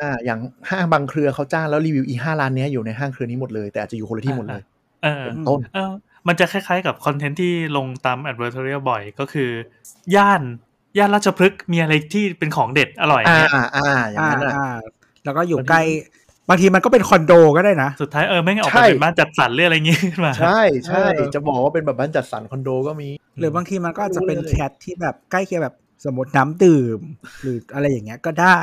[0.01, 0.39] อ่าอย่าง
[0.69, 4.63] ห้างบางเครือเขาจ้างแล้วรีวิวอีห้าร้านเนี้ยอยู่ในห้างเครือนี้หมดเลยแต่อาจจะอยู่คนละที่หมดเลย
[5.03, 5.91] เออเป็นต้นเออ
[6.27, 9.49] มันจะคล้ายๆกับคอนเทนต์ที่ลงตาม advertorial บ่อยก็คือ
[10.15, 10.43] ย่าน
[10.97, 14.69] ย่านราชพฤกษ์มีอะไรที่เป็นของเด็ดอร่อยอ่าเนี่ยอ่าอ่าอย่างนั้นอะอ่า
[15.25, 15.83] แล้วก็อยู่บางทีใกล้
[16.49, 23.09] บางทีมันก็เป็นคอนโดก็ได้นะ สุดท้ายเออไม่งนออกใช่มาเป็นบ้านจัดสรรเรื่องอะไรอย่างงี้ขึ้นมาใช่ใช่เออจะบอกว่าเป็นแบบบ้านจัดสรรคอนโดก็มี
[23.39, 26.99] หรือบางทีมันก็อาจจะเป็นรู้เลยแคทที่แบบใกล้เคียงแบบสมมติน้ำดื่ม
[27.41, 28.59] หรืออะไรอย่างเงี้ยก็ได้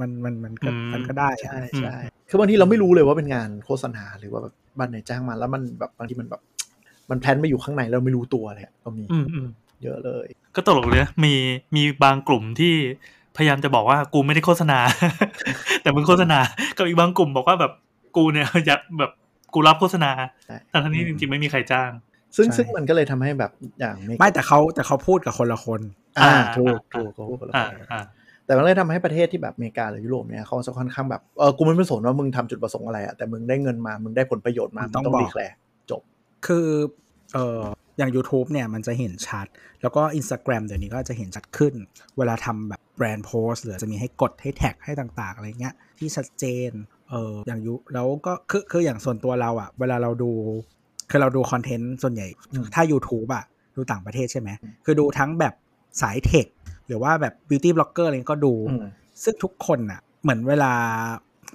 [0.00, 1.96] มันมันมันก็อืมมันก็ได้อะใช่ใช่
[2.28, 6.40] คือบางทีเราไม่รู้เลยว่าเป็นงานโฆษณาหรือว่าแบบบ้านไหนจ้างมาแล้วมันแบบบางทีมันแบบ
[7.10, 9.48] มันแพลนมาอยู่ข้างในแล้วไม่รู้ตัวเลยอะก็มีอืมอืม
[9.82, 10.26] เยอะเลย
[10.56, 11.34] ก็ตลกเลยนะมี
[11.76, 12.74] มีบางกลุ่มที่
[13.36, 14.78] พยายามจะบอกว่ากูไม่ได้โฆษณา
[15.82, 16.38] แต่มึงโฆษณา
[16.76, 17.72] กับอีกบางกลุ่มบอกว่าแบบ
[18.16, 19.12] กูเนี่ยอยากแบบ
[19.54, 20.10] กูรับโฆษณา
[20.46, 21.90] ใช่แต่ทั้งนี้จริงๆไม่มีใครจ้าง
[22.36, 25.80] ซึ่งใช่ซึ่งมันก็เลยทำให้แบบอย่างไม่แต่เขาแต่เขาพูดกับคนละคน
[26.18, 28.02] อ่าอ่าถูกอ่าถูกเขาพูดกันแล้วอ่าอ่า
[28.46, 35.56] แต่มันเลยทำให้ประเทศที่แบบอเมริกาหรือยุโรปเนี่ยเขาจะค่อนข้างแบบเออกูไม่เป็นสนว่ามึงทำจุดประสงค์อะไรอะแต่มึงได้เงินมามึงได้ผลประโยชน์มามึมึงงต้องต้องบอกดีแคลร์
[36.46, 36.68] คือ
[37.34, 37.60] เออ
[37.98, 39.46] อย่าง YouTube เนี่ยมันจะเห็นชัด
[39.82, 41.74] แล้วก็ Instagram เดี๋ยวนี้ก็จะเห็นชัดขึ้น
[42.18, 46.70] เวลาทำแบบแบรนด์โพสหรือจะมีให้กดให้แท็กให้ต่างๆ อะไรเงี้ยที่ชัดเจน
[47.10, 50.30] เอออย่างยุแล้วก็คือคืออย่างส่วนตัวเราอะเวลาเราดู
[51.10, 52.26] คือเราดูคอนเทนต์ส่วนใหญ่
[52.74, 53.44] ถ้า YouTube อะ
[53.76, 54.48] ดูต่างประเทศใช่ไหม
[54.84, 55.54] คือดูทั้งแบบ
[56.02, 56.46] สายเทค
[56.86, 58.84] หรือว่าแบบ beauty blogger อะไรก็ดูอืม
[59.22, 60.72] ซึ่งทุกคนอะ เหมือนเวลา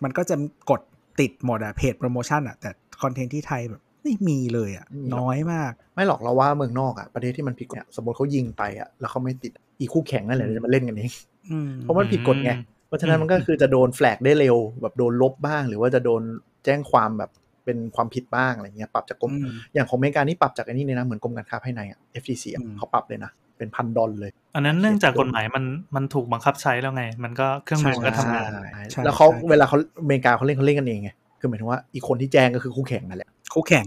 [0.04, 0.36] มันก็จะ
[0.70, 0.82] กด
[1.20, 2.70] ติดหมดอะเพจโปรโมชั่นอะแต่
[3.02, 11.12] คอนเทนต์ที่ไทยแบบ ไม่มีเลยอะไม่มีหรอกน้อยมาก ไม่หรอกเราว่าเมืองนอกอะประเทศที่มันผิดกฎเนี่ยสมมติเขายิงไปอะแล้วเขาไม่ติดอีคู่แข่งนั่นแหละจะมาเล่นกันเอง
[11.52, 12.52] อืมเพราะมันผิดกฎไง
[12.88, 16.22] เพราะฉะนั้นมันก็คือจะโดนแฟลกได้เร็ว แบบโดนลบบ้าง หรือว่าจะโดน
[16.66, 17.32] แจ้งความแบบ
[17.66, 25.64] เป็นความผิดบ้างอะไรเงี้ยปรับจากกรมอืมอย่างของอเมริกานี่ปรับจากไอ้นี่เลยนะเหมือนกรมการค้าภายในอะ FTC อะอืมเขาปรับเลยนะเป็นพันดอลเลย อันนั้นเนื่องจากกฎหมายมัน
[25.96, 28.50] มันถูกบังคับใช้แล้วไง มันก็เครื่องมือมันก็ทำงาน
[28.92, 31.12] ใช่แล้วเขาใช่เวลาเขาอเมริกาเขาเล่นเขาเล่นกันเองไง
[31.42, 33.86] คือหมายถึงว่าอีกคนที่แจ้งก็คือคู่แข่งนั่นแหละคู่แข่ง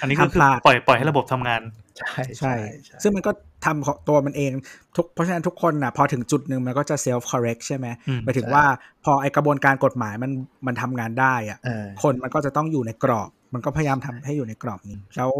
[0.00, 1.60] อันนี้ก็คือห้ามพลาดปล่อยปล่อยให้ระบบทำงาน
[1.98, 2.54] ใช่ใช่
[3.02, 3.30] ซึ่งมันก็
[3.64, 4.50] ทำของตัวมันเอง
[4.96, 8.64] ทุกเพราะฉะนั้นทุกคนนะพอถึงจุดหนึ่งมันก็จะ self correct ใช่ไหมอืมหมายถึงว่า
[9.04, 10.30] พอไอกระบวนการกฎหมายมัน
[10.66, 15.30] มันทำงานได้อะเออคนมันก็จะต้องอยู่ในกรอบ มันก็พยายามทำให้อยู่ในกรอบนี้แล้ว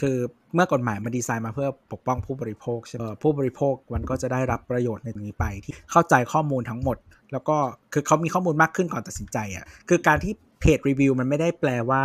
[0.00, 0.16] คือ
[0.54, 6.96] เมื่อกฎหมายมันดีไซน์มาเพื่อปกป้องผู้บริโภคใช่ไหมเอ่อผู้บริโภคมันก็จะได้รับประโยชน์ในตรงนี้ไปที่เข้าใจข้อมูลทั้งหมด
[7.32, 7.56] แล้วก็
[7.92, 10.32] คือเขามีข้อมูลมากขึ้นก่อนตัดสินใจอะคือการที่
[10.62, 12.04] เพจรีวิวมันไม่ได้แปลว่า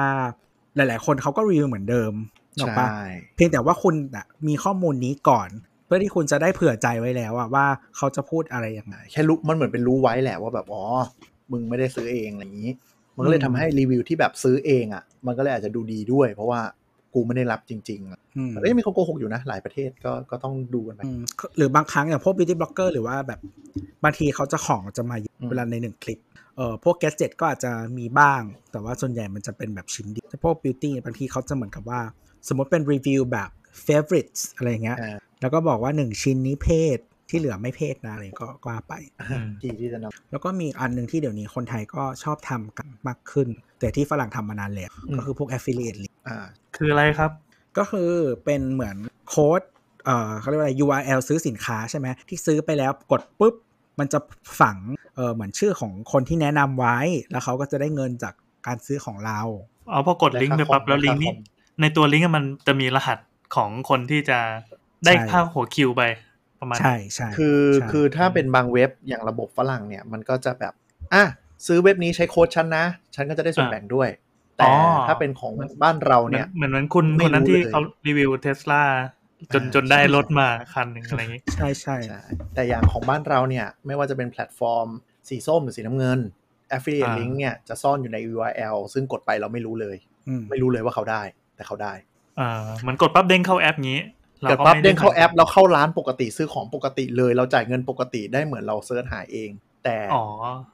[0.76, 2.14] หลาย ๆ คนเขาก็รีวิวเหมือนเดิม
[2.58, 3.04] หรอกปะใช่
[3.36, 5.50] เพียงแต่ว่าคุณอะมีข้อมูลนี้ก่อน
[5.86, 7.66] เพื่อที่คุณจะได้เผื่อใจไว้แล้วอะว่า
[7.98, 10.84] เขาจะพูดอะไรยังไงแค่รู้มันเหมือนเป็นรู้ไว้แหละว่าแบบอ๋อ
[11.52, 12.72] มึงไม่ได้ซื้อเองอะไรอย่างนี้
[13.16, 16.62] มันก็เลยอืมทำให้รีวิวที่แบบซื้อเองอะ มันก็เลยอาจจะดูดีด้วย เพราะว่า
[17.14, 21.20] กูไม่ได้รับจริงๆอะอืมแต่ก็ยังมีคนโกหกอยู่นะ หลายประเทศก็ก็ต้องดูกันไปอืม
[21.58, 23.40] หรือบางครั้งอย่างพวก beauty blogger หรือว่าแบบ
[24.04, 26.20] บางทีเขาจะของจะมาเยอะอืมเวลาในหนึ่งคลิป
[26.58, 32.02] เอ่อพวก gadget ก็อาจจะมีบ้าง แต่ว่าส่วนใหญ่มันจะเป็นแบบชิ้นเดียวแต่พวก beauty บางทีเขาจะเหมือนกับว่า
[32.48, 33.50] สมมติเป็นรีวิวแบบ
[33.88, 43.48] favorites อะไรอย่างเงี้ยอ่าแล้วก็บอกว่าหนึ่งชิ้นนี้เพศที่เหลือไม่เพศนะอะไรก็ก็ว่าไปอืมที่ที่จะนำแล้วก็มีอันหนึ่งที่เดี๋ยวนี้คนไทยก็ชอบทำกันมากขึ้น
[43.80, 47.32] แต่ที่ฝรั่งทำมานานแล้วอืมก็คือพวก affiliate link อ่าคืออะไรครับ
[47.78, 48.12] ก็คือ
[48.46, 48.96] เป็นเหมือน
[49.30, 49.62] โค้ด
[50.06, 53.56] เอ่อเขาเรียกว่าอะไร URL ซื้อสินค้าใช่ไหมที่ซื้อไปแล้วกดปุ๊บ
[54.00, 54.20] มันจะ
[54.60, 54.78] ฝัง
[55.16, 56.98] เออเหมือนชื่อของคนที่แนะนำไว้
[57.32, 58.34] แล้วเขาก็จะได้เงินจาก
[58.68, 59.40] การซื้อของเรา
[59.92, 61.34] เอาพอกดลิงก์ไปปั๊บแล้วลิงก์นี้
[61.82, 63.20] ในตัวลิงก์อะมันจะมีรหัส
[63.56, 64.40] ของคนที่จะ
[65.06, 66.04] ได้ใช่ค่าหัวคิวไป
[66.60, 70.74] ประมาณใช่ใช่คือใช่คือถ้าเป็นบางเว็บอย่างระบบฝรั่งเนี่ยมันก็จะแบบ
[71.14, 71.24] อะ
[71.68, 74.10] ซื้อเว็บนี้ใช้โค้ดฉันนะ ฉันก็จะได้ส่วนแบ่งด้วย
[74.58, 74.66] แต่
[75.08, 75.54] ถ้าเป็นของ
[75.84, 78.84] บ้านเราเหมือนเนี่ยเหมือนเหมือนคุณไม่คนนั้นรู้ที่เลยเขารีวิวเทสลา
[79.54, 82.22] จนอ่าจนได้รถมาคันหนึ่งอะไรอย่างงี้ใช่ใช่ใช่
[82.56, 84.88] แต่อย่างของบ้านเราเนี่ย ไม่ว่าจะเป็นแพลตฟอร์ม
[85.30, 86.20] สีส้มหรือสีน้ำเงิน
[86.76, 89.98] affiliate อ่า link เนี่ยจะซ่อนอยู่ใน URL ซึ่งกดไปเราไม่รู้เลย
[90.28, 91.22] อืมไม่รู้เลยว่าเขาได้
[91.56, 91.94] แต่เขาได้
[92.40, 99.50] อ่าเหมือนกดปั๊บเด้งเข้าแอปงี้เราก็ไม่ กดปั๊บเด้งเข้าแอปแล้วเข้าร้านปกติซื้อของปกติเลย เราจ่ายเงินปกติได้เหมือนเรา search หาเอง
[99.84, 100.24] แต่อ๋อ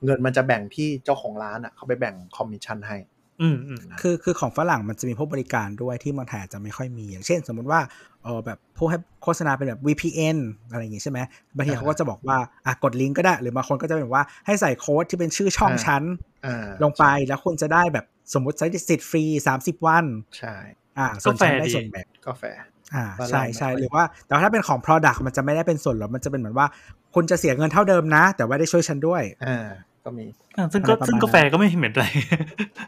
[0.05, 2.97] เงินมันจะแบ่งที่เจ้าของร้านอะเขาไปแบ่งคอมมิชชั่นให้
[3.43, 7.79] อืมอืมคือคือของฝรั่งมันจะมีพวกบริการด้วยที่เมืองไทยอาจจะไม่ค่อยมี อย่างเช่น สมมุติว่า
[8.23, 10.37] เออแบบพวกให้โฆษณาเป็นแบบ VPN
[10.71, 11.19] อะไรอย่างงี้ใช่ไหม
[11.55, 16.03] บางทีอ่าเขาก็จะบอกว่าอะกดลิงก์ก็ได้ หรือบางคนก็จะเป็นว่าให้ใส่โค้ดที่เป็นชื่อช่องอ่าชั้น
[16.45, 19.23] อ่าลงไปแล้วคุณจะได้แบบสมมติใช้สิทธิ์ฟรี
[19.57, 20.05] 30วัน
[20.37, 20.55] ใช่
[20.97, 22.63] อ่าส่วนฉันได้ส่วนแบ่งก็แฟร์
[22.95, 26.67] อ่าบ้านเราใช่ใช่ไม่ค่อยหรือว่าแต่ว่าถ้าเป็นของ Product มันจะไม่ได้เป็นส่วนลดมันจะเป็นเหมือนว่า
[27.15, 29.67] คุณจะเสียเงินเท่าเดิมนะ แต่ว่าได้ช่วยฉันด้วยอ่า
[30.05, 30.25] ก็มี
[30.57, 32.05] อะซึ่งก็อะไรประมาณซึ่งก็แฟร์ก็ไม่เห็นเหมือนไร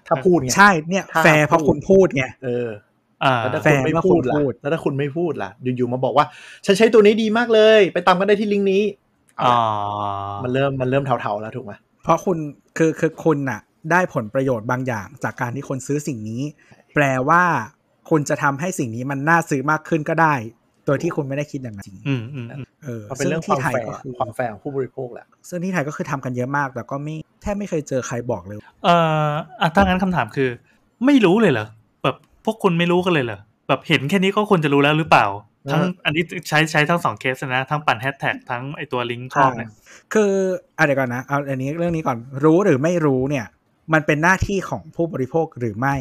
[0.08, 2.70] ถ้าพูดไงใช่เนี่ยถ้าแฟร์เพราะพูดคุณพูดไงเออ
[3.24, 6.26] อ่าแล้วถ้าแฟคุณร์ไม่เมื่อพูดคุณล่ะพูดแล้วถ้าคุณไม่พูดล่ะอยู่ๆมาบอกว่า
[6.66, 8.84] ฉันใช้ตัวนี้ดีมากเลย ไปตามกันได้ที่ลิงก์นี้
[9.38, 11.74] เอาอ๋อละมันเริ่มมันเริ่มเทาๆแล้วถูกไหม
[12.04, 12.38] เพราะคุณ
[12.78, 13.60] คือคือคุณน่ะ
[13.92, 16.42] ได้ผลประโยชน์บางอย่างจากการที่คนซื้อสิ่งนี้
[16.96, 17.44] แปลว่า
[18.10, 20.34] คุณจะทำให้สิ่งนี้มันน่าซื้อมากขึ้นก็ได้
[20.86, 28.96] โดยที่คุณไม่ได้คิดอย่างนั้นจริงอืมอืมอืมเออมันเป็นเรื่องคซึ่วามที่ไทยแฟร์ก็คือความแฟร์ของผู้บริโภคแหละซึ่งที่ไทยก็คือทำกันเยอะมาก แต่ก็ไม่แทบไม่เคยเจอใครบอกเลย เอ่
[29.28, 29.30] อ
[29.62, 30.50] อะถ้างั้นคำถามคือ
[31.06, 31.68] ไม่รู้เลยเหรอ
[32.04, 35.26] แบบพวกคุณไม่รู้กันเลยเหรอแบบเห็นแค่นี้ก็ควรจะรู้แล้วหรือเปล่า
[35.72, 39.70] ทั้งเอออัอันนี้ใช้ใช้ทั้งสองเคสนะ ทั้งปั่นแฮชแท็กทั้งไอตัวลิงก์ครอบเนี่ย
[40.14, 40.32] คือ
[40.78, 43.46] อะเดี๋ยวก่อนนะเอาอันนี้เรื่องนี้ก่อนรู้หรือไม่รู้เนี่ย
[43.94, 45.96] มันเป็นหน้าที่ของผู้บริโภคหรือไม่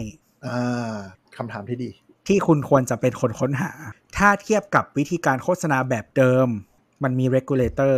[0.47, 0.97] อ่า
[1.37, 1.91] คำถามที่ดี
[2.29, 3.71] ที่คุณควรจะเป็นคนค้นหา
[4.17, 6.49] ถ้าเทียบกับวิธีการโฆษณาแบบเดิม
[7.05, 7.95] มันมี regulator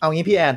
[0.00, 0.54] เอางี้พี่แอน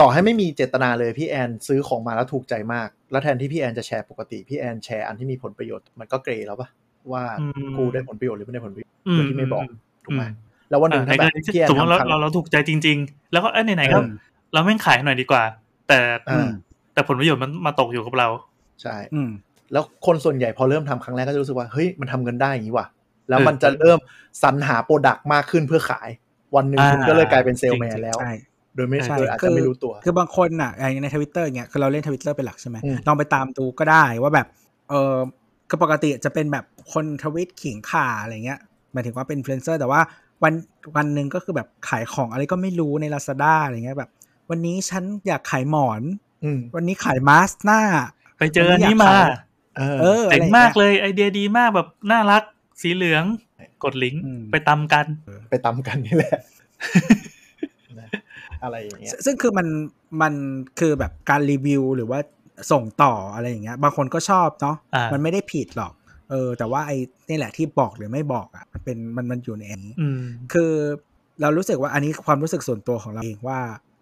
[0.00, 6.68] ต่อให้ไม่มีเจตนาเลยพี่แอนซื้อของมาแล้วถูกใจมาก แล้วแทนที่พี่แอนจะแชร์ปกติพี่แอนแชร์อันที่มีผลประโยชน์มันก็เกรแล้วปะ
[7.12, 9.72] ว่าอืมกูได้ผลประโยชน์หรือไม่ได้ผลประโยชน์อืโดยที่ไม่บอกม
[10.04, 10.32] ถูกไหมอืม
[10.70, 14.08] แล้ววันหนึ่งอะถ้าในแบกรบณีที่พี่แอนสมมติเราทำครั้งเราเราถูกใจจริง ๆ แล้วก็เอ้ยไหนๆก็เออ
[14.52, 15.42] เราแม่งขายหน่อยดีกว่า
[15.88, 15.98] แต่
[16.30, 16.48] อ่า
[16.94, 18.28] แต่ผลประโยชน์มันมาตกอยู่กับเรา
[18.82, 19.30] ใช่อืม
[19.72, 22.86] แล้วคนส่วนใหญ่พอเริ่มทำครั้งแรกก็จะรู้สึกว่าเฮ้ยมันทำเงินได้อย่างนี้ว่ะ
[23.28, 23.98] แล้วเออมันจะเริ่ม
[24.42, 26.08] สรรหา product มากขึ้นเพื่อขาย
[26.56, 28.32] วันหนึ่งอ่าคุณก็เลยกลายเป็นเซลแมนจริงๆแล้วใช่
[28.74, 34.46] โดยไม่ใช่โดยอาจคืจะอไม่รู้ตัว คือบางคนอะอย่างในทวิตเตอร์เงี้ยคือเราเล่นทวิตเตอร์เป็นหลักใช่ไหมอืมลองไปตามดูก็ได้ว่าแบบ
[34.88, 35.16] เออ
[35.68, 38.60] คือปกติจะเป็นแบบคนทวิตขิงข่าอะไรเงี้ย
[38.92, 40.00] หมายถึงว่าเป็นอินฟลูเอนเซอร์แต่ว่า
[40.42, 40.54] วัน
[40.96, 44.10] วันหนึ่งก็คือแบบขายของอะไรก็ไม่รู้ใน Lazada อะไรเงี้ยแบบ
[44.50, 46.02] วันนี้ฉันอยากขายหมอน
[46.44, 47.80] อืมวันนี้ขายมาสก์หน้า
[48.38, 49.12] ไปเจออันนี้มา
[49.78, 52.42] เออเออเจ๋งอะไรมากงี้ยเลยไอเดียดีมากแบบน่ารัก
[52.82, 53.24] สีเหลือง
[53.84, 55.06] กดลิงก์อืมไปตามกัน
[55.50, 56.34] ไปตามกันนี่แหละ
[58.00, 58.08] นะ
[58.62, 59.66] อะไรอย่างเงี้ยซึ่งซึ่งคือมัน
[60.22, 60.34] มัน
[60.80, 62.18] คือแบบการรีวิวหรือว่า
[62.72, 65.92] ส่งต่ออะไรอย่างเงี้ย บางคนก็ชอบเนาะอ่ามัมันไม่ได้ผิดหรอก
[66.30, 70.22] เออ แต่ว่าไอ้นี่แหละที่บอกหรือไม่บอกอะมันเป็นมันมันอยู่ในอันนี้อืม
[70.52, 70.72] คือ
[71.40, 73.60] เรารู้สึกว่าอันนี้ความรู้สึกส่วนตัวของเราเองว่า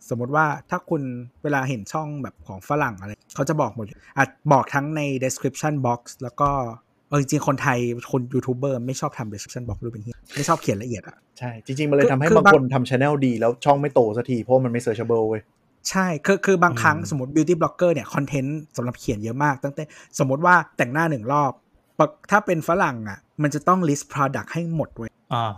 [0.08, 1.02] สมมติว่าถ้าคุณ
[1.42, 6.50] เวลาเห็นช่องแบบของฝรั่งอะไร เขาจะบอกหมดเลยอาจบอกทั้งใน description box แล้วก็
[7.08, 7.78] เออจริงๆ คนไทย
[8.12, 15.42] คนยูทูบเบอร์ไม่ชอบทำ description box ดูเป็นเหี้ยไม่ชอบเขียนละเอียดอะ ใช่ จริง ๆ มันเลยคือทำให้คือบางบางคนทำช anel ดี แล้วช่องไม่โตสักที เพราะมันไม่ searchable เว้ย
[15.90, 19.82] ใช่ คือคือบางครั้งอืมสมมติ beauty blogger เนี่ย คอนเทนต์สำหรับเขียนเยอะมาก ตั้งแต่
[20.18, 21.52] สมมติว่าแต่งหน้าหนึ่งรอบ
[21.98, 25.52] ปกถ้าเป็นฝรั่งอะ มันจะต้อง list product ให้หมดเว้ยอ่า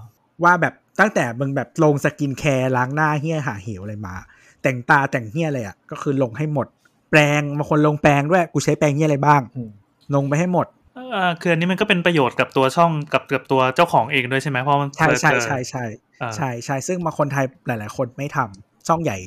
[0.45, 4.15] ว่าแบบ ตั้งแต่มึงแบบลง skincare ล้างหน้าเฮี้ยหาเหวอะไรมา
[4.63, 6.67] แต่งตาแต่งเฮี้ยอะไรอะก็คือลงให้หมด
[7.11, 9.71] แปรงบางคนลงแปรงด้วยกูใช้แปรงเฮี้ยอะไรบ้างอืม
[10.15, 10.67] ลงไปให้หมด
[10.97, 15.85] อ่าคืออันนี้มันก็เป็นประโยชน์กับตัวช่องกับกับตัวเจ้าของเองด้วยใช่ไหมเพราะมันใช่ใช่เจอใช่ใช่
[16.23, 19.19] อ่าใช่ใช่ซึ่งบางคนไทยหลาย ๆ คนไม่ทำช่องใหญ่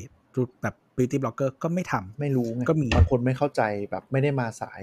[0.62, 3.62] แบบ beauty blogger ก็ไม่ทำไม่รู้ไงก็มีบางคนไม่เข้าใจ
[3.92, 4.82] แบบไม่ได้มาสาย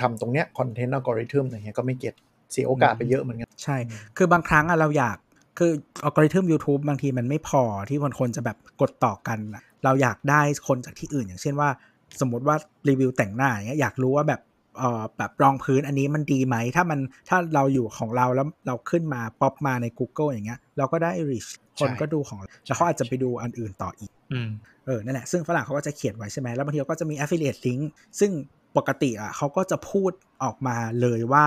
[0.00, 2.14] ทำตรงเนี้ย content algorithm อะไรเงี้ยก็ไม่ get
[2.52, 3.76] เสียโอกาสไปเยอะเหมือนกัน ใช่
[4.16, 5.16] คือบางครั้งอะเราอยาก
[5.58, 5.72] คือ
[6.04, 11.68] อัลกอริทึม YouTube บางทีมันไม่พอที่คนคนจะแบบกดต่อกันอะเราอยากได้คนจากที่อื่น อย่างเช่นว่า
[12.20, 12.56] สมมติว่า
[12.88, 14.40] รีวิวแต่งหน้าอย่างเงี้ยอยากรู้ว่าแบบ
[14.78, 24.50] เอ่อแบบรองพื้นอันนี้มันดีไหม ถ้ามันถ้าเราอยู่ของเราแล้วเราขึ้นมาป๊อปมาใน Google อย่างเงี้ย เราก็ได้ reach คนก็ดูของเราแล้วเขาอาจจะไปดูอันอื่นต่ออีกอืม
[24.86, 27.82] เออนั่นแหละ ซึ่งฝรั่งเขาก็จะเขียนไว้ใช่ไหมแล้วบางทีเขาก็จะมี affiliate link
[28.20, 28.30] ซึ่ง
[28.76, 30.12] ปกติอะเขาก็จะพูด
[30.42, 31.46] ออกมาเลยว่า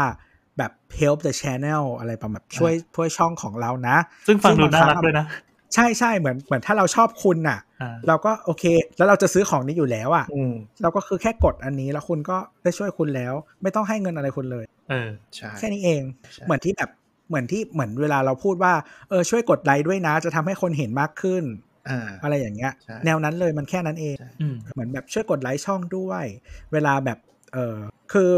[0.58, 3.98] แบบ help the channel อะไรประมาณช่วยช่วยช่องของเรานะ
[4.28, 5.26] ซึ่งฟังดูบน่าครักด้วยนะ
[5.74, 8.64] ใช่ใช่เหมือนเหมือนถ้าเราชอบคุณน่ะอ่าเราก็โอเค
[8.98, 16.02] แล้วเราจะซื้อของนี้อยู่แล้วอะอืมเราก็คือแค่กดอันนี้แล้วคุณก็ได้ช่วยคุณแล้ว ไม่ต้องให้เงินอะไรคุณเลย เออใช่แค่นี้เอง
[16.34, 16.90] ใช่เหมือนที่แบบ
[17.30, 18.74] เหมือนที่เหมือนเวลาเราพูดว่า
[19.10, 21.44] เออช่วยกดไลค์ด้วยนะ จะทำให้คนเห็นมากขึ้น
[21.90, 26.26] อ่าอะไรอย่างเงี้ยใช่แนวนั้นเลยมันแค่นั้นเองอืมเหมือนแบบช่วยกดไลค์ช่องด้วย
[26.74, 27.18] เวลาแบบ
[27.54, 27.78] เออ
[28.14, 28.32] คือ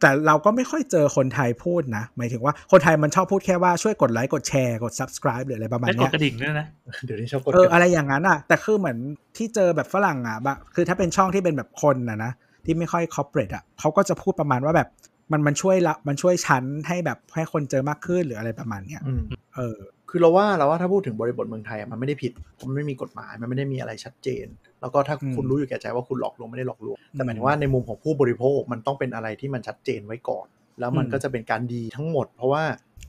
[0.00, 6.66] แต่เราก็ไม่ค่อยเจอคนไทยพูดนะ หมายถึงว่าคนไทยมันชอบพูดแค่ว่าช่วยกดไลค์กดแชร์กด subscribe หรืออะไรประมาณได้กดเนี้ยกระดิ่งด้วยนะ
[7.04, 8.98] เดี๋ยวนี้ชอบกดเอออะไรอย่างนั้นอะ แต่คือเหมือน
[9.36, 12.32] ที่เจอแบบฝรั่งอะบะคือถ้าเป็นช่องที่เป็นแบบคนนะนะ
[12.64, 14.88] ที่ไม่ค่อย corporate อะเขาก็จะพูดประมาณว่าแบบ
[15.32, 19.22] มันมันช่วยละมันช่วยชั้นให้แบบให้คนเจอมากขึ้นหรืออะไรประมาณเนี้ยอืม
[19.56, 19.78] เออ
[20.16, 24.46] คือเราว่าเราว่าถ้าพูดถึงบริบทเมืองไทยอะมันไม่ได้ผิดเพราะมันไม่มีกฎหมายมันไม่ได้มีอะไรชัดเจน
[24.80, 30.46] แล้วก็ถ้าอืมคุณรู้อยู่แก่ใจว่าคุณหลอกลวงไม่ได้หลอกลวงแต่หมายอืถึมงว่าในมุมของผู้บริโภคมันต้องเป็นอะไรที่มันชัดเจนไว้ก่อน
[30.80, 32.64] แล้วมันอืมก็จะเป็นการดีทั้งหมด เพราะว่า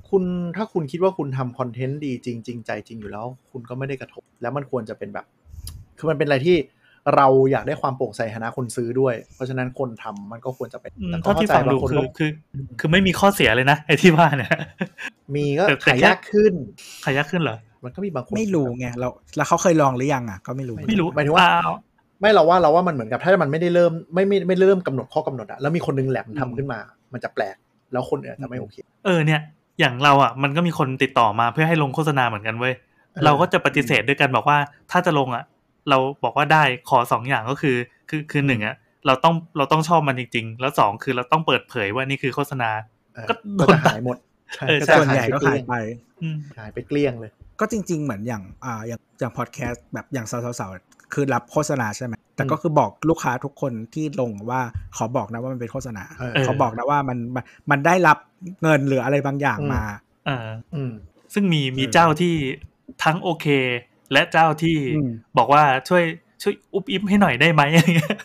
[0.10, 0.23] คุณ
[0.56, 5.26] ถ้าคุณคิดว่าคุณทำคอนเทนต์ดีจริงจริงใจจริงอยู่แล้ว คุณก็ไม่ได้กระทบ แล้วมันควรจะเป็นแบบ
[5.98, 6.57] คือมันเป็นอะไรที่
[7.15, 12.30] เราอยากได้ความโปร่งใสฐานะคนซื้อด้วย เพราะฉะนั้นคนทำมันก็ควรจะเป็นอืมแต่ก็เท่าที่เข้าใจฟังดูบางคนคือก็คือ
[12.80, 14.52] คือไม่มีข้อเสียเลยนะไอ้ที่ว่าเนี่ย
[15.36, 16.53] มีก็แต่แต่ขายแค่ยากขึ้น
[17.06, 21.77] ขายากขึ้นเหรอมันก็มีบางคนไม่รู้ไงเราแล้วเขาเคยลองหรือยังอะก็ไม่รู้ไม่รู้หมายถึงว่าอ้ว
[22.22, 26.80] ไม่เราว่าเราว่ามันเหมือนกับถ้ามันไม่ได้เริ่มไม่ไม่ไม่เริ่มกำหนดข้อกำหนดอะแล้วมีคนนึงแหลมทำขึ้นมา
[27.14, 27.56] มันจะแปลก
[27.91, 28.76] แล้วคนอื่นอาจจะไม่โอเค
[29.06, 29.41] เออเนี่ย
[29.80, 34.57] อย่างเราอะมันก็มีคนติดต่อมาเพื่อให้ลงโฆษณาเหมือนกันเว้ยเออเราก็จะปฏิเสธด้วยกันบอกว่า
[34.91, 35.44] ถ้าจะลงอะ
[35.90, 37.78] เราบอกว่าได้ขอสองอย่างก็คือ
[38.10, 38.76] คือคือหนึ่งอะ
[39.07, 42.70] เราต้องเราต้องชอบมันจริง ๆ แล้วสองคือเราต้องเปิดเผยว่านี่คือโฆษณา
[43.16, 44.18] เออก็โดก็นจะหายหมด
[44.56, 45.76] ใช่เออก็ใช่จะส่วนใหญ่หายก็ไปเกหาลี้ยยงไป
[46.22, 54.62] อืมหายไปเกลี้ยงเลย ก็จริง ๆ เหมือนอย่างอ่าอย่างอย่างพอดแคสต์แบบอย่างสาวๆคือรับโฆษณาใช่ไหมแต่ก็คือบอกลูกค้าทุกคนที่ลงว่า
[54.98, 58.18] ขอบอกนะว่ามันเป็นโฆษณาเออเขาบอกนะว่ามันมันมันได้รับ
[58.62, 59.84] เงินหรืออะไรบางอย่างอืมมา
[60.28, 60.38] อ่า
[60.76, 60.91] อืม
[61.34, 62.34] ซึ่งมีมีเออเจ้าที่
[63.03, 63.48] ทั้งโอเค
[64.14, 66.03] และเจ้าที่อืมบอกว่าช่วย
[66.41, 68.18] ช่วยอุบอิบให้หน่อยได้ไหมอะไรเงี้ย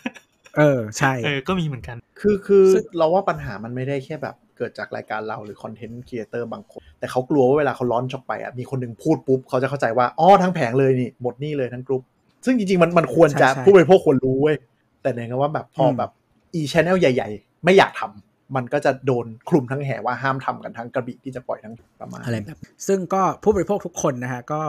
[0.58, 12.02] เออใช่เออก็มีเหมือนกัน คือคือซึ่งเราว่าปัญหามันไม่ได้แค่แบบเกิดจากรายการเราหรือคอนเทนต์ครีเอเตอร์บางคน แต่เขากลัวว่าเวลาเขาล้อนช็อปไปอะมีคนหนึ่งพูดปุ๊บ เขาจะเข้าใจว่า อ๋อ ทั้งแผงเลยนี่ หมดนี่เลยทั้งกรุ๊ป
[12.44, 14.56] ซึ่งจริง ๆ มันมันควรจะใช่ใช่ผู้บริโภคควรรู้เว้ย
[15.02, 16.10] แต่เนี่ยก็ว่าแบบพออมแบบ
[16.54, 24.60] อีชแนลใหญ่ ๆ ไม่อยากทำมันก็จะโดนคลุมทั้งแห่ว่าห้ามทำกันทั้งกระบี่ที่จะปล่อยทั้งประมาณอะไรแบบซึ่งก็ผู้บริโภคทุกคนนะฮะก็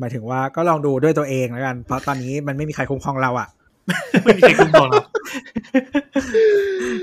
[0.00, 3.48] หมายถึงว่าก็ลองดูด้วยตัวเองแล้วกัน เพราะตอนนี้มันไม่มีใครคุ้มครองเราอะ
[4.24, 5.02] ไม่มีใครคุ้มครองเรา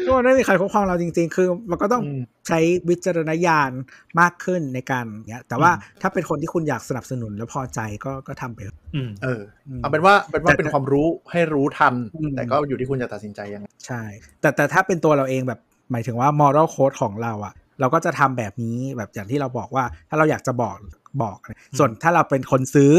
[0.06, 2.60] ก็มันไม่มีใครคุ้มครองเราจริง ๆ คือ มันก็ต้องอืมใช้
[2.90, 3.72] วิจารณญาณ
[4.20, 14.02] มากขึ้นในการเนี้ย แต่ว่าถ้าเป็นคนที่คุณอยากสนับสนุนแล้วพอใจก็ก็ทำไปเถอะอืมเอออืมเอาเป็นว่าเป็นว่าแต่เป็นความรู้ให้รู้ทันอืมแต่ก็อยู่ที่คุณจะตัดสินใจยังไงใช่
[14.42, 15.60] แต่แต่ถ้าเป็นตัวเราเองแบบ
[15.92, 20.78] หมายถึงว่า moral code ของเราอะ เราก็จะทำแบบนี้แบบอย่างที่เราบอกว่า ถ้าเราอยากจะบอก
[21.24, 21.38] บอก
[21.78, 22.94] ส่วนถ้าเราเป็นคนซื้อ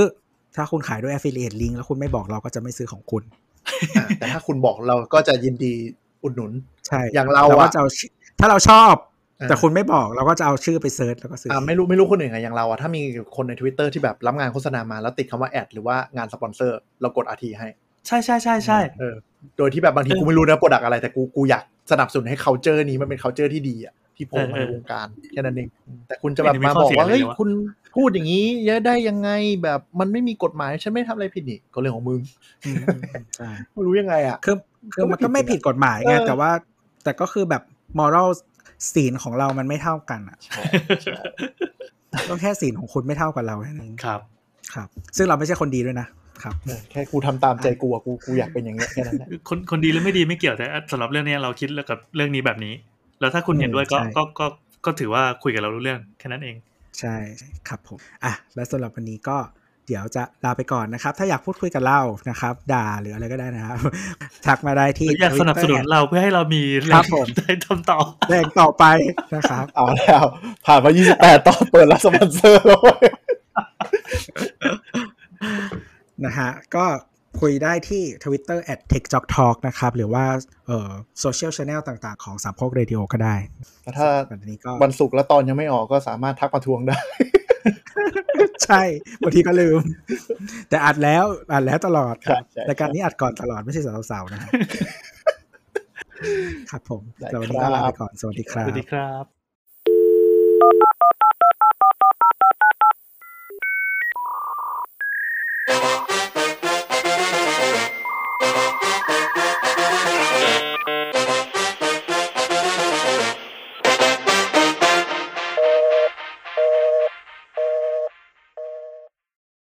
[0.56, 3.22] ถ้าคุณขายด้วย affiliate link แล้วคุณไม่บอกเราก็จะไม่ซื้อของคุณ
[3.96, 5.74] อะแต่ถ้าคุณบอกเราก็จะยินดี
[6.22, 6.52] อุดหนุน
[6.86, 8.10] ใช่ อย่างเราก็อะจะเอาชื่อ
[8.40, 8.94] ถ้าเราชอบ
[9.40, 13.02] อ่าแต่คุณไม่บอกเราก็จะเอาชื่อไปเซิร์ชแล้วก็ซื้ออ่าอไม่รู้ไม่รู้คนอื่นอะอย่างเราอะถ้ามี
[13.36, 17.68] คนใน Twitter ที่แบบรับงานโฆษณามาแล้วติดคำว่าแอดหรือว่างานสปอนเซอร์เรากดอาทีให้
[18.06, 19.14] ใช่ใช่ใช่ใช่เออ
[19.58, 25.68] โดยที่แบบบางทีเออกูไม่รู้นะโปรดักอะไรแต่กูกูอยากสนับสนุนให้ culture นี้มันเป็น culture ที่ดีอะ ที่โผล่มาเออในเออวงการแค่นั้นเอง
[26.08, 27.48] แต่คุณจะแบบไม่มาได้มีข้บออกเสียว่าอะไรเฮ้ยเลยวะคุณ
[27.96, 29.30] พูดอย่างนี้เยอะได้ยังไง
[29.62, 32.20] แบบมันไม่มีกฎหมายฉันไม่ทำอะไรผิดนี่ก็เรื่องของมึง
[32.64, 32.76] อืม
[33.36, 34.56] ใช่ไม่รู้ยังไงอะคือ
[34.94, 36.50] คือมันก็ไม่ผิดกฎหมายไงเออแต่ว่า
[37.04, 37.62] แต่ก็คือแบบ
[38.00, 38.28] moral
[38.94, 40.62] ศีลของเรามันไม่เท่ากันอะใช่
[41.02, 41.14] ใช่
[42.28, 44.20] ต้องแค่ศีลของคุณไม่เท่ากับเราแค่นั้นเองครับ
[44.74, 46.06] ครับ ซึ่งเราไม่ใช่คนดีด้วยนะ
[46.42, 52.74] ครับเออแค่กูทำตามใจกูอะกูกูอยากเป็นอย่างเงี้ยแค่นั้นแหละคนคนดีหรือไม่ดีไม่เกี่ยวแต่สำหรับเรื่องเนี้ยเราคิดแล้วกับเรื่องนี้แบบนี้
[53.22, 54.46] แล้วถ้าคุณเห็นด้วยก็ใช่ก็ก็
[54.84, 56.56] ก็ถือว่าคุยกับเรารู้เรื่องแค่นั้นเอง
[57.00, 57.14] ใช่
[57.68, 59.38] ครับผมอะและสำหรับวันนี้ก็
[59.86, 62.00] เดี๋ยวจะลาไปก่อนนะครับ ถ้าอยากพูดคุยกับเรา
[62.30, 63.76] นะครับ ด่าหรืออะไรก็ได้นะครับ
[64.46, 67.98] ทักมาได้ที่หรืออยากสนับสนุน Twitter เราเพื่อให้เรามีแรครังบผมได้ทำต่อ
[68.30, 68.84] แรงต่อไป
[69.34, 70.24] นะครับเอาแล้ว
[70.66, 73.08] ผ่านมา 28ตอนเปิดรับสปอนเซอร์แล้วเว้ย
[76.24, 76.84] นะฮะก็
[77.40, 80.24] คุยได้ที่ Twitter at techjocktalk นะครับ หรือว่า
[81.20, 83.36] social channel ต่างๆ ของสามโคกเรดิโอก็ได้
[83.98, 86.98] ถ้าวันนี้ก็วันศุกร์แล้วตอนยังไม่ออกก็สามารถทักมาทวงได้
[88.64, 88.82] ใช่
[89.24, 89.80] บางทีก็ลืม
[90.68, 94.40] แต่อัดแล้วอัดแล้วตลอดครับรายการนี้อัดก่อนตลอดไม่ใช่สาวๆนะ
[96.70, 99.24] ครับผมเวันนี้ก็ลก่อน สวัสดีครับ สวัสดีครับ